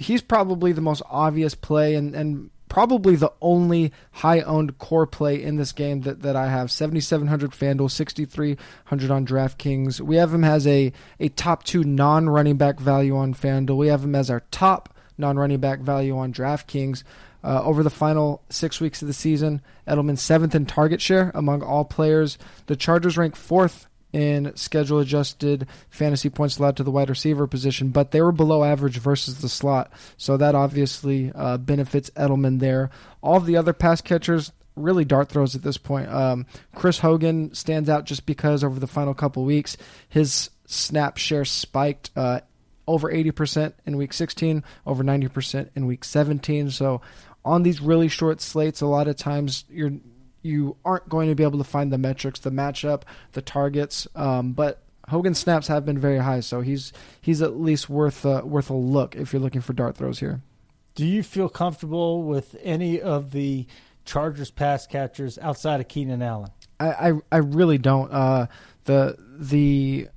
he's 0.00 0.22
probably 0.22 0.72
the 0.72 0.80
most 0.80 1.02
obvious 1.10 1.54
play 1.54 1.94
and 1.94 2.14
and 2.14 2.50
probably 2.70 3.16
the 3.16 3.32
only 3.42 3.92
high 4.12 4.40
owned 4.40 4.78
core 4.78 5.06
play 5.06 5.42
in 5.42 5.56
this 5.56 5.72
game 5.72 6.02
that, 6.02 6.22
that 6.22 6.36
I 6.36 6.48
have. 6.48 6.70
7700 6.70 7.50
FanDuel, 7.50 7.90
6300 7.90 9.10
on 9.10 9.26
DraftKings. 9.26 10.00
We 10.00 10.16
have 10.16 10.32
him 10.32 10.44
as 10.44 10.66
a 10.66 10.92
a 11.18 11.28
top 11.30 11.64
2 11.64 11.84
non-running 11.84 12.56
back 12.56 12.80
value 12.80 13.16
on 13.16 13.34
FanDuel. 13.34 13.76
We 13.76 13.88
have 13.88 14.04
him 14.04 14.14
as 14.14 14.30
our 14.30 14.40
top 14.50 14.94
non-running 15.18 15.60
back 15.60 15.80
value 15.80 16.16
on 16.16 16.32
DraftKings. 16.32 17.02
Uh, 17.42 17.62
over 17.64 17.82
the 17.82 17.90
final 17.90 18.42
six 18.50 18.80
weeks 18.82 19.00
of 19.00 19.08
the 19.08 19.14
season, 19.14 19.62
Edelman 19.88 20.18
seventh 20.18 20.54
in 20.54 20.66
target 20.66 21.00
share 21.00 21.32
among 21.34 21.62
all 21.62 21.86
players. 21.86 22.36
The 22.66 22.76
Chargers 22.76 23.16
rank 23.16 23.34
fourth 23.34 23.88
in 24.12 24.54
schedule 24.56 24.98
adjusted 24.98 25.66
fantasy 25.88 26.30
points 26.30 26.58
allowed 26.58 26.76
to 26.76 26.82
the 26.82 26.90
wide 26.90 27.08
receiver 27.08 27.46
position, 27.46 27.90
but 27.90 28.10
they 28.10 28.20
were 28.20 28.32
below 28.32 28.64
average 28.64 28.98
versus 28.98 29.40
the 29.40 29.48
slot. 29.48 29.92
So 30.16 30.36
that 30.36 30.54
obviously 30.54 31.32
uh, 31.34 31.58
benefits 31.58 32.10
Edelman 32.10 32.58
there. 32.60 32.90
All 33.22 33.40
the 33.40 33.56
other 33.56 33.72
pass 33.72 34.00
catchers, 34.00 34.52
really 34.76 35.04
dart 35.04 35.28
throws 35.28 35.54
at 35.54 35.62
this 35.62 35.78
point. 35.78 36.08
Um, 36.08 36.46
Chris 36.74 36.98
Hogan 36.98 37.54
stands 37.54 37.88
out 37.88 38.04
just 38.04 38.26
because 38.26 38.64
over 38.64 38.80
the 38.80 38.86
final 38.86 39.14
couple 39.14 39.44
weeks, 39.44 39.76
his 40.08 40.50
snap 40.66 41.16
share 41.16 41.44
spiked. 41.44 42.10
Uh, 42.16 42.40
over 42.86 43.12
80% 43.12 43.72
in 43.86 43.96
week 43.96 44.12
16, 44.12 44.64
over 44.84 45.04
90% 45.04 45.68
in 45.76 45.86
week 45.86 46.02
17. 46.02 46.72
So 46.72 47.00
on 47.44 47.62
these 47.62 47.80
really 47.80 48.08
short 48.08 48.40
slates, 48.40 48.80
a 48.80 48.86
lot 48.86 49.06
of 49.06 49.14
times 49.14 49.64
you're 49.70 49.92
you 50.42 50.76
aren't 50.84 51.08
going 51.08 51.28
to 51.28 51.34
be 51.34 51.42
able 51.42 51.58
to 51.58 51.64
find 51.64 51.92
the 51.92 51.98
metrics, 51.98 52.40
the 52.40 52.50
matchup, 52.50 53.02
the 53.32 53.42
targets. 53.42 54.08
Um, 54.14 54.52
but 54.52 54.82
Hogan's 55.08 55.38
snaps 55.38 55.66
have 55.68 55.84
been 55.84 55.98
very 55.98 56.18
high, 56.18 56.40
so 56.40 56.60
he's 56.60 56.92
he's 57.20 57.42
at 57.42 57.60
least 57.60 57.90
worth 57.90 58.24
uh, 58.24 58.42
worth 58.44 58.70
a 58.70 58.74
look 58.74 59.16
if 59.16 59.32
you're 59.32 59.42
looking 59.42 59.60
for 59.60 59.72
dart 59.72 59.96
throws 59.96 60.20
here. 60.20 60.40
Do 60.94 61.06
you 61.06 61.22
feel 61.22 61.48
comfortable 61.48 62.22
with 62.22 62.56
any 62.62 63.00
of 63.00 63.32
the 63.32 63.66
Chargers 64.04 64.50
pass 64.50 64.86
catchers 64.86 65.38
outside 65.38 65.80
of 65.80 65.88
Keenan 65.88 66.22
Allen? 66.22 66.50
I 66.78 66.86
I, 66.86 67.12
I 67.32 67.36
really 67.38 67.78
don't. 67.78 68.12
Uh, 68.12 68.46
the 68.84 69.16
the 69.38 70.08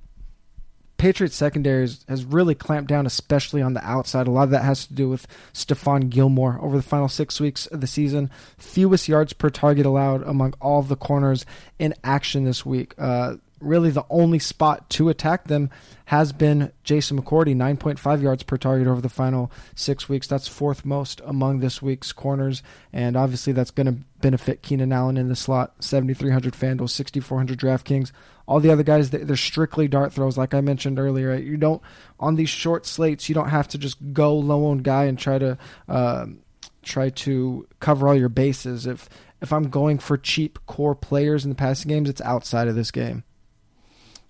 Patriots 1.04 1.36
secondaries 1.36 2.02
has 2.08 2.24
really 2.24 2.54
clamped 2.54 2.88
down, 2.88 3.04
especially 3.04 3.60
on 3.60 3.74
the 3.74 3.86
outside. 3.86 4.26
A 4.26 4.30
lot 4.30 4.44
of 4.44 4.50
that 4.52 4.64
has 4.64 4.86
to 4.86 4.94
do 4.94 5.10
with 5.10 5.26
Stephon 5.52 6.08
Gilmore 6.08 6.58
over 6.62 6.78
the 6.78 6.82
final 6.82 7.10
six 7.10 7.38
weeks 7.38 7.66
of 7.66 7.82
the 7.82 7.86
season. 7.86 8.30
Fewest 8.56 9.06
yards 9.06 9.34
per 9.34 9.50
target 9.50 9.84
allowed 9.84 10.22
among 10.22 10.54
all 10.62 10.80
of 10.80 10.88
the 10.88 10.96
corners 10.96 11.44
in 11.78 11.92
action 12.04 12.44
this 12.44 12.64
week. 12.64 12.94
Uh, 12.96 13.34
really 13.64 13.90
the 13.90 14.04
only 14.10 14.38
spot 14.38 14.88
to 14.90 15.08
attack 15.08 15.44
them 15.44 15.70
has 16.06 16.32
been 16.32 16.70
Jason 16.82 17.20
McCourty, 17.20 17.56
9.5 17.56 18.22
yards 18.22 18.42
per 18.42 18.56
target 18.56 18.86
over 18.86 19.00
the 19.00 19.08
final 19.08 19.50
six 19.74 20.08
weeks. 20.08 20.26
That's 20.26 20.46
fourth 20.46 20.84
most 20.84 21.20
among 21.24 21.60
this 21.60 21.80
week's 21.80 22.12
corners, 22.12 22.62
and 22.92 23.16
obviously 23.16 23.52
that's 23.52 23.70
going 23.70 23.86
to 23.86 23.98
benefit 24.20 24.62
Keenan 24.62 24.92
Allen 24.92 25.16
in 25.16 25.28
the 25.28 25.36
slot, 25.36 25.82
7,300 25.82 26.52
FanDuel, 26.54 26.90
6,400 26.90 27.58
DraftKings. 27.58 28.12
All 28.46 28.60
the 28.60 28.70
other 28.70 28.82
guys, 28.82 29.10
they're 29.10 29.36
strictly 29.36 29.88
dart 29.88 30.12
throws, 30.12 30.36
like 30.36 30.52
I 30.52 30.60
mentioned 30.60 30.98
earlier. 30.98 31.34
You 31.34 31.56
don't 31.56 31.80
on 32.20 32.36
these 32.36 32.50
short 32.50 32.84
slates, 32.84 33.28
you 33.28 33.34
don't 33.34 33.48
have 33.48 33.68
to 33.68 33.78
just 33.78 33.96
go 34.12 34.36
low 34.36 34.66
on 34.66 34.78
guy 34.78 35.04
and 35.04 35.18
try 35.18 35.38
to. 35.38 35.58
Um, 35.88 36.40
try 36.84 37.08
to 37.08 37.66
cover 37.80 38.06
all 38.06 38.14
your 38.14 38.28
bases. 38.28 38.86
If 38.86 39.08
if 39.40 39.52
I'm 39.52 39.68
going 39.68 39.98
for 39.98 40.16
cheap 40.16 40.58
core 40.66 40.94
players 40.94 41.44
in 41.44 41.50
the 41.50 41.56
passing 41.56 41.88
games, 41.88 42.08
it's 42.08 42.20
outside 42.20 42.68
of 42.68 42.74
this 42.74 42.90
game. 42.90 43.24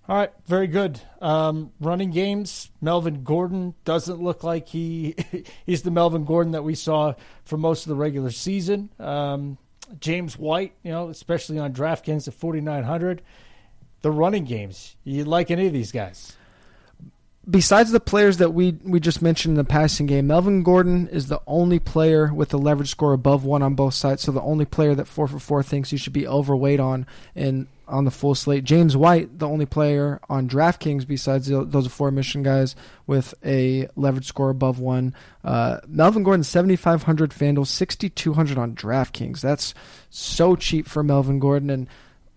All 0.07 0.17
right, 0.17 0.33
very 0.45 0.67
good. 0.67 1.01
Um, 1.23 1.73
running 1.81 2.11
games, 2.11 2.71
Melvin 2.83 3.25
Gordon 3.25 3.75
doesn't 3.87 4.21
look 4.21 4.45
like 4.45 4.69
he 4.69 5.17
he's 5.67 5.83
the 5.83 5.91
Melvin 5.91 6.27
Gordon 6.27 6.53
that 6.53 6.63
we 6.63 6.75
saw 6.75 7.15
for 7.45 7.57
most 7.57 7.85
of 7.85 7.89
the 7.89 7.95
regular 7.95 8.31
season. 8.31 8.91
Um, 8.99 9.57
James 10.01 10.39
White, 10.39 10.75
you 10.83 10.91
know, 10.91 11.09
especially 11.09 11.59
on 11.59 11.73
DraftKings 11.73 12.29
at 12.29 12.35
4900. 12.35 13.23
The 14.03 14.11
running 14.11 14.45
games, 14.45 14.97
you 15.05 15.25
like 15.25 15.51
any 15.51 15.67
of 15.67 15.73
these 15.73 15.91
guys? 15.91 16.37
Besides 17.49 17.91
the 17.91 18.01
players 18.01 18.39
that 18.39 18.55
we 18.55 18.79
we 18.83 19.01
just 19.01 19.23
mentioned 19.23 19.53
in 19.53 19.57
the 19.57 19.65
passing 19.65 20.07
game, 20.07 20.27
Melvin 20.27 20.63
Gordon 20.63 21.09
is 21.09 21.29
the 21.29 21.41
only 21.47 21.79
player 21.79 22.33
with 22.33 22.53
a 22.55 22.59
leverage 22.59 22.91
score 22.91 23.13
above 23.13 23.45
one 23.45 23.63
on 23.63 23.75
both 23.75 23.95
sides. 23.95 24.23
So 24.23 24.33
the 24.33 24.41
only 24.41 24.65
player 24.65 24.95
that 24.95 25.09
four 25.09 25.29
for 25.29 25.39
four 25.39 25.63
thinks 25.63 25.93
you 25.93 25.99
should 25.99 26.13
be 26.13 26.27
overweight 26.27 26.81
on 26.81 27.07
in 27.35 27.69
on 27.87 28.07
the 28.07 28.11
full 28.11 28.35
slate. 28.35 28.65
James 28.65 28.97
White, 28.97 29.39
the 29.39 29.47
only 29.47 29.67
player 29.67 30.19
on 30.31 30.49
DraftKings 30.49 31.07
besides 31.07 31.49
those 31.49 31.87
aforementioned 31.87 32.45
guys 32.45 32.75
with 33.07 33.35
a 33.45 33.89
leverage 33.95 34.27
score 34.27 34.49
above 34.49 34.79
one. 34.79 35.15
Uh, 35.45 35.81
Melvin 35.87 36.23
Gordon, 36.23 36.45
seventy 36.45 36.77
five 36.77 37.03
hundred 37.03 37.33
FanDuel, 37.33 37.67
sixty 37.67 38.09
two 38.09 38.33
hundred 38.33 38.57
on 38.57 38.75
DraftKings. 38.75 39.41
That's 39.43 39.75
so 40.09 40.57
cheap 40.57 40.89
for 40.89 41.03
Melvin 41.03 41.39
Gordon. 41.39 41.69
And 41.69 41.89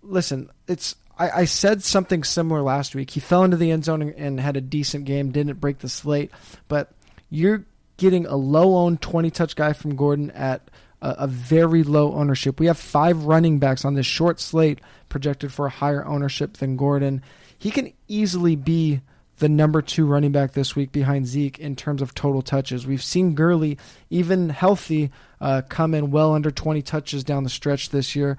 listen, 0.02 0.50
it's 0.68 0.96
I, 1.18 1.42
I, 1.42 1.46
said 1.46 1.84
something 1.84 2.24
similar 2.24 2.62
last 2.62 2.96
week. 2.96 3.12
He 3.12 3.20
fell 3.20 3.44
into 3.44 3.58
the 3.58 3.72
end 3.72 3.86
zone 3.86 4.02
and, 4.02 4.16
and 4.16 4.40
had 4.40 4.58
a 4.58 4.62
decent 4.62 5.06
game, 5.06 5.32
didn't 5.32 5.60
break 5.60 5.80
the 5.80 5.90
slate, 5.90 6.32
but 6.68 6.92
you're 7.30 7.66
getting 7.98 8.26
a 8.26 8.36
low 8.36 8.76
owned 8.76 9.02
20 9.02 9.32
touch 9.32 9.56
guy 9.56 9.74
from 9.74 9.96
Gordon 9.96 10.32
at 10.32 10.70
a, 11.02 11.10
a, 11.20 11.28
very 11.28 11.84
low 11.84 12.14
ownership. 12.14 12.60
We 12.60 12.68
have 12.68 12.78
five 12.78 13.24
running 13.26 13.60
backs 13.60 13.86
on 13.86 13.96
this 13.96 14.06
short 14.06 14.40
slate 14.40 14.80
projected 15.10 15.52
for 15.52 15.66
a 15.66 15.72
higher 15.72 16.06
ownership 16.06 16.58
than 16.58 16.78
Gordon. 16.78 17.24
He 17.58 17.72
can 17.72 17.94
easily 18.08 18.56
be 18.56 19.02
the 19.40 19.50
number 19.50 19.82
two 19.82 20.06
running 20.06 20.32
back 20.32 20.54
this 20.54 20.76
week 20.76 20.92
behind 20.92 21.28
Zeke 21.28 21.60
in 21.60 21.76
terms 21.76 22.02
of 22.02 22.14
total 22.14 22.42
touches. 22.42 22.88
We've 22.88 23.04
seen 23.04 23.36
Gurley, 23.36 23.78
even 24.10 24.50
healthy, 24.50 25.12
uh, 25.40 25.62
come 25.68 25.94
in 25.94 26.12
well 26.12 26.34
under 26.34 26.50
20 26.50 26.82
touches 26.82 27.24
down 27.24 27.44
the 27.44 27.50
stretch 27.50 27.90
this 27.90 28.16
year. 28.16 28.38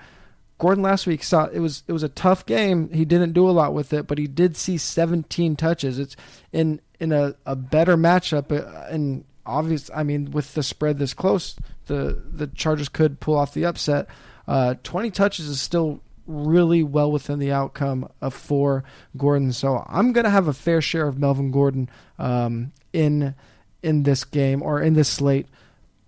Gordon 0.59 0.83
last 0.83 1.07
week 1.07 1.23
saw 1.23 1.47
it 1.47 1.61
was 1.61 1.85
it 1.87 1.93
was 1.93 2.03
a 2.03 2.09
tough 2.09 2.45
game. 2.45 2.91
He 2.93 3.05
didn't 3.05 3.33
do 3.33 3.49
a 3.49 3.53
lot 3.53 3.75
with 3.75 3.93
it, 3.93 4.07
but 4.07 4.19
he 4.19 4.27
did 4.27 4.57
see 4.57 4.77
17 4.77 5.57
touches. 5.57 5.99
It's 5.99 6.17
in 6.53 6.81
in 6.99 7.13
a, 7.13 7.35
a 7.47 7.55
better 7.55 7.97
matchup 7.97 8.51
uh, 8.53 8.93
and 8.93 9.25
obvious. 9.47 9.91
I 9.95 10.03
mean, 10.03 10.33
with 10.33 10.55
the 10.55 10.63
spread 10.63 10.99
this 10.99 11.15
close, 11.15 11.57
the 11.87 12.21
the 12.29 12.49
Chargers 12.49 12.89
could 12.89 13.21
pull 13.21 13.37
off 13.37 13.55
the 13.55 13.65
upset. 13.65 14.09
Uh, 14.49 14.75
20 14.83 15.11
touches 15.11 15.47
is 15.47 15.61
still 15.61 16.01
really 16.27 16.83
well 16.83 17.13
within 17.13 17.39
the 17.39 17.53
outcome 17.53 18.09
of 18.21 18.35
for 18.35 18.85
Gordon. 19.17 19.53
So 19.53 19.85
I'm 19.89 20.13
gonna 20.13 20.31
have 20.31 20.49
a 20.49 20.53
fair 20.53 20.81
share 20.81 21.07
of 21.07 21.19
Melvin 21.19 21.51
Gordon 21.51 21.89
um, 22.19 22.73
in 22.93 23.35
in 23.83 24.03
this 24.03 24.25
game 24.25 24.63
or 24.63 24.81
in 24.81 24.95
this 24.95 25.09
slate. 25.09 25.47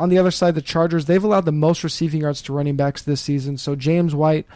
On 0.01 0.09
the 0.09 0.17
other 0.17 0.31
side, 0.31 0.55
the 0.55 0.63
Chargers, 0.63 1.05
they've 1.05 1.23
allowed 1.23 1.45
the 1.45 1.53
most 1.53 1.85
receiving 1.85 2.23
yards 2.23 2.41
to 2.43 2.55
running 2.55 2.75
backs 2.75 3.03
this 3.03 3.21
season. 3.21 3.59
So 3.59 3.77
James 3.77 4.15
White 4.15 4.47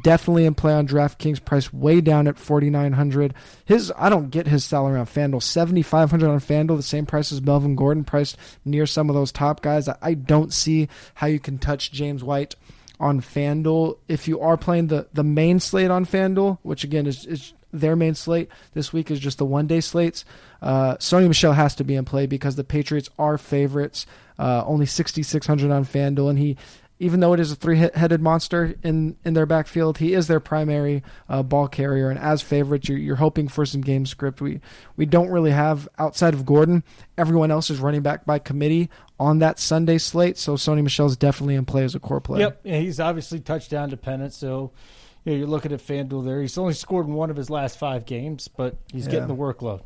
definitely 0.00 0.44
in 0.44 0.54
play 0.54 0.72
on 0.72 0.86
DraftKings, 0.86 1.44
price 1.44 1.72
way 1.72 2.00
down 2.00 2.28
at 2.28 2.38
4900 2.38 3.34
His 3.64 3.92
I 3.98 4.08
don't 4.08 4.30
get 4.30 4.46
his 4.46 4.64
salary 4.64 5.00
on 5.00 5.06
FanDuel. 5.06 5.42
7500 5.42 6.30
on 6.30 6.38
FanDuel, 6.38 6.76
the 6.76 6.84
same 6.84 7.04
price 7.04 7.32
as 7.32 7.42
Melvin 7.42 7.74
Gordon, 7.74 8.04
priced 8.04 8.36
near 8.64 8.86
some 8.86 9.10
of 9.10 9.16
those 9.16 9.32
top 9.32 9.60
guys. 9.60 9.88
I 10.00 10.14
don't 10.14 10.52
see 10.52 10.88
how 11.14 11.26
you 11.26 11.40
can 11.40 11.58
touch 11.58 11.90
James 11.90 12.22
White 12.22 12.54
on 13.00 13.20
FanDuel. 13.20 13.98
If 14.06 14.28
you 14.28 14.38
are 14.38 14.56
playing 14.56 14.86
the, 14.86 15.08
the 15.12 15.24
main 15.24 15.58
slate 15.58 15.90
on 15.90 16.06
FanDuel, 16.06 16.58
which 16.62 16.84
again 16.84 17.08
is, 17.08 17.26
is 17.26 17.54
their 17.72 17.96
main 17.96 18.14
slate 18.14 18.50
this 18.74 18.92
week 18.92 19.10
is 19.10 19.18
just 19.18 19.38
the 19.38 19.44
one 19.44 19.66
day 19.66 19.80
slates. 19.80 20.24
Uh, 20.60 20.96
Sony 20.98 21.26
Michel 21.26 21.54
has 21.54 21.74
to 21.74 21.84
be 21.84 21.96
in 21.96 22.04
play 22.04 22.26
because 22.26 22.54
the 22.54 22.62
Patriots 22.62 23.10
are 23.18 23.36
favorites. 23.36 24.06
Uh, 24.42 24.64
only 24.66 24.86
6,600 24.86 25.70
on 25.70 25.84
FanDuel, 25.84 26.30
and 26.30 26.36
he, 26.36 26.56
even 26.98 27.20
though 27.20 27.32
it 27.32 27.38
is 27.38 27.52
a 27.52 27.54
three-headed 27.54 28.20
monster 28.20 28.74
in 28.82 29.16
in 29.24 29.34
their 29.34 29.46
backfield, 29.46 29.98
he 29.98 30.14
is 30.14 30.26
their 30.26 30.40
primary 30.40 31.04
uh, 31.28 31.44
ball 31.44 31.68
carrier. 31.68 32.10
And 32.10 32.18
as 32.18 32.42
favorites, 32.42 32.88
you're, 32.88 32.98
you're 32.98 33.14
hoping 33.14 33.46
for 33.46 33.64
some 33.64 33.82
game 33.82 34.04
script. 34.04 34.40
We 34.40 34.60
we 34.96 35.06
don't 35.06 35.30
really 35.30 35.52
have 35.52 35.88
outside 35.96 36.34
of 36.34 36.44
Gordon. 36.44 36.82
Everyone 37.16 37.52
else 37.52 37.70
is 37.70 37.78
running 37.78 38.02
back 38.02 38.24
by 38.26 38.40
committee 38.40 38.90
on 39.16 39.38
that 39.38 39.60
Sunday 39.60 39.98
slate. 39.98 40.36
So 40.38 40.56
Sony 40.56 40.82
Michel's 40.82 41.16
definitely 41.16 41.54
in 41.54 41.64
play 41.64 41.84
as 41.84 41.94
a 41.94 42.00
core 42.00 42.20
player. 42.20 42.40
Yep, 42.46 42.60
yeah, 42.64 42.78
he's 42.78 42.98
obviously 42.98 43.38
touchdown 43.38 43.90
dependent. 43.90 44.32
So 44.32 44.72
you 45.24 45.34
know, 45.34 45.38
you're 45.38 45.46
looking 45.46 45.70
at 45.70 45.78
FanDuel 45.78 46.24
there. 46.24 46.40
He's 46.40 46.58
only 46.58 46.74
scored 46.74 47.06
in 47.06 47.14
one 47.14 47.30
of 47.30 47.36
his 47.36 47.48
last 47.48 47.78
five 47.78 48.06
games, 48.06 48.48
but 48.48 48.76
he's 48.92 49.04
yeah. 49.04 49.12
getting 49.12 49.28
the 49.28 49.36
workload. 49.36 49.82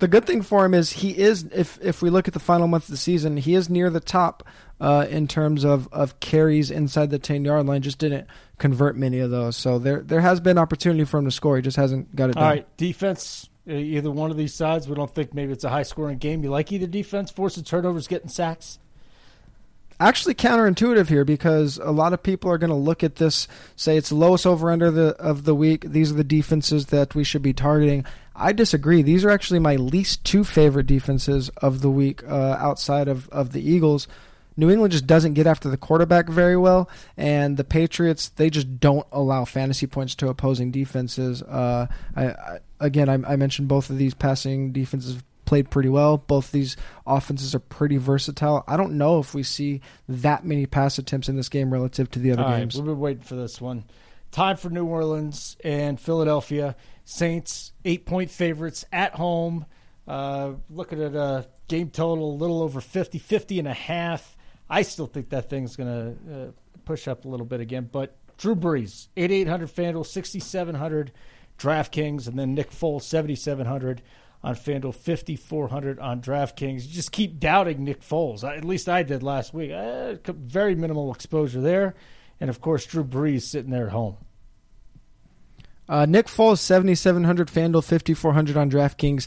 The 0.00 0.08
good 0.08 0.26
thing 0.26 0.40
for 0.40 0.64
him 0.64 0.72
is 0.72 0.90
he 0.90 1.16
is 1.16 1.44
if 1.54 1.78
if 1.82 2.00
we 2.00 2.08
look 2.08 2.26
at 2.26 2.34
the 2.34 2.40
final 2.40 2.66
month 2.66 2.84
of 2.84 2.90
the 2.90 2.96
season, 2.96 3.36
he 3.36 3.54
is 3.54 3.68
near 3.68 3.90
the 3.90 4.00
top 4.00 4.42
uh, 4.80 5.06
in 5.10 5.28
terms 5.28 5.62
of, 5.62 5.88
of 5.92 6.18
carries 6.20 6.70
inside 6.70 7.10
the 7.10 7.18
ten 7.18 7.44
yard 7.44 7.66
line. 7.66 7.82
Just 7.82 7.98
didn't 7.98 8.26
convert 8.58 8.96
many 8.96 9.18
of 9.18 9.30
those, 9.30 9.56
so 9.56 9.78
there 9.78 10.00
there 10.00 10.22
has 10.22 10.40
been 10.40 10.56
opportunity 10.56 11.04
for 11.04 11.18
him 11.18 11.26
to 11.26 11.30
score. 11.30 11.56
He 11.56 11.62
just 11.62 11.76
hasn't 11.76 12.16
got 12.16 12.30
it. 12.30 12.36
All 12.36 12.42
done. 12.42 12.50
right, 12.50 12.76
defense. 12.78 13.48
Uh, 13.68 13.74
either 13.74 14.10
one 14.10 14.30
of 14.30 14.38
these 14.38 14.54
sides, 14.54 14.88
we 14.88 14.94
don't 14.94 15.14
think 15.14 15.34
maybe 15.34 15.52
it's 15.52 15.64
a 15.64 15.68
high 15.68 15.82
scoring 15.82 16.16
game. 16.16 16.42
You 16.42 16.50
like 16.50 16.72
either 16.72 16.86
defense, 16.86 17.30
forcing 17.30 17.62
turnovers, 17.62 18.08
getting 18.08 18.30
sacks 18.30 18.78
actually 20.00 20.34
counterintuitive 20.34 21.08
here 21.08 21.24
because 21.24 21.78
a 21.78 21.90
lot 21.90 22.12
of 22.12 22.22
people 22.22 22.50
are 22.50 22.58
going 22.58 22.70
to 22.70 22.76
look 22.76 23.04
at 23.04 23.16
this, 23.16 23.46
say 23.76 23.96
it's 23.96 24.08
the 24.08 24.14
lowest 24.14 24.46
over 24.46 24.70
under 24.70 24.90
the 24.90 25.08
of 25.18 25.44
the 25.44 25.54
week. 25.54 25.84
These 25.86 26.10
are 26.10 26.14
the 26.14 26.24
defenses 26.24 26.86
that 26.86 27.14
we 27.14 27.22
should 27.22 27.42
be 27.42 27.52
targeting. 27.52 28.04
I 28.40 28.52
disagree. 28.52 29.02
These 29.02 29.24
are 29.24 29.30
actually 29.30 29.60
my 29.60 29.76
least 29.76 30.24
two 30.24 30.44
favorite 30.44 30.86
defenses 30.86 31.50
of 31.58 31.82
the 31.82 31.90
week 31.90 32.24
uh, 32.24 32.56
outside 32.58 33.06
of, 33.06 33.28
of 33.28 33.52
the 33.52 33.60
Eagles. 33.60 34.08
New 34.56 34.70
England 34.70 34.92
just 34.92 35.06
doesn't 35.06 35.34
get 35.34 35.46
after 35.46 35.68
the 35.68 35.76
quarterback 35.76 36.28
very 36.28 36.56
well, 36.56 36.88
and 37.16 37.56
the 37.56 37.64
Patriots 37.64 38.30
they 38.30 38.50
just 38.50 38.80
don't 38.80 39.06
allow 39.12 39.44
fantasy 39.44 39.86
points 39.86 40.14
to 40.16 40.28
opposing 40.28 40.70
defenses. 40.70 41.42
Uh, 41.42 41.86
I, 42.16 42.26
I, 42.26 42.58
again, 42.80 43.08
I, 43.08 43.32
I, 43.32 43.36
mentioned 43.36 43.68
both 43.68 43.90
of 43.90 43.96
these 43.96 44.12
passing 44.12 44.72
defenses 44.72 45.22
played 45.44 45.70
pretty 45.70 45.88
well. 45.88 46.18
Both 46.18 46.52
these 46.52 46.76
offenses 47.06 47.54
are 47.54 47.60
pretty 47.60 47.96
versatile. 47.96 48.64
I 48.66 48.76
don't 48.76 48.98
know 48.98 49.18
if 49.18 49.34
we 49.34 49.42
see 49.42 49.80
that 50.08 50.44
many 50.44 50.66
pass 50.66 50.98
attempts 50.98 51.28
in 51.28 51.36
this 51.36 51.48
game 51.48 51.72
relative 51.72 52.10
to 52.12 52.18
the 52.18 52.32
other 52.32 52.42
All 52.42 52.50
games. 52.50 52.74
Right, 52.74 52.82
we've 52.82 52.94
been 52.94 53.00
waiting 53.00 53.22
for 53.22 53.36
this 53.36 53.60
one. 53.60 53.84
Time 54.30 54.56
for 54.56 54.70
New 54.70 54.84
Orleans 54.84 55.56
and 55.64 55.98
Philadelphia. 55.98 56.76
Saints, 57.10 57.72
eight 57.84 58.06
point 58.06 58.30
favorites 58.30 58.84
at 58.92 59.14
home. 59.14 59.66
Uh, 60.06 60.52
looking 60.70 61.02
at 61.02 61.16
a 61.16 61.48
game 61.66 61.90
total 61.90 62.32
a 62.32 62.36
little 62.36 62.62
over 62.62 62.80
50, 62.80 63.18
50 63.18 63.58
and 63.58 63.66
a 63.68 63.74
half. 63.74 64.36
I 64.68 64.82
still 64.82 65.06
think 65.06 65.30
that 65.30 65.50
thing's 65.50 65.74
going 65.74 65.88
to 65.88 66.34
uh, 66.34 66.50
push 66.84 67.08
up 67.08 67.24
a 67.24 67.28
little 67.28 67.46
bit 67.46 67.60
again. 67.60 67.88
But 67.90 68.16
Drew 68.38 68.54
Brees, 68.54 69.08
8,800 69.16 69.68
FanDuel, 69.68 70.06
6,700 70.06 71.12
DraftKings, 71.58 72.28
and 72.28 72.38
then 72.38 72.54
Nick 72.54 72.70
Foles, 72.70 73.02
7,700 73.02 74.02
on 74.44 74.54
FanDuel, 74.54 74.94
5,400 74.94 75.98
on 75.98 76.22
DraftKings. 76.22 76.86
You 76.86 76.94
just 76.94 77.10
keep 77.10 77.40
doubting 77.40 77.82
Nick 77.82 78.02
Foles. 78.02 78.44
at 78.44 78.64
least 78.64 78.88
I 78.88 79.02
did 79.02 79.24
last 79.24 79.52
week. 79.52 79.72
Uh, 79.72 80.14
very 80.24 80.76
minimal 80.76 81.12
exposure 81.12 81.60
there. 81.60 81.96
And, 82.40 82.48
of 82.48 82.60
course, 82.60 82.86
Drew 82.86 83.04
Brees 83.04 83.42
sitting 83.42 83.72
there 83.72 83.86
at 83.86 83.92
home. 83.92 84.16
Uh, 85.90 86.06
Nick 86.06 86.26
Foles, 86.26 86.58
7,700 86.58 87.48
FanDuel, 87.48 87.82
5,400 87.82 88.56
on 88.56 88.70
DraftKings. 88.70 89.26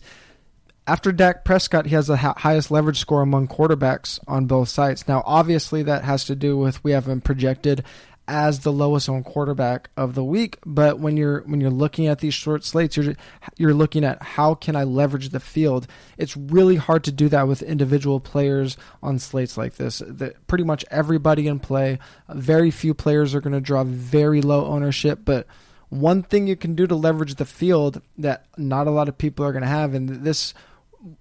After 0.87 1.11
Dak 1.11 1.43
Prescott, 1.43 1.87
he 1.87 1.95
has 1.95 2.07
the 2.07 2.17
ha- 2.17 2.35
highest 2.37 2.71
leverage 2.71 2.99
score 2.99 3.21
among 3.21 3.49
quarterbacks 3.49 4.17
on 4.27 4.45
both 4.45 4.69
sites. 4.69 5.05
Now, 5.05 5.23
obviously, 5.25 5.83
that 5.83 6.05
has 6.05 6.23
to 6.25 6.35
do 6.35 6.57
with 6.57 6.81
we 6.81 6.93
have 6.93 7.07
him 7.07 7.19
projected 7.19 7.83
as 8.29 8.59
the 8.59 8.71
lowest 8.71 9.09
owned 9.09 9.25
quarterback 9.25 9.89
of 9.97 10.15
the 10.15 10.23
week. 10.23 10.57
But 10.65 10.99
when 10.99 11.17
you're 11.17 11.41
when 11.41 11.59
you're 11.59 11.69
looking 11.69 12.07
at 12.07 12.19
these 12.19 12.33
short 12.33 12.63
slates, 12.63 12.95
you're 12.95 13.15
you're 13.57 13.73
looking 13.73 14.05
at 14.05 14.23
how 14.23 14.55
can 14.55 14.77
I 14.77 14.85
leverage 14.85 15.29
the 15.29 15.41
field. 15.41 15.87
It's 16.17 16.37
really 16.37 16.77
hard 16.77 17.03
to 17.05 17.11
do 17.11 17.27
that 17.29 17.47
with 17.47 17.61
individual 17.61 18.21
players 18.21 18.77
on 19.01 19.19
slates 19.19 19.57
like 19.57 19.75
this. 19.75 19.99
The, 19.99 20.33
pretty 20.47 20.63
much 20.63 20.85
everybody 20.89 21.47
in 21.47 21.59
play. 21.59 21.99
Very 22.29 22.71
few 22.71 22.93
players 22.93 23.35
are 23.35 23.41
going 23.41 23.53
to 23.53 23.61
draw 23.61 23.83
very 23.83 24.41
low 24.41 24.65
ownership, 24.65 25.19
but 25.25 25.45
one 25.93 26.23
thing 26.23 26.47
you 26.47 26.55
can 26.55 26.75
do 26.75 26.87
to 26.87 26.95
leverage 26.95 27.35
the 27.35 27.45
field 27.45 28.01
that 28.17 28.45
not 28.57 28.87
a 28.87 28.91
lot 28.91 29.07
of 29.07 29.17
people 29.17 29.45
are 29.45 29.51
going 29.51 29.63
to 29.63 29.67
have, 29.67 29.93
and 29.93 30.09
this 30.09 30.53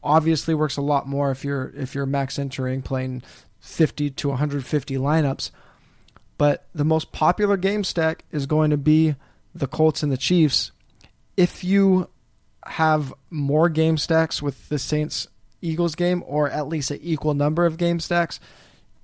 obviously 0.02 0.54
works 0.54 0.76
a 0.76 0.82
lot 0.82 1.08
more 1.08 1.30
if 1.30 1.44
you're 1.44 1.72
if 1.76 1.94
you're 1.94 2.06
max 2.06 2.38
entering 2.38 2.82
playing 2.82 3.22
50 3.60 4.10
to 4.10 4.28
150 4.28 4.96
lineups. 4.96 5.50
But 6.38 6.66
the 6.74 6.84
most 6.84 7.12
popular 7.12 7.56
game 7.56 7.84
stack 7.84 8.24
is 8.32 8.46
going 8.46 8.70
to 8.70 8.76
be 8.76 9.14
the 9.54 9.66
Colts 9.66 10.02
and 10.02 10.10
the 10.10 10.16
Chiefs. 10.16 10.72
If 11.36 11.62
you 11.62 12.08
have 12.64 13.12
more 13.30 13.68
game 13.68 13.96
stacks 13.98 14.40
with 14.40 14.68
the 14.68 14.78
Saints 14.78 15.28
Eagles 15.60 15.94
game, 15.94 16.24
or 16.26 16.50
at 16.50 16.68
least 16.68 16.90
an 16.90 16.98
equal 17.02 17.34
number 17.34 17.66
of 17.66 17.76
game 17.76 18.00
stacks, 18.00 18.40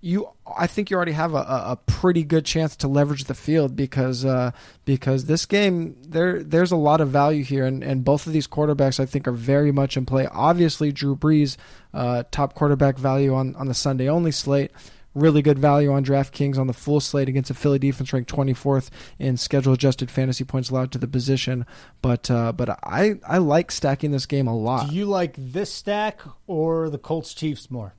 you 0.01 0.29
I 0.57 0.67
think 0.67 0.91
you 0.91 0.97
already 0.97 1.13
have 1.13 1.35
a, 1.35 1.39
a 1.39 1.79
pretty 1.87 2.23
good 2.23 2.45
chance 2.45 2.77
to 2.77 2.89
leverage 2.89 3.25
the 3.25 3.35
field 3.35 3.75
because 3.75 4.25
uh, 4.25 4.53
because 4.85 5.25
this 5.25 5.45
game 5.47 5.97
there 6.03 6.43
there's 6.43 6.73
a 6.73 6.77
lot 6.77 7.01
of 7.01 7.09
value 7.09 7.43
here 7.43 7.65
and, 7.65 7.83
and 7.83 8.05
both 8.05 8.27
of 8.27 8.33
these 8.33 8.47
quarterbacks 8.47 9.01
I 9.01 9.07
think 9.07 9.27
are 9.27 9.33
very 9.33 9.73
much 9.73 9.97
in 9.97 10.07
play. 10.07 10.29
Obviously 10.31 10.93
Drew 10.93 11.17
Brees, 11.17 11.57
uh, 11.93 12.23
top 12.31 12.55
quarterback 12.55 12.97
value 12.97 13.35
on, 13.35 13.57
on 13.57 13.67
the 13.67 13.75
Sunday 13.75 14.09
only 14.09 14.33
slate. 14.33 14.71
Really 15.15 15.43
good 15.43 15.59
value 15.59 15.91
on 15.91 16.05
DraftKings 16.05 16.59
on 16.59 16.69
the 16.69 16.73
full 16.73 17.01
slate 17.01 17.29
against 17.29 17.51
a 17.51 17.55
Philly 17.55 17.81
defense 17.81 18.13
ranked 18.13 18.33
24th 18.33 18.91
in 19.19 19.37
schedule 19.37 19.73
adjusted 19.73 20.13
fantasy 20.13 20.45
points 20.45 20.71
allowed 20.71 20.93
to 20.93 20.99
the 20.99 21.09
position. 21.09 21.67
But 22.03 22.31
uh, 22.31 22.53
but 22.53 22.71
I 22.85 23.19
I 23.27 23.39
like 23.39 23.73
stacking 23.73 24.13
this 24.13 24.27
game 24.27 24.47
a 24.47 24.57
lot. 24.57 24.91
Do 24.91 24.95
you 24.95 25.07
like 25.07 25.35
this 25.37 25.73
stack 25.73 26.21
or 26.47 26.89
the 26.89 26.99
Colts 26.99 27.35
Chiefs 27.35 27.69
more? 27.69 27.95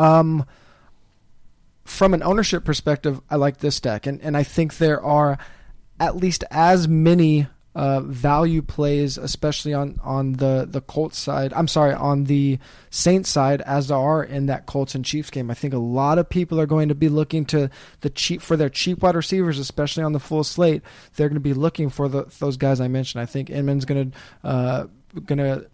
Um, 0.00 0.46
from 1.84 2.14
an 2.14 2.22
ownership 2.22 2.64
perspective, 2.64 3.20
I 3.28 3.36
like 3.36 3.58
this 3.58 3.80
deck, 3.80 4.06
and 4.06 4.20
and 4.22 4.36
I 4.36 4.44
think 4.44 4.78
there 4.78 5.02
are 5.02 5.38
at 5.98 6.16
least 6.16 6.44
as 6.50 6.88
many 6.88 7.48
uh, 7.74 8.00
value 8.00 8.62
plays, 8.62 9.18
especially 9.18 9.74
on 9.74 10.00
on 10.02 10.34
the 10.34 10.66
the 10.68 10.80
Colts 10.80 11.18
side. 11.18 11.52
I'm 11.52 11.68
sorry, 11.68 11.92
on 11.92 12.24
the 12.24 12.58
Saints 12.88 13.28
side, 13.28 13.60
as 13.62 13.88
there 13.88 13.98
are 13.98 14.24
in 14.24 14.46
that 14.46 14.64
Colts 14.66 14.94
and 14.94 15.04
Chiefs 15.04 15.30
game. 15.30 15.50
I 15.50 15.54
think 15.54 15.74
a 15.74 15.78
lot 15.78 16.18
of 16.18 16.30
people 16.30 16.58
are 16.60 16.66
going 16.66 16.88
to 16.88 16.94
be 16.94 17.10
looking 17.10 17.44
to 17.46 17.68
the 18.00 18.10
cheap 18.10 18.40
for 18.40 18.56
their 18.56 18.70
cheap 18.70 19.02
wide 19.02 19.16
receivers, 19.16 19.58
especially 19.58 20.02
on 20.02 20.12
the 20.12 20.20
full 20.20 20.44
slate. 20.44 20.82
They're 21.16 21.28
going 21.28 21.34
to 21.34 21.40
be 21.40 21.54
looking 21.54 21.90
for 21.90 22.08
the, 22.08 22.24
those 22.38 22.56
guys 22.56 22.80
I 22.80 22.88
mentioned. 22.88 23.20
I 23.20 23.26
think 23.26 23.50
Inman's 23.50 23.84
going 23.84 24.12
to 24.12 24.48
uh, 24.48 24.86
going 25.26 25.38
to 25.38 25.66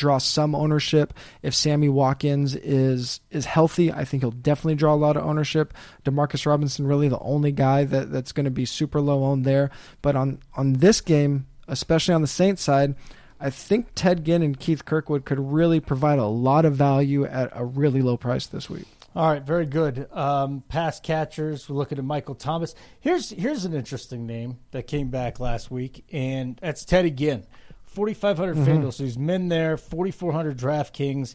draw 0.00 0.18
some 0.18 0.54
ownership. 0.54 1.14
If 1.42 1.54
Sammy 1.54 1.88
Watkins 1.88 2.56
is 2.56 3.20
is 3.30 3.44
healthy, 3.44 3.92
I 3.92 4.04
think 4.04 4.22
he'll 4.22 4.30
definitely 4.30 4.74
draw 4.76 4.94
a 4.94 4.96
lot 4.96 5.16
of 5.16 5.24
ownership. 5.24 5.74
Demarcus 6.04 6.46
Robinson 6.46 6.86
really 6.86 7.08
the 7.08 7.18
only 7.20 7.52
guy 7.52 7.84
that, 7.84 8.10
that's 8.10 8.32
going 8.32 8.44
to 8.44 8.50
be 8.50 8.64
super 8.64 9.00
low 9.00 9.24
owned 9.24 9.44
there. 9.44 9.70
But 10.00 10.16
on 10.16 10.40
on 10.56 10.72
this 10.74 11.00
game, 11.00 11.46
especially 11.68 12.14
on 12.14 12.22
the 12.22 12.26
Saints 12.26 12.62
side, 12.62 12.94
I 13.38 13.50
think 13.50 13.88
Ted 13.94 14.24
Ginn 14.24 14.42
and 14.42 14.58
Keith 14.58 14.84
Kirkwood 14.84 15.26
could 15.26 15.38
really 15.38 15.80
provide 15.80 16.18
a 16.18 16.26
lot 16.26 16.64
of 16.64 16.74
value 16.74 17.26
at 17.26 17.50
a 17.52 17.64
really 17.64 18.00
low 18.00 18.16
price 18.16 18.46
this 18.46 18.70
week. 18.70 18.86
All 19.14 19.28
right, 19.28 19.42
very 19.42 19.66
good. 19.66 20.08
Um, 20.12 20.62
pass 20.68 21.00
catchers. 21.00 21.68
We're 21.68 21.76
looking 21.76 21.98
at 21.98 22.04
Michael 22.04 22.36
Thomas. 22.36 22.74
Here's 23.00 23.28
here's 23.30 23.66
an 23.66 23.74
interesting 23.74 24.26
name 24.26 24.58
that 24.70 24.86
came 24.86 25.08
back 25.08 25.40
last 25.40 25.70
week, 25.70 26.04
and 26.10 26.58
that's 26.62 26.84
Teddy 26.86 27.10
Ginn. 27.10 27.44
4,500 27.90 28.56
mm-hmm. 28.56 28.64
FanDuel. 28.64 28.92
So 28.92 29.04
he's 29.04 29.16
been 29.16 29.48
there, 29.48 29.76
4,400 29.76 30.56
DraftKings. 30.56 31.34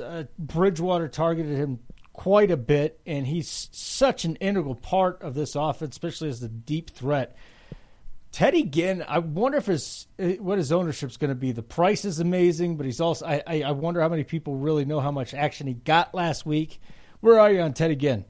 Uh, 0.00 0.24
Bridgewater 0.38 1.08
targeted 1.08 1.56
him 1.56 1.80
quite 2.12 2.50
a 2.50 2.56
bit, 2.56 3.00
and 3.06 3.26
he's 3.26 3.68
such 3.72 4.24
an 4.24 4.36
integral 4.36 4.74
part 4.74 5.22
of 5.22 5.34
this 5.34 5.54
offense, 5.54 5.94
especially 5.94 6.28
as 6.28 6.40
the 6.40 6.48
deep 6.48 6.90
threat. 6.90 7.36
Teddy 8.32 8.64
Ginn, 8.64 9.04
I 9.06 9.18
wonder 9.18 9.58
if 9.58 9.66
his 9.66 10.06
uh, 10.18 10.28
what 10.40 10.56
his 10.58 10.72
ownership's 10.72 11.18
going 11.18 11.28
to 11.28 11.34
be. 11.34 11.52
The 11.52 11.62
price 11.62 12.04
is 12.04 12.18
amazing, 12.18 12.76
but 12.76 12.86
he's 12.86 13.00
also 13.00 13.26
I, 13.26 13.42
I, 13.46 13.62
I 13.62 13.70
wonder 13.72 14.00
how 14.00 14.08
many 14.08 14.24
people 14.24 14.56
really 14.56 14.86
know 14.86 15.00
how 15.00 15.10
much 15.10 15.34
action 15.34 15.66
he 15.66 15.74
got 15.74 16.14
last 16.14 16.46
week. 16.46 16.80
Where 17.20 17.38
are 17.38 17.52
you 17.52 17.60
on 17.60 17.74
Teddy 17.74 17.94
Ginn? 17.94 18.24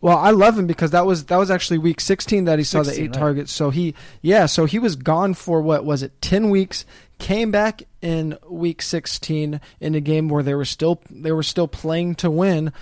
Well, 0.00 0.16
I 0.16 0.30
love 0.30 0.58
him 0.58 0.66
because 0.66 0.92
that 0.92 1.06
was 1.06 1.24
that 1.26 1.36
was 1.36 1.50
actually 1.50 1.78
week 1.78 2.00
16 2.00 2.44
that 2.44 2.58
he 2.58 2.64
saw 2.64 2.82
16, 2.82 2.94
the 2.94 3.02
eight 3.02 3.14
right. 3.14 3.20
targets. 3.20 3.52
So 3.52 3.70
he 3.70 3.94
yeah, 4.22 4.46
so 4.46 4.64
he 4.64 4.78
was 4.78 4.96
gone 4.96 5.34
for 5.34 5.60
what 5.60 5.84
was 5.84 6.02
it 6.02 6.20
10 6.20 6.50
weeks, 6.50 6.84
came 7.18 7.50
back 7.50 7.82
in 8.00 8.38
week 8.48 8.80
16 8.82 9.60
in 9.80 9.94
a 9.94 10.00
game 10.00 10.28
where 10.28 10.42
they 10.42 10.54
were 10.54 10.64
still 10.64 11.00
they 11.10 11.32
were 11.32 11.42
still 11.42 11.68
playing 11.68 12.14
to 12.16 12.30
win. 12.30 12.72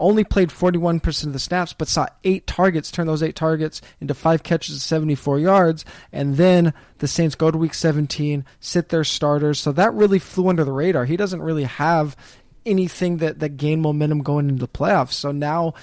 Only 0.00 0.22
played 0.22 0.50
41% 0.50 1.26
of 1.26 1.32
the 1.32 1.40
snaps, 1.40 1.72
but 1.72 1.88
saw 1.88 2.06
eight 2.22 2.46
targets, 2.46 2.92
turn 2.92 3.08
those 3.08 3.22
eight 3.22 3.34
targets 3.34 3.80
into 4.00 4.14
five 4.14 4.44
catches 4.44 4.76
of 4.76 4.82
74 4.82 5.40
yards. 5.40 5.84
And 6.12 6.36
then 6.36 6.72
the 6.98 7.08
Saints 7.08 7.34
go 7.34 7.50
to 7.50 7.58
week 7.58 7.74
17, 7.74 8.44
sit 8.60 8.90
their 8.90 9.02
starters. 9.02 9.58
So 9.58 9.72
that 9.72 9.92
really 9.94 10.20
flew 10.20 10.48
under 10.48 10.62
the 10.62 10.70
radar. 10.70 11.04
He 11.04 11.16
doesn't 11.16 11.42
really 11.42 11.64
have 11.64 12.16
anything 12.64 13.16
that, 13.16 13.40
that 13.40 13.56
gained 13.56 13.82
momentum 13.82 14.22
going 14.22 14.48
into 14.48 14.60
the 14.60 14.68
playoffs. 14.68 15.14
So 15.14 15.32
now 15.32 15.74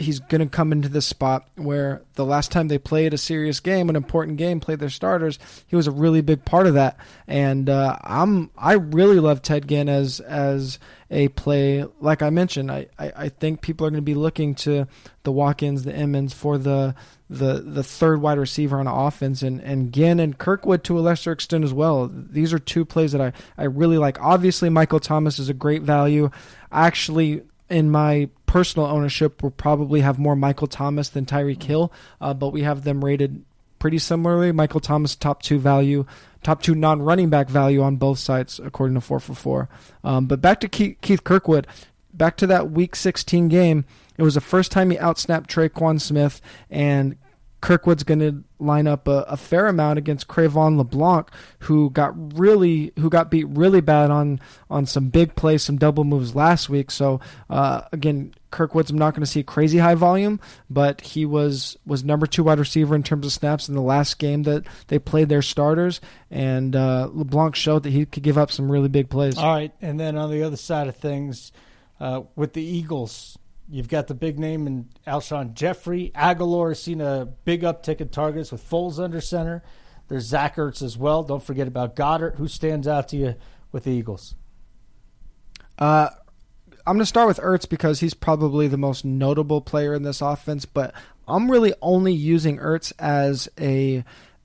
he's 0.00 0.18
going 0.18 0.40
to 0.40 0.46
come 0.46 0.72
into 0.72 0.88
this 0.88 1.06
spot 1.06 1.48
where 1.56 2.02
the 2.14 2.24
last 2.24 2.50
time 2.50 2.68
they 2.68 2.78
played 2.78 3.12
a 3.14 3.18
serious 3.18 3.60
game, 3.60 3.88
an 3.88 3.96
important 3.96 4.36
game, 4.36 4.60
played 4.60 4.78
their 4.78 4.90
starters, 4.90 5.38
he 5.66 5.76
was 5.76 5.86
a 5.86 5.90
really 5.90 6.20
big 6.20 6.44
part 6.44 6.66
of 6.66 6.74
that. 6.74 6.96
And 7.26 7.68
uh, 7.68 7.98
I'm 8.02 8.50
I 8.56 8.74
really 8.74 9.20
love 9.20 9.42
Ted 9.42 9.68
Ginn 9.68 9.88
as 9.88 10.20
as 10.20 10.78
a 11.10 11.28
play. 11.28 11.84
Like 12.00 12.22
I 12.22 12.30
mentioned, 12.30 12.70
I, 12.70 12.86
I, 12.98 13.12
I 13.16 13.28
think 13.28 13.60
people 13.60 13.86
are 13.86 13.90
going 13.90 14.02
to 14.02 14.02
be 14.02 14.14
looking 14.14 14.54
to 14.56 14.86
the 15.22 15.32
Watkins, 15.32 15.84
the 15.84 15.92
Inmans 15.92 16.32
for 16.32 16.58
the 16.58 16.94
the 17.28 17.60
the 17.60 17.84
third 17.84 18.20
wide 18.20 18.38
receiver 18.38 18.78
on 18.78 18.86
offense, 18.86 19.42
and 19.42 19.60
and 19.60 19.92
Ginn 19.92 20.20
and 20.20 20.38
Kirkwood 20.38 20.84
to 20.84 20.98
a 20.98 21.00
lesser 21.00 21.32
extent 21.32 21.64
as 21.64 21.72
well. 21.72 22.10
These 22.12 22.52
are 22.52 22.58
two 22.58 22.84
plays 22.84 23.12
that 23.12 23.20
I 23.20 23.32
I 23.58 23.64
really 23.64 23.98
like. 23.98 24.20
Obviously, 24.20 24.68
Michael 24.68 25.00
Thomas 25.00 25.38
is 25.38 25.48
a 25.48 25.54
great 25.54 25.82
value. 25.82 26.30
Actually 26.72 27.42
in 27.70 27.88
my 27.88 28.28
personal 28.50 28.88
ownership 28.88 29.44
will 29.44 29.52
probably 29.52 30.00
have 30.00 30.18
more 30.18 30.34
Michael 30.34 30.66
Thomas 30.66 31.08
than 31.08 31.24
Tyreek 31.24 31.62
Hill, 31.62 31.92
uh, 32.20 32.34
but 32.34 32.48
we 32.48 32.62
have 32.62 32.82
them 32.82 33.04
rated 33.04 33.44
pretty 33.78 33.98
similarly. 33.98 34.50
Michael 34.50 34.80
Thomas 34.80 35.14
top 35.14 35.40
two 35.40 35.60
value, 35.60 36.04
top 36.42 36.60
two 36.60 36.74
non-running 36.74 37.30
back 37.30 37.48
value 37.48 37.80
on 37.80 37.94
both 37.94 38.18
sides 38.18 38.58
according 38.58 38.96
to 38.96 39.00
four 39.00 39.20
for 39.20 39.34
four. 39.34 39.68
Um, 40.02 40.26
but 40.26 40.40
back 40.40 40.58
to 40.60 40.68
Keith 40.68 41.22
Kirkwood, 41.22 41.68
back 42.12 42.36
to 42.38 42.46
that 42.48 42.72
Week 42.72 42.96
16 42.96 43.46
game. 43.46 43.84
It 44.18 44.24
was 44.24 44.34
the 44.34 44.40
first 44.40 44.72
time 44.72 44.90
he 44.90 44.96
outsnapped 44.96 45.46
Tre'Quan 45.46 46.00
Smith, 46.00 46.42
and 46.68 47.16
Kirkwood's 47.60 48.02
going 48.02 48.18
to 48.18 48.42
line 48.58 48.88
up 48.88 49.06
a, 49.06 49.24
a, 49.28 49.36
fair 49.36 49.68
amount 49.68 49.98
against 49.98 50.26
Cre'Von 50.26 50.76
LeBlanc, 50.76 51.30
who 51.60 51.90
got 51.90 52.36
really 52.36 52.92
who 52.98 53.10
got 53.10 53.30
beat 53.30 53.46
really 53.48 53.80
bad 53.80 54.10
on 54.10 54.40
on 54.68 54.86
some 54.86 55.08
big 55.08 55.36
plays, 55.36 55.62
some 55.62 55.78
double 55.78 56.02
moves 56.02 56.34
last 56.34 56.68
week. 56.68 56.90
So 56.90 57.20
uh, 57.48 57.82
again, 57.92 58.34
Kirkwood's 58.50 58.90
I'm 58.90 58.98
not 58.98 59.14
going 59.14 59.22
to 59.22 59.30
see 59.30 59.42
crazy 59.42 59.78
high 59.78 59.94
volume, 59.94 60.40
but 60.68 61.00
he 61.00 61.26
was 61.26 61.76
was 61.86 62.04
number 62.04 62.26
two 62.26 62.44
wide 62.44 62.58
receiver 62.58 62.94
in 62.94 63.02
terms 63.02 63.26
of 63.26 63.32
snaps 63.32 63.68
in 63.68 63.74
the 63.74 63.82
last 63.82 64.18
game 64.18 64.42
that 64.44 64.64
they 64.88 64.98
played 64.98 65.28
their 65.28 65.42
starters, 65.42 66.00
and 66.30 66.74
uh, 66.74 67.08
LeBlanc 67.12 67.54
showed 67.54 67.84
that 67.84 67.90
he 67.90 68.06
could 68.06 68.22
give 68.22 68.38
up 68.38 68.50
some 68.50 68.70
really 68.70 68.88
big 68.88 69.08
plays. 69.08 69.38
All 69.38 69.54
right, 69.54 69.72
and 69.80 69.98
then 69.98 70.16
on 70.16 70.30
the 70.30 70.42
other 70.42 70.56
side 70.56 70.88
of 70.88 70.96
things, 70.96 71.52
uh, 72.00 72.22
with 72.36 72.52
the 72.52 72.62
Eagles 72.62 73.38
You've 73.72 73.88
got 73.88 74.08
the 74.08 74.14
big 74.14 74.36
name 74.36 74.66
in 74.66 74.88
Alshon 75.06 75.54
Jeffery. 75.54 76.10
Agholor 76.16 76.70
has 76.70 76.82
seen 76.82 77.00
a 77.00 77.28
big 77.44 77.62
uptick 77.62 78.00
in 78.00 78.08
targets 78.08 78.50
with 78.50 78.68
Foles 78.68 78.98
under 78.98 79.20
center. 79.20 79.62
There's 80.08 80.24
Zach 80.24 80.56
Ertz 80.56 80.82
as 80.82 80.98
well. 80.98 81.22
Don't 81.22 81.42
forget 81.42 81.68
about 81.68 81.94
Goedert, 81.94 82.34
Who 82.34 82.48
stands 82.48 82.88
out 82.88 83.08
to 83.10 83.16
you 83.16 83.34
with 83.70 83.84
the 83.84 83.92
Eagles? 83.92 84.34
Uh, 85.78 86.08
I'm 86.90 86.96
going 86.96 87.02
to 87.02 87.06
start 87.06 87.28
with 87.28 87.38
Ertz 87.38 87.68
because 87.68 88.00
he's 88.00 88.14
probably 88.14 88.66
the 88.66 88.76
most 88.76 89.04
notable 89.04 89.60
player 89.60 89.94
in 89.94 90.02
this 90.02 90.20
offense. 90.20 90.64
But 90.64 90.92
I'm 91.28 91.48
really 91.48 91.72
only 91.80 92.12
using 92.12 92.58
Ertz 92.58 92.92
as 92.98 93.48
a 93.60 94.02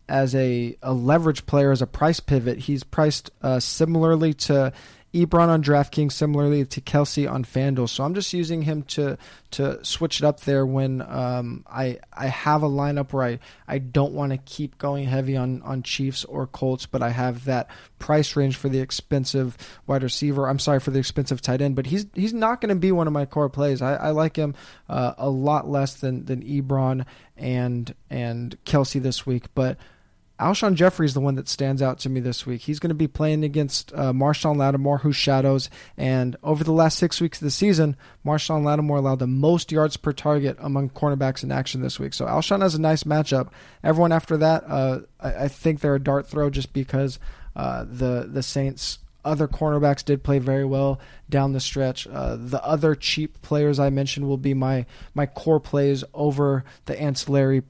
as 0.07 0.35
a, 0.35 0.77
a 0.83 0.93
leverage 0.93 1.47
player 1.47 1.71
as 1.71 1.81
a 1.81 1.87
price 1.87 2.19
pivot. 2.19 2.59
He's 2.59 2.83
priced 2.83 3.31
uh, 3.41 3.59
similarly 3.59 4.35
to 4.35 4.73
Ebron 5.15 5.47
on 5.47 5.63
DraftKings, 5.63 6.11
similarly 6.11 6.65
to 6.65 6.81
Kelce 6.81 7.31
on 7.31 7.45
FanDuel. 7.45 7.87
So 7.87 8.03
I'm 8.03 8.13
just 8.13 8.33
using 8.33 8.61
him 8.63 8.83
to 8.83 9.17
to 9.51 9.83
switch 9.85 10.19
it 10.19 10.25
up 10.25 10.41
there 10.41 10.65
when 10.65 11.01
um, 11.01 11.63
I 11.65 11.99
I 12.11 12.27
have 12.27 12.63
a 12.63 12.69
lineup 12.69 13.13
where 13.13 13.23
I, 13.23 13.39
I 13.65 13.77
don't 13.77 14.11
want 14.11 14.33
to 14.33 14.37
keep 14.37 14.77
going 14.77 15.05
heavy 15.05 15.37
on, 15.37 15.61
on 15.61 15.83
Chiefs 15.83 16.25
or 16.25 16.47
Colts, 16.47 16.85
but 16.85 17.01
I 17.01 17.11
have 17.11 17.45
that 17.45 17.69
price 17.97 18.35
range 18.35 18.57
for 18.57 18.67
the 18.67 18.79
expensive 18.79 19.57
wide 19.87 20.03
receiver. 20.03 20.49
I'm 20.49 20.59
sorry 20.59 20.81
for 20.81 20.91
the 20.91 20.99
expensive 20.99 21.41
tight 21.41 21.61
end, 21.61 21.77
but 21.77 21.85
he's 21.85 22.07
he's 22.13 22.33
not 22.33 22.59
going 22.59 22.69
to 22.69 22.75
be 22.75 22.91
one 22.91 23.07
of 23.07 23.13
my 23.13 23.25
core 23.25 23.49
plays. 23.49 23.81
I, 23.81 23.95
I 23.95 24.09
like 24.09 24.35
him 24.35 24.53
uh, 24.89 25.13
a 25.17 25.29
lot 25.29 25.69
less 25.69 25.93
than 25.93 26.25
than 26.25 26.43
Ebron 26.43 27.05
and 27.37 27.95
and 28.09 28.57
Kelce 28.65 29.01
this 29.01 29.25
week, 29.25 29.45
but 29.55 29.77
Alshon 30.39 30.75
Jeffery 30.75 31.05
is 31.05 31.13
the 31.13 31.21
one 31.21 31.35
that 31.35 31.47
stands 31.47 31.81
out 31.81 31.99
to 31.99 32.09
me 32.09 32.19
this 32.19 32.45
week. 32.45 32.61
He's 32.61 32.79
going 32.79 32.89
to 32.89 32.95
be 32.95 33.07
playing 33.07 33.43
against 33.45 33.93
uh, 33.93 34.11
Marshon 34.11 34.57
Lattimore, 34.57 34.97
who 34.97 35.13
shadows. 35.13 35.69
And 35.95 36.35
over 36.43 36.63
the 36.63 36.73
last 36.73 36.97
six 36.97 37.21
weeks 37.21 37.39
of 37.39 37.45
the 37.45 37.51
season, 37.51 37.95
Marshon 38.25 38.63
Lattimore 38.65 38.97
allowed 38.97 39.19
the 39.19 39.27
most 39.27 39.71
yards 39.71 39.95
per 39.95 40.11
target 40.11 40.57
among 40.59 40.89
cornerbacks 40.89 41.43
in 41.43 41.53
action 41.53 41.81
this 41.81 41.99
week. 41.99 42.13
So 42.13 42.25
Alshon 42.25 42.61
has 42.61 42.75
a 42.75 42.81
nice 42.81 43.03
matchup. 43.03 43.49
Everyone 43.81 44.11
after 44.11 44.35
that, 44.37 44.65
uh, 44.67 44.99
I, 45.21 45.45
I, 45.45 45.47
think 45.47 45.79
they're 45.79 45.95
a 45.95 45.99
dart 45.99 46.27
throw 46.27 46.49
just 46.49 46.73
because 46.73 47.17
uh, 47.55 47.85
the 47.87 48.27
the 48.29 48.43
Saints 48.43 48.99
other 49.23 49.47
cornerbacks 49.47 50.05
did 50.05 50.23
play 50.23 50.39
very 50.39 50.65
well 50.65 50.99
down 51.29 51.53
the 51.53 51.59
stretch. 51.59 52.07
Uh, 52.07 52.35
the 52.39 52.63
other 52.63 52.93
cheap 52.93 53.41
players 53.41 53.79
I 53.79 53.89
mentioned 53.89 54.27
will 54.27 54.37
be 54.37 54.53
my 54.53 54.85
my 55.13 55.25
core 55.25 55.59
plays 55.59 56.03
over 56.13 56.63
the 56.85 57.01
ancillary 57.01 57.63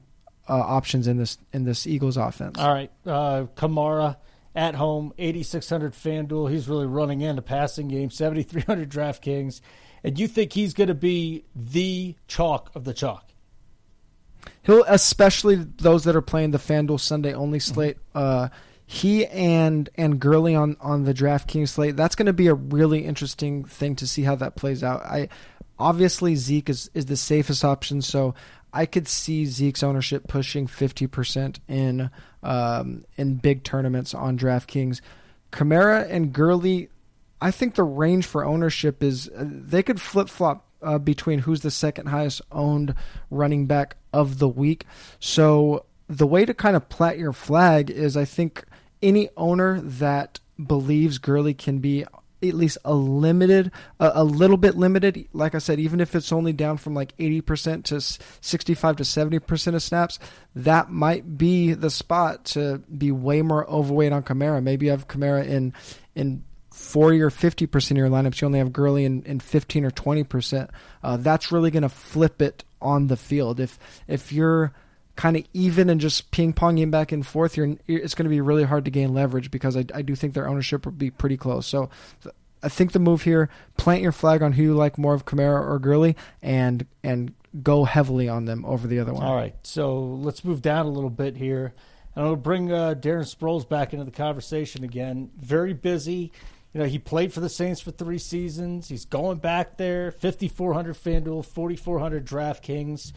uh, 0.48 0.54
options 0.54 1.06
in 1.06 1.16
this 1.16 1.38
in 1.52 1.64
this 1.64 1.86
Eagles 1.86 2.16
offense. 2.16 2.58
All 2.58 2.72
right, 2.72 2.90
uh, 3.06 3.46
Kamara 3.56 4.16
at 4.54 4.74
home, 4.74 5.12
8600 5.18 5.92
FanDuel. 5.92 6.50
He's 6.50 6.68
really 6.68 6.86
running 6.86 7.20
in 7.20 7.38
a 7.38 7.42
passing 7.42 7.88
game, 7.88 8.10
7300 8.10 8.90
DraftKings. 8.90 9.60
And 10.02 10.18
you 10.18 10.26
think 10.26 10.52
he's 10.52 10.72
going 10.72 10.88
to 10.88 10.94
be 10.94 11.44
the 11.54 12.14
chalk 12.26 12.70
of 12.74 12.84
the 12.84 12.94
chalk? 12.94 13.30
He'll, 14.62 14.84
especially 14.88 15.56
those 15.56 16.04
that 16.04 16.16
are 16.16 16.22
playing 16.22 16.52
the 16.52 16.58
FanDuel 16.58 17.00
Sunday 17.00 17.34
only 17.34 17.58
mm-hmm. 17.58 17.74
slate. 17.74 17.96
Uh, 18.14 18.48
he 18.86 19.26
and 19.26 19.90
and 19.96 20.20
Gurley 20.20 20.54
on 20.54 20.76
on 20.80 21.04
the 21.04 21.12
DraftKings 21.12 21.70
slate. 21.70 21.96
That's 21.96 22.14
going 22.14 22.26
to 22.26 22.32
be 22.32 22.46
a 22.46 22.54
really 22.54 23.04
interesting 23.04 23.64
thing 23.64 23.96
to 23.96 24.06
see 24.06 24.22
how 24.22 24.36
that 24.36 24.54
plays 24.54 24.84
out. 24.84 25.02
I 25.02 25.28
obviously 25.78 26.36
Zeke 26.36 26.70
is 26.70 26.88
is 26.94 27.06
the 27.06 27.16
safest 27.16 27.64
option, 27.64 28.00
so 28.00 28.34
I 28.72 28.86
could 28.86 29.08
see 29.08 29.46
Zeke's 29.46 29.82
ownership 29.82 30.28
pushing 30.28 30.66
50% 30.66 31.58
in 31.68 32.10
um, 32.42 33.04
in 33.16 33.36
big 33.36 33.64
tournaments 33.64 34.14
on 34.14 34.38
DraftKings. 34.38 35.00
Kamara 35.50 36.08
and 36.10 36.32
Gurley, 36.32 36.90
I 37.40 37.50
think 37.50 37.74
the 37.74 37.82
range 37.82 38.26
for 38.26 38.44
ownership 38.44 39.02
is 39.02 39.28
uh, 39.28 39.44
they 39.46 39.82
could 39.82 40.00
flip 40.00 40.28
flop 40.28 40.66
uh, 40.82 40.98
between 40.98 41.40
who's 41.40 41.62
the 41.62 41.70
second 41.70 42.06
highest 42.06 42.42
owned 42.52 42.94
running 43.30 43.66
back 43.66 43.96
of 44.12 44.38
the 44.38 44.48
week. 44.48 44.84
So 45.18 45.84
the 46.08 46.26
way 46.26 46.44
to 46.44 46.54
kind 46.54 46.76
of 46.76 46.88
plant 46.88 47.18
your 47.18 47.32
flag 47.32 47.90
is 47.90 48.16
I 48.16 48.24
think 48.24 48.64
any 49.02 49.28
owner 49.36 49.80
that 49.80 50.40
believes 50.64 51.18
Gurley 51.18 51.54
can 51.54 51.78
be 51.78 52.04
at 52.48 52.54
least 52.54 52.78
a 52.84 52.94
limited, 52.94 53.70
a, 54.00 54.12
a, 54.16 54.24
little 54.24 54.56
bit 54.56 54.76
limited. 54.76 55.28
Like 55.32 55.54
I 55.54 55.58
said, 55.58 55.78
even 55.80 56.00
if 56.00 56.14
it's 56.14 56.32
only 56.32 56.52
down 56.52 56.76
from 56.76 56.94
like 56.94 57.16
80% 57.16 57.84
to 57.84 58.00
65 58.00 58.96
to 58.96 59.02
70% 59.02 59.74
of 59.74 59.82
snaps, 59.82 60.18
that 60.54 60.90
might 60.90 61.38
be 61.38 61.74
the 61.74 61.90
spot 61.90 62.44
to 62.46 62.78
be 62.78 63.12
way 63.12 63.42
more 63.42 63.68
overweight 63.68 64.12
on 64.12 64.22
Kamara. 64.22 64.62
Maybe 64.62 64.86
you 64.86 64.92
have 64.92 65.08
Kamara 65.08 65.46
in 65.46 65.74
in 66.14 66.44
40 66.72 67.22
or 67.22 67.30
50% 67.30 67.90
of 67.90 67.96
your 67.96 68.08
lineups. 68.08 68.40
You 68.40 68.46
only 68.46 68.58
have 68.58 68.72
Gurley 68.72 69.06
in, 69.06 69.22
in 69.22 69.40
15 69.40 69.86
or 69.86 69.90
20%. 69.90 70.68
Uh, 71.02 71.16
that's 71.16 71.50
really 71.50 71.70
going 71.70 71.84
to 71.84 71.88
flip 71.88 72.42
it 72.42 72.64
on 72.82 73.06
the 73.06 73.16
field. 73.16 73.60
If 73.60 73.78
if 74.06 74.32
you're 74.32 74.72
kind 75.16 75.36
of 75.36 75.44
even 75.52 75.90
and 75.90 76.00
just 76.00 76.30
ping 76.30 76.52
ponging 76.52 76.90
back 76.90 77.10
and 77.10 77.26
forth, 77.26 77.56
you're, 77.56 77.74
it's 77.86 78.14
going 78.14 78.24
to 78.24 78.30
be 78.30 78.40
really 78.40 78.64
hard 78.64 78.84
to 78.84 78.90
gain 78.90 79.14
leverage 79.14 79.50
because 79.50 79.76
I, 79.76 79.84
I 79.94 80.02
do 80.02 80.14
think 80.14 80.34
their 80.34 80.48
ownership 80.48 80.84
will 80.84 80.92
be 80.92 81.10
pretty 81.10 81.36
close. 81.36 81.66
So 81.66 81.90
I 82.62 82.68
think 82.68 82.92
the 82.92 82.98
move 82.98 83.22
here, 83.22 83.48
plant 83.76 84.02
your 84.02 84.12
flag 84.12 84.42
on 84.42 84.52
who 84.52 84.62
you 84.62 84.74
like 84.74 84.98
more 84.98 85.14
of 85.14 85.24
Kamara 85.24 85.66
or 85.66 85.78
Gurley, 85.78 86.16
and 86.42 86.86
and 87.02 87.32
go 87.62 87.84
heavily 87.84 88.28
on 88.28 88.44
them 88.44 88.64
over 88.64 88.86
the 88.86 88.98
other 88.98 89.12
one. 89.12 89.24
All 89.24 89.36
right, 89.36 89.54
so 89.62 89.98
let's 90.00 90.44
move 90.44 90.62
down 90.62 90.86
a 90.86 90.90
little 90.90 91.10
bit 91.10 91.36
here, 91.36 91.74
and 92.14 92.24
I'll 92.24 92.36
bring 92.36 92.72
uh, 92.72 92.94
Darren 92.98 93.24
Sproles 93.24 93.68
back 93.68 93.92
into 93.92 94.04
the 94.04 94.10
conversation 94.10 94.84
again. 94.84 95.30
Very 95.36 95.72
busy. 95.72 96.32
You 96.74 96.80
know, 96.82 96.86
he 96.86 96.98
played 96.98 97.32
for 97.32 97.40
the 97.40 97.48
Saints 97.48 97.80
for 97.80 97.90
three 97.90 98.18
seasons. 98.18 98.88
He's 98.88 99.06
going 99.06 99.38
back 99.38 99.78
there. 99.78 100.10
5,400 100.10 100.94
FanDuel, 100.94 101.46
4,400 101.46 102.26
DraftKings. 102.26 103.12
A 103.12 103.14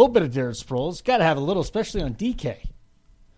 little 0.00 0.12
bit 0.12 0.22
of 0.22 0.30
Darren 0.30 0.60
Sproles. 0.60 1.02
Got 1.02 1.18
to 1.18 1.24
have 1.24 1.36
a 1.36 1.40
little, 1.40 1.62
especially 1.62 2.02
on 2.02 2.14
DK. 2.14 2.58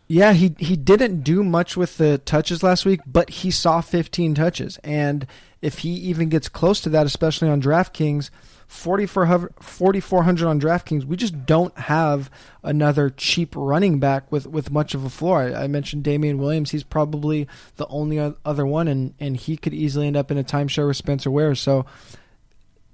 Yeah, 0.08 0.32
he 0.32 0.56
he 0.58 0.74
didn't 0.74 1.22
do 1.22 1.44
much 1.44 1.76
with 1.76 1.96
the 1.96 2.18
touches 2.18 2.64
last 2.64 2.84
week, 2.84 3.00
but 3.06 3.30
he 3.30 3.52
saw 3.52 3.80
15 3.80 4.34
touches, 4.34 4.76
and 4.78 5.24
if 5.62 5.78
he 5.78 5.90
even 5.90 6.28
gets 6.28 6.48
close 6.48 6.80
to 6.80 6.88
that, 6.88 7.06
especially 7.06 7.48
on 7.48 7.62
DraftKings, 7.62 8.30
4,400 8.66 10.48
on 10.48 10.60
DraftKings, 10.60 11.04
we 11.04 11.16
just 11.16 11.46
don't 11.46 11.78
have 11.78 12.28
another 12.64 13.10
cheap 13.10 13.54
running 13.54 14.00
back 14.00 14.30
with, 14.32 14.46
with 14.46 14.70
much 14.70 14.94
of 14.94 15.04
a 15.04 15.10
floor. 15.10 15.42
I, 15.42 15.64
I 15.64 15.66
mentioned 15.68 16.02
Damien 16.02 16.38
Williams; 16.38 16.72
he's 16.72 16.82
probably 16.82 17.46
the 17.76 17.86
only 17.86 18.34
other 18.44 18.66
one, 18.66 18.88
and 18.88 19.14
and 19.20 19.36
he 19.36 19.56
could 19.56 19.74
easily 19.74 20.08
end 20.08 20.16
up 20.16 20.32
in 20.32 20.38
a 20.38 20.44
timeshare 20.44 20.88
with 20.88 20.96
Spencer 20.96 21.30
Ware. 21.30 21.54
So 21.54 21.86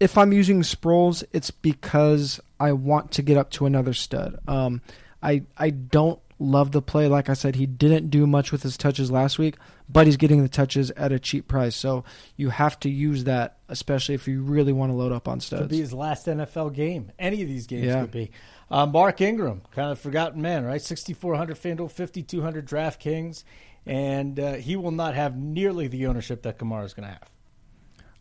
if 0.01 0.19
I'm 0.19 0.33
using 0.33 0.63
Sproles, 0.63 1.25
it's 1.33 1.51
because 1.51 2.41
I 2.61 2.73
want 2.73 3.13
to 3.13 3.23
get 3.23 3.37
up 3.37 3.51
to 3.53 3.67
another 3.67 3.95
stud. 3.95 4.39
Um, 4.47 4.83
I 5.23 5.43
I 5.57 5.71
don't 5.71 6.21
love 6.39 6.73
the 6.73 6.83
play. 6.83 7.09
Like 7.09 7.29
I 7.29 7.35
said, 7.35 7.57
he 7.57 7.67
didn't 7.67 8.11
do 8.11 8.27
much 8.27 8.53
with 8.53 8.63
his 8.63 8.77
touches 8.77 9.11
last 9.11 9.39
week, 9.39 9.57
but 9.89 10.07
he's 10.07 10.17
getting 10.17 10.43
the 10.43 10.49
touches 10.49 10.91
at 10.93 11.13
a 11.13 11.19
cheap 11.19 11.49
price. 11.49 11.75
So 11.75 12.05
you 12.37 12.51
have 12.51 12.79
to 12.81 12.91
use 12.91 13.25
that, 13.25 13.59
especially 13.69 14.15
if 14.15 14.29
you 14.29 14.43
really 14.43 14.73
want 14.73 14.91
to 14.91 14.95
load 14.95 15.13
up 15.13 15.29
on 15.29 15.41
studs. 15.41 15.63
Could 15.63 15.71
be 15.71 15.81
his 15.81 15.93
last 15.93 16.27
NFL 16.27 16.75
game. 16.75 17.13
Any 17.19 17.43
of 17.43 17.49
these 17.49 17.67
games 17.67 17.87
yeah. 17.87 18.03
could 18.03 18.11
be. 18.11 18.31
Uh, 18.71 18.85
Mark 18.85 19.21
Ingram, 19.21 19.63
kind 19.71 19.93
of 19.93 19.99
forgotten 19.99 20.43
man, 20.43 20.65
right? 20.65 20.83
6,400 20.83 21.57
FanDuel, 21.57 21.91
5,200 21.91 22.67
DraftKings, 22.67 23.45
and 23.87 24.41
uh, 24.41 24.55
he 24.55 24.75
will 24.75 24.91
not 24.91 25.15
have 25.15 25.37
nearly 25.37 25.87
the 25.87 26.07
ownership 26.07 26.43
that 26.43 26.59
Kamara 26.59 26.85
is 26.85 26.93
going 26.93 27.07
to 27.07 27.13
have. 27.13 27.31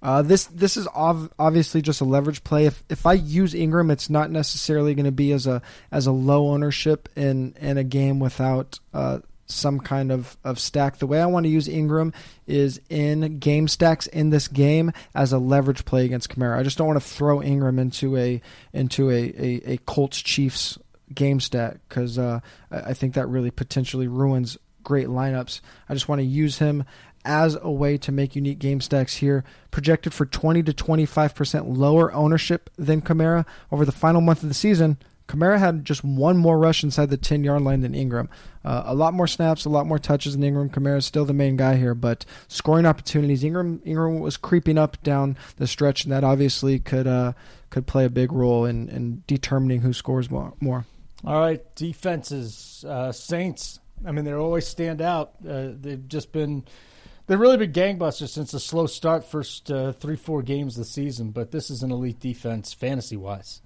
Uh, 0.05 0.21
this 0.21 0.45
this 0.45 0.77
is 0.77 0.87
ov- 0.93 1.33
obviously 1.39 1.81
just 1.81 1.99
a 1.99 2.05
leverage 2.05 2.43
play. 2.43 2.67
If 2.67 2.83
if 2.89 3.07
I 3.07 3.13
use 3.13 3.55
Ingram, 3.55 3.89
it's 3.89 4.07
not 4.07 4.29
necessarily 4.29 4.93
going 4.93 5.07
to 5.07 5.11
be 5.11 5.31
as 5.31 5.47
a 5.47 5.63
as 5.91 6.05
a 6.05 6.11
low 6.11 6.49
ownership 6.49 7.09
in 7.15 7.55
in 7.59 7.79
a 7.79 7.83
game 7.83 8.19
without 8.19 8.79
uh, 8.93 9.21
some 9.47 9.79
kind 9.79 10.11
of, 10.11 10.37
of 10.43 10.59
stack. 10.59 10.99
The 10.99 11.07
way 11.07 11.19
I 11.19 11.25
want 11.25 11.45
to 11.45 11.49
use 11.49 11.67
Ingram 11.67 12.13
is 12.45 12.79
in 12.87 13.39
game 13.39 13.67
stacks 13.67 14.05
in 14.05 14.29
this 14.29 14.47
game 14.47 14.91
as 15.15 15.33
a 15.33 15.39
leverage 15.39 15.85
play 15.85 16.05
against 16.05 16.29
Kamara. 16.29 16.59
I 16.59 16.61
just 16.61 16.77
don't 16.77 16.85
want 16.85 17.01
to 17.01 17.07
throw 17.07 17.41
Ingram 17.41 17.79
into 17.79 18.15
a 18.15 18.39
into 18.73 19.09
a 19.09 19.33
a, 19.35 19.71
a 19.71 19.77
Colts 19.87 20.21
Chiefs 20.21 20.77
game 21.15 21.39
stack 21.39 21.77
because 21.89 22.19
uh, 22.19 22.41
I 22.69 22.93
think 22.93 23.15
that 23.15 23.25
really 23.25 23.49
potentially 23.49 24.07
ruins 24.07 24.59
great 24.83 25.07
lineups. 25.07 25.61
I 25.89 25.95
just 25.95 26.07
want 26.07 26.19
to 26.19 26.25
use 26.25 26.59
him 26.59 26.85
as 27.25 27.57
a 27.61 27.71
way 27.71 27.97
to 27.97 28.11
make 28.11 28.35
unique 28.35 28.59
game 28.59 28.79
stacks 28.79 29.15
here. 29.15 29.43
Projected 29.71 30.13
for 30.13 30.25
20 30.25 30.63
to 30.63 30.71
25% 30.71 31.77
lower 31.77 32.13
ownership 32.13 32.69
than 32.77 33.01
Kamara 33.01 33.45
over 33.71 33.83
the 33.83 33.91
final 33.91 34.21
month 34.21 34.43
of 34.43 34.49
the 34.49 34.55
season. 34.55 34.97
Kamara 35.27 35.57
had 35.57 35.85
just 35.85 36.03
one 36.03 36.37
more 36.37 36.57
rush 36.57 36.83
inside 36.83 37.09
the 37.09 37.17
10 37.17 37.43
yard 37.43 37.63
line 37.63 37.81
than 37.81 37.95
Ingram. 37.95 38.29
Uh, 38.63 38.83
a 38.85 38.93
lot 38.93 39.13
more 39.13 39.27
snaps, 39.27 39.65
a 39.65 39.69
lot 39.69 39.87
more 39.87 39.97
touches 39.97 40.33
than 40.33 40.43
Ingram. 40.43 40.69
Kamara 40.69 40.97
is 40.97 41.05
still 41.05 41.25
the 41.25 41.33
main 41.33 41.57
guy 41.57 41.77
here, 41.77 41.95
but 41.95 42.25
scoring 42.47 42.85
opportunities. 42.85 43.43
Ingram 43.43 43.81
Ingram 43.85 44.19
was 44.19 44.37
creeping 44.37 44.77
up 44.77 45.01
down 45.01 45.35
the 45.57 45.67
stretch, 45.67 46.03
and 46.03 46.13
that 46.13 46.23
obviously 46.23 46.77
could 46.79 47.07
uh, 47.07 47.33
could 47.71 47.87
play 47.87 48.05
a 48.05 48.09
big 48.09 48.31
role 48.31 48.65
in, 48.65 48.87
in 48.89 49.23
determining 49.25 49.81
who 49.81 49.93
scores 49.93 50.29
more. 50.29 50.53
more. 50.59 50.85
All 51.23 51.39
right, 51.39 51.63
defenses. 51.75 52.85
Uh, 52.87 53.11
Saints. 53.11 53.79
I 54.05 54.11
mean, 54.11 54.25
they 54.25 54.33
always 54.33 54.67
stand 54.67 55.01
out. 55.01 55.33
Uh, 55.47 55.69
they've 55.79 56.07
just 56.07 56.31
been 56.31 56.65
They've 57.27 57.39
really 57.39 57.57
been 57.57 57.71
gangbusters 57.71 58.29
since 58.29 58.53
a 58.53 58.59
slow 58.59 58.85
start 58.85 59.25
first 59.25 59.71
uh, 59.71 59.93
three, 59.93 60.15
four 60.15 60.43
games 60.43 60.77
of 60.77 60.83
the 60.83 60.89
season, 60.89 61.31
but 61.31 61.51
this 61.51 61.71
is 61.71 61.81
an 61.81 61.91
elite 61.91 62.19
defense 62.19 62.73
fantasy 62.73 63.17
wise. 63.17 63.61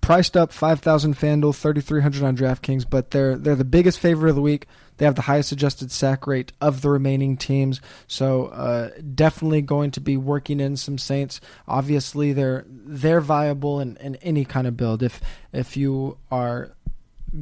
Priced 0.00 0.36
up 0.36 0.50
5,000 0.50 1.14
FanDuel, 1.14 1.54
3,300 1.54 2.24
on 2.24 2.36
DraftKings, 2.36 2.88
but 2.88 3.12
they're 3.12 3.36
they're 3.36 3.54
the 3.54 3.64
biggest 3.64 4.00
favorite 4.00 4.30
of 4.30 4.34
the 4.34 4.42
week. 4.42 4.66
They 4.96 5.04
have 5.04 5.14
the 5.14 5.22
highest 5.22 5.52
adjusted 5.52 5.92
sack 5.92 6.26
rate 6.26 6.52
of 6.60 6.80
the 6.80 6.90
remaining 6.90 7.36
teams, 7.36 7.80
so 8.08 8.46
uh, 8.46 8.90
definitely 9.14 9.62
going 9.62 9.92
to 9.92 10.00
be 10.00 10.16
working 10.16 10.58
in 10.58 10.76
some 10.76 10.98
Saints. 10.98 11.40
Obviously, 11.68 12.32
they're 12.32 12.64
they're 12.68 13.20
viable 13.20 13.78
in, 13.78 13.98
in 13.98 14.16
any 14.16 14.44
kind 14.44 14.66
of 14.66 14.76
build. 14.76 15.02
If 15.02 15.20
if 15.52 15.76
you 15.76 16.18
are 16.30 16.72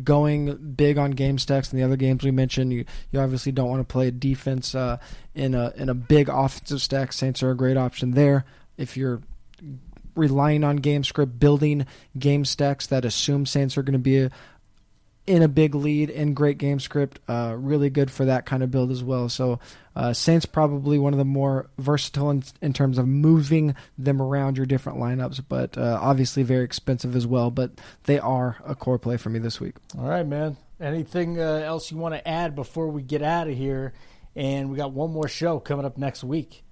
going 0.04 0.74
big 0.74 0.98
on 0.98 1.12
game 1.12 1.38
stacks 1.38 1.70
and 1.70 1.80
the 1.80 1.84
other 1.84 1.96
games 1.96 2.22
we 2.22 2.30
mentioned. 2.30 2.72
You 2.72 2.84
you 3.10 3.20
obviously 3.20 3.52
don't 3.52 3.68
want 3.68 3.80
to 3.80 3.92
play 3.92 4.10
defense 4.10 4.74
uh, 4.74 4.98
in 5.34 5.54
a 5.54 5.72
in 5.76 5.88
a 5.88 5.94
big 5.94 6.28
offensive 6.28 6.82
stack. 6.82 7.12
Saints 7.12 7.42
are 7.42 7.50
a 7.50 7.56
great 7.56 7.76
option 7.76 8.12
there. 8.12 8.44
If 8.76 8.96
you're 8.96 9.22
relying 10.14 10.64
on 10.64 10.76
game 10.76 11.04
script, 11.04 11.38
building 11.38 11.86
game 12.18 12.44
stacks 12.44 12.86
that 12.88 13.04
assume 13.04 13.46
Saints 13.46 13.78
are 13.78 13.82
going 13.82 13.92
to 13.92 13.98
be 13.98 14.18
a, 14.18 14.30
in 15.28 15.42
a 15.42 15.48
big 15.48 15.74
lead 15.74 16.08
in 16.08 16.32
great 16.32 16.56
game 16.56 16.80
script. 16.80 17.20
Uh, 17.28 17.54
really 17.56 17.90
good 17.90 18.10
for 18.10 18.24
that 18.24 18.46
kind 18.46 18.62
of 18.62 18.70
build 18.70 18.90
as 18.90 19.04
well. 19.04 19.28
So 19.28 19.60
uh, 19.94 20.14
Saints 20.14 20.46
probably 20.46 20.98
one 20.98 21.12
of 21.12 21.18
the 21.18 21.24
more 21.24 21.68
versatile 21.76 22.30
in, 22.30 22.42
in, 22.62 22.72
terms 22.72 22.96
of 22.96 23.06
moving 23.06 23.74
them 23.98 24.22
around 24.22 24.56
your 24.56 24.64
different 24.64 24.98
lineups, 24.98 25.42
but 25.46 25.76
uh, 25.76 25.98
obviously 26.00 26.42
very 26.42 26.64
expensive 26.64 27.14
as 27.14 27.26
well. 27.26 27.50
But 27.50 27.72
they 28.04 28.18
are 28.18 28.56
a 28.64 28.74
core 28.74 28.98
play 28.98 29.18
for 29.18 29.28
me 29.28 29.38
this 29.38 29.60
week. 29.60 29.74
All 29.98 30.08
right, 30.08 30.26
man. 30.26 30.56
Anything 30.80 31.38
uh, 31.38 31.42
else 31.42 31.90
you 31.90 31.98
want 31.98 32.14
to 32.14 32.26
add 32.26 32.54
before 32.54 32.88
we 32.88 33.02
get 33.02 33.22
out 33.22 33.48
of 33.48 33.56
here? 33.56 33.92
And 34.34 34.70
we 34.70 34.76
got 34.76 34.92
one 34.92 35.10
more 35.10 35.28
show 35.28 35.58
coming 35.58 35.84
up 35.84 35.98
next 35.98 36.24
week. 36.24 36.62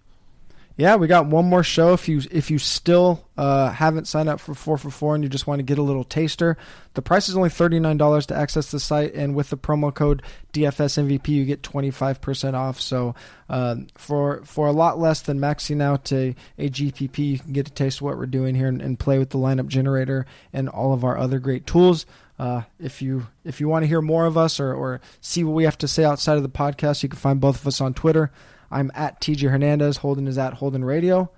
Yeah, 0.79 0.97
we 0.97 1.07
got 1.07 1.25
one 1.25 1.47
more 1.47 1.63
show. 1.63 1.95
If 1.95 2.07
you 2.07 2.21
if 2.31 2.51
you 2.51 2.59
still 2.59 3.25
uh, 3.39 3.71
haven't 3.71 4.07
signed 4.07 4.29
up 4.29 4.41
for 4.41 4.55
four 4.55 4.77
for 4.77 4.91
four 4.91 5.15
and 5.15 5.25
you 5.25 5.31
just 5.31 5.47
want 5.47 5.59
to 5.59 5.63
get 5.63 5.79
a 5.79 5.83
little 5.83 6.05
taster, 6.05 6.59
the 6.93 7.01
price 7.01 7.31
is 7.31 7.37
only 7.37 7.49
thirty 7.49 7.81
nine 7.81 7.97
dollars 7.97 8.27
to 8.27 8.37
access 8.37 8.71
the 8.71 8.79
site, 8.79 9.15
and 9.15 9.35
with 9.35 9.49
the 9.49 9.57
promo 9.57 9.95
code 9.95 10.23
DFSMVP, 10.53 11.29
you 11.29 11.47
get 11.47 11.63
twenty 11.63 11.91
five 11.91 12.21
percent 12.21 12.57
off. 12.57 12.79
So 12.79 13.15
uh, 13.49 13.77
for 13.95 14.43
for 14.45 14.67
a 14.67 14.73
lot 14.73 14.99
less 14.99 15.23
than 15.23 15.39
maxing 15.39 15.81
out 15.81 16.13
a, 16.13 16.37
a 16.59 16.69
GPP, 16.69 17.19
you 17.19 17.39
can 17.39 17.55
get 17.55 17.69
a 17.69 17.73
taste 17.73 17.99
of 17.99 18.03
what 18.03 18.19
we're 18.19 18.27
doing 18.27 18.55
here 18.55 18.69
and, 18.69 18.83
and 18.83 18.99
play 18.99 19.19
with 19.19 19.31
the 19.31 19.39
lineup 19.39 19.69
generator 19.69 20.27
and 20.53 20.69
all 20.69 20.93
of 20.93 21.05
our 21.05 21.17
other 21.17 21.39
great 21.39 21.67
tools. 21.67 22.05
Uh, 22.39 22.61
if 22.79 23.01
you 23.01 23.27
if 23.45 23.63
you 23.63 23.69
want 23.69 23.83
to 23.83 23.87
hear 23.87 24.03
more 24.03 24.27
of 24.27 24.37
us 24.37 24.61
or, 24.61 24.75
or 24.75 25.01
see 25.23 25.43
what 25.43 25.55
we 25.55 25.65
have 25.65 25.79
to 25.79 25.89
say 25.89 26.05
outside 26.05 26.37
of 26.37 26.43
the 26.43 26.51
podcast, 26.51 27.03
you 27.03 27.09
can 27.09 27.19
find 27.19 27.41
both 27.41 27.63
of 27.63 27.67
us 27.67 27.81
on 27.81 27.95
Twitter. 27.95 28.31
I'm 28.71 28.91
at 28.95 29.21
TJ 29.21 29.51
Hernandez. 29.51 29.99
Holden 29.99 30.27
is 30.27 30.39
at 30.39 30.55
Holden 30.55 30.85
Radio. 30.85 31.31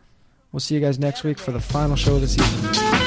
We'll 0.53 0.61
see 0.61 0.75
you 0.75 0.81
guys 0.81 0.99
next 0.99 1.25
week 1.25 1.39
for 1.39 1.53
the 1.53 1.61
final 1.61 1.97
show 1.97 2.15
of 2.17 2.23
the 2.23 2.29
season. 2.29 2.98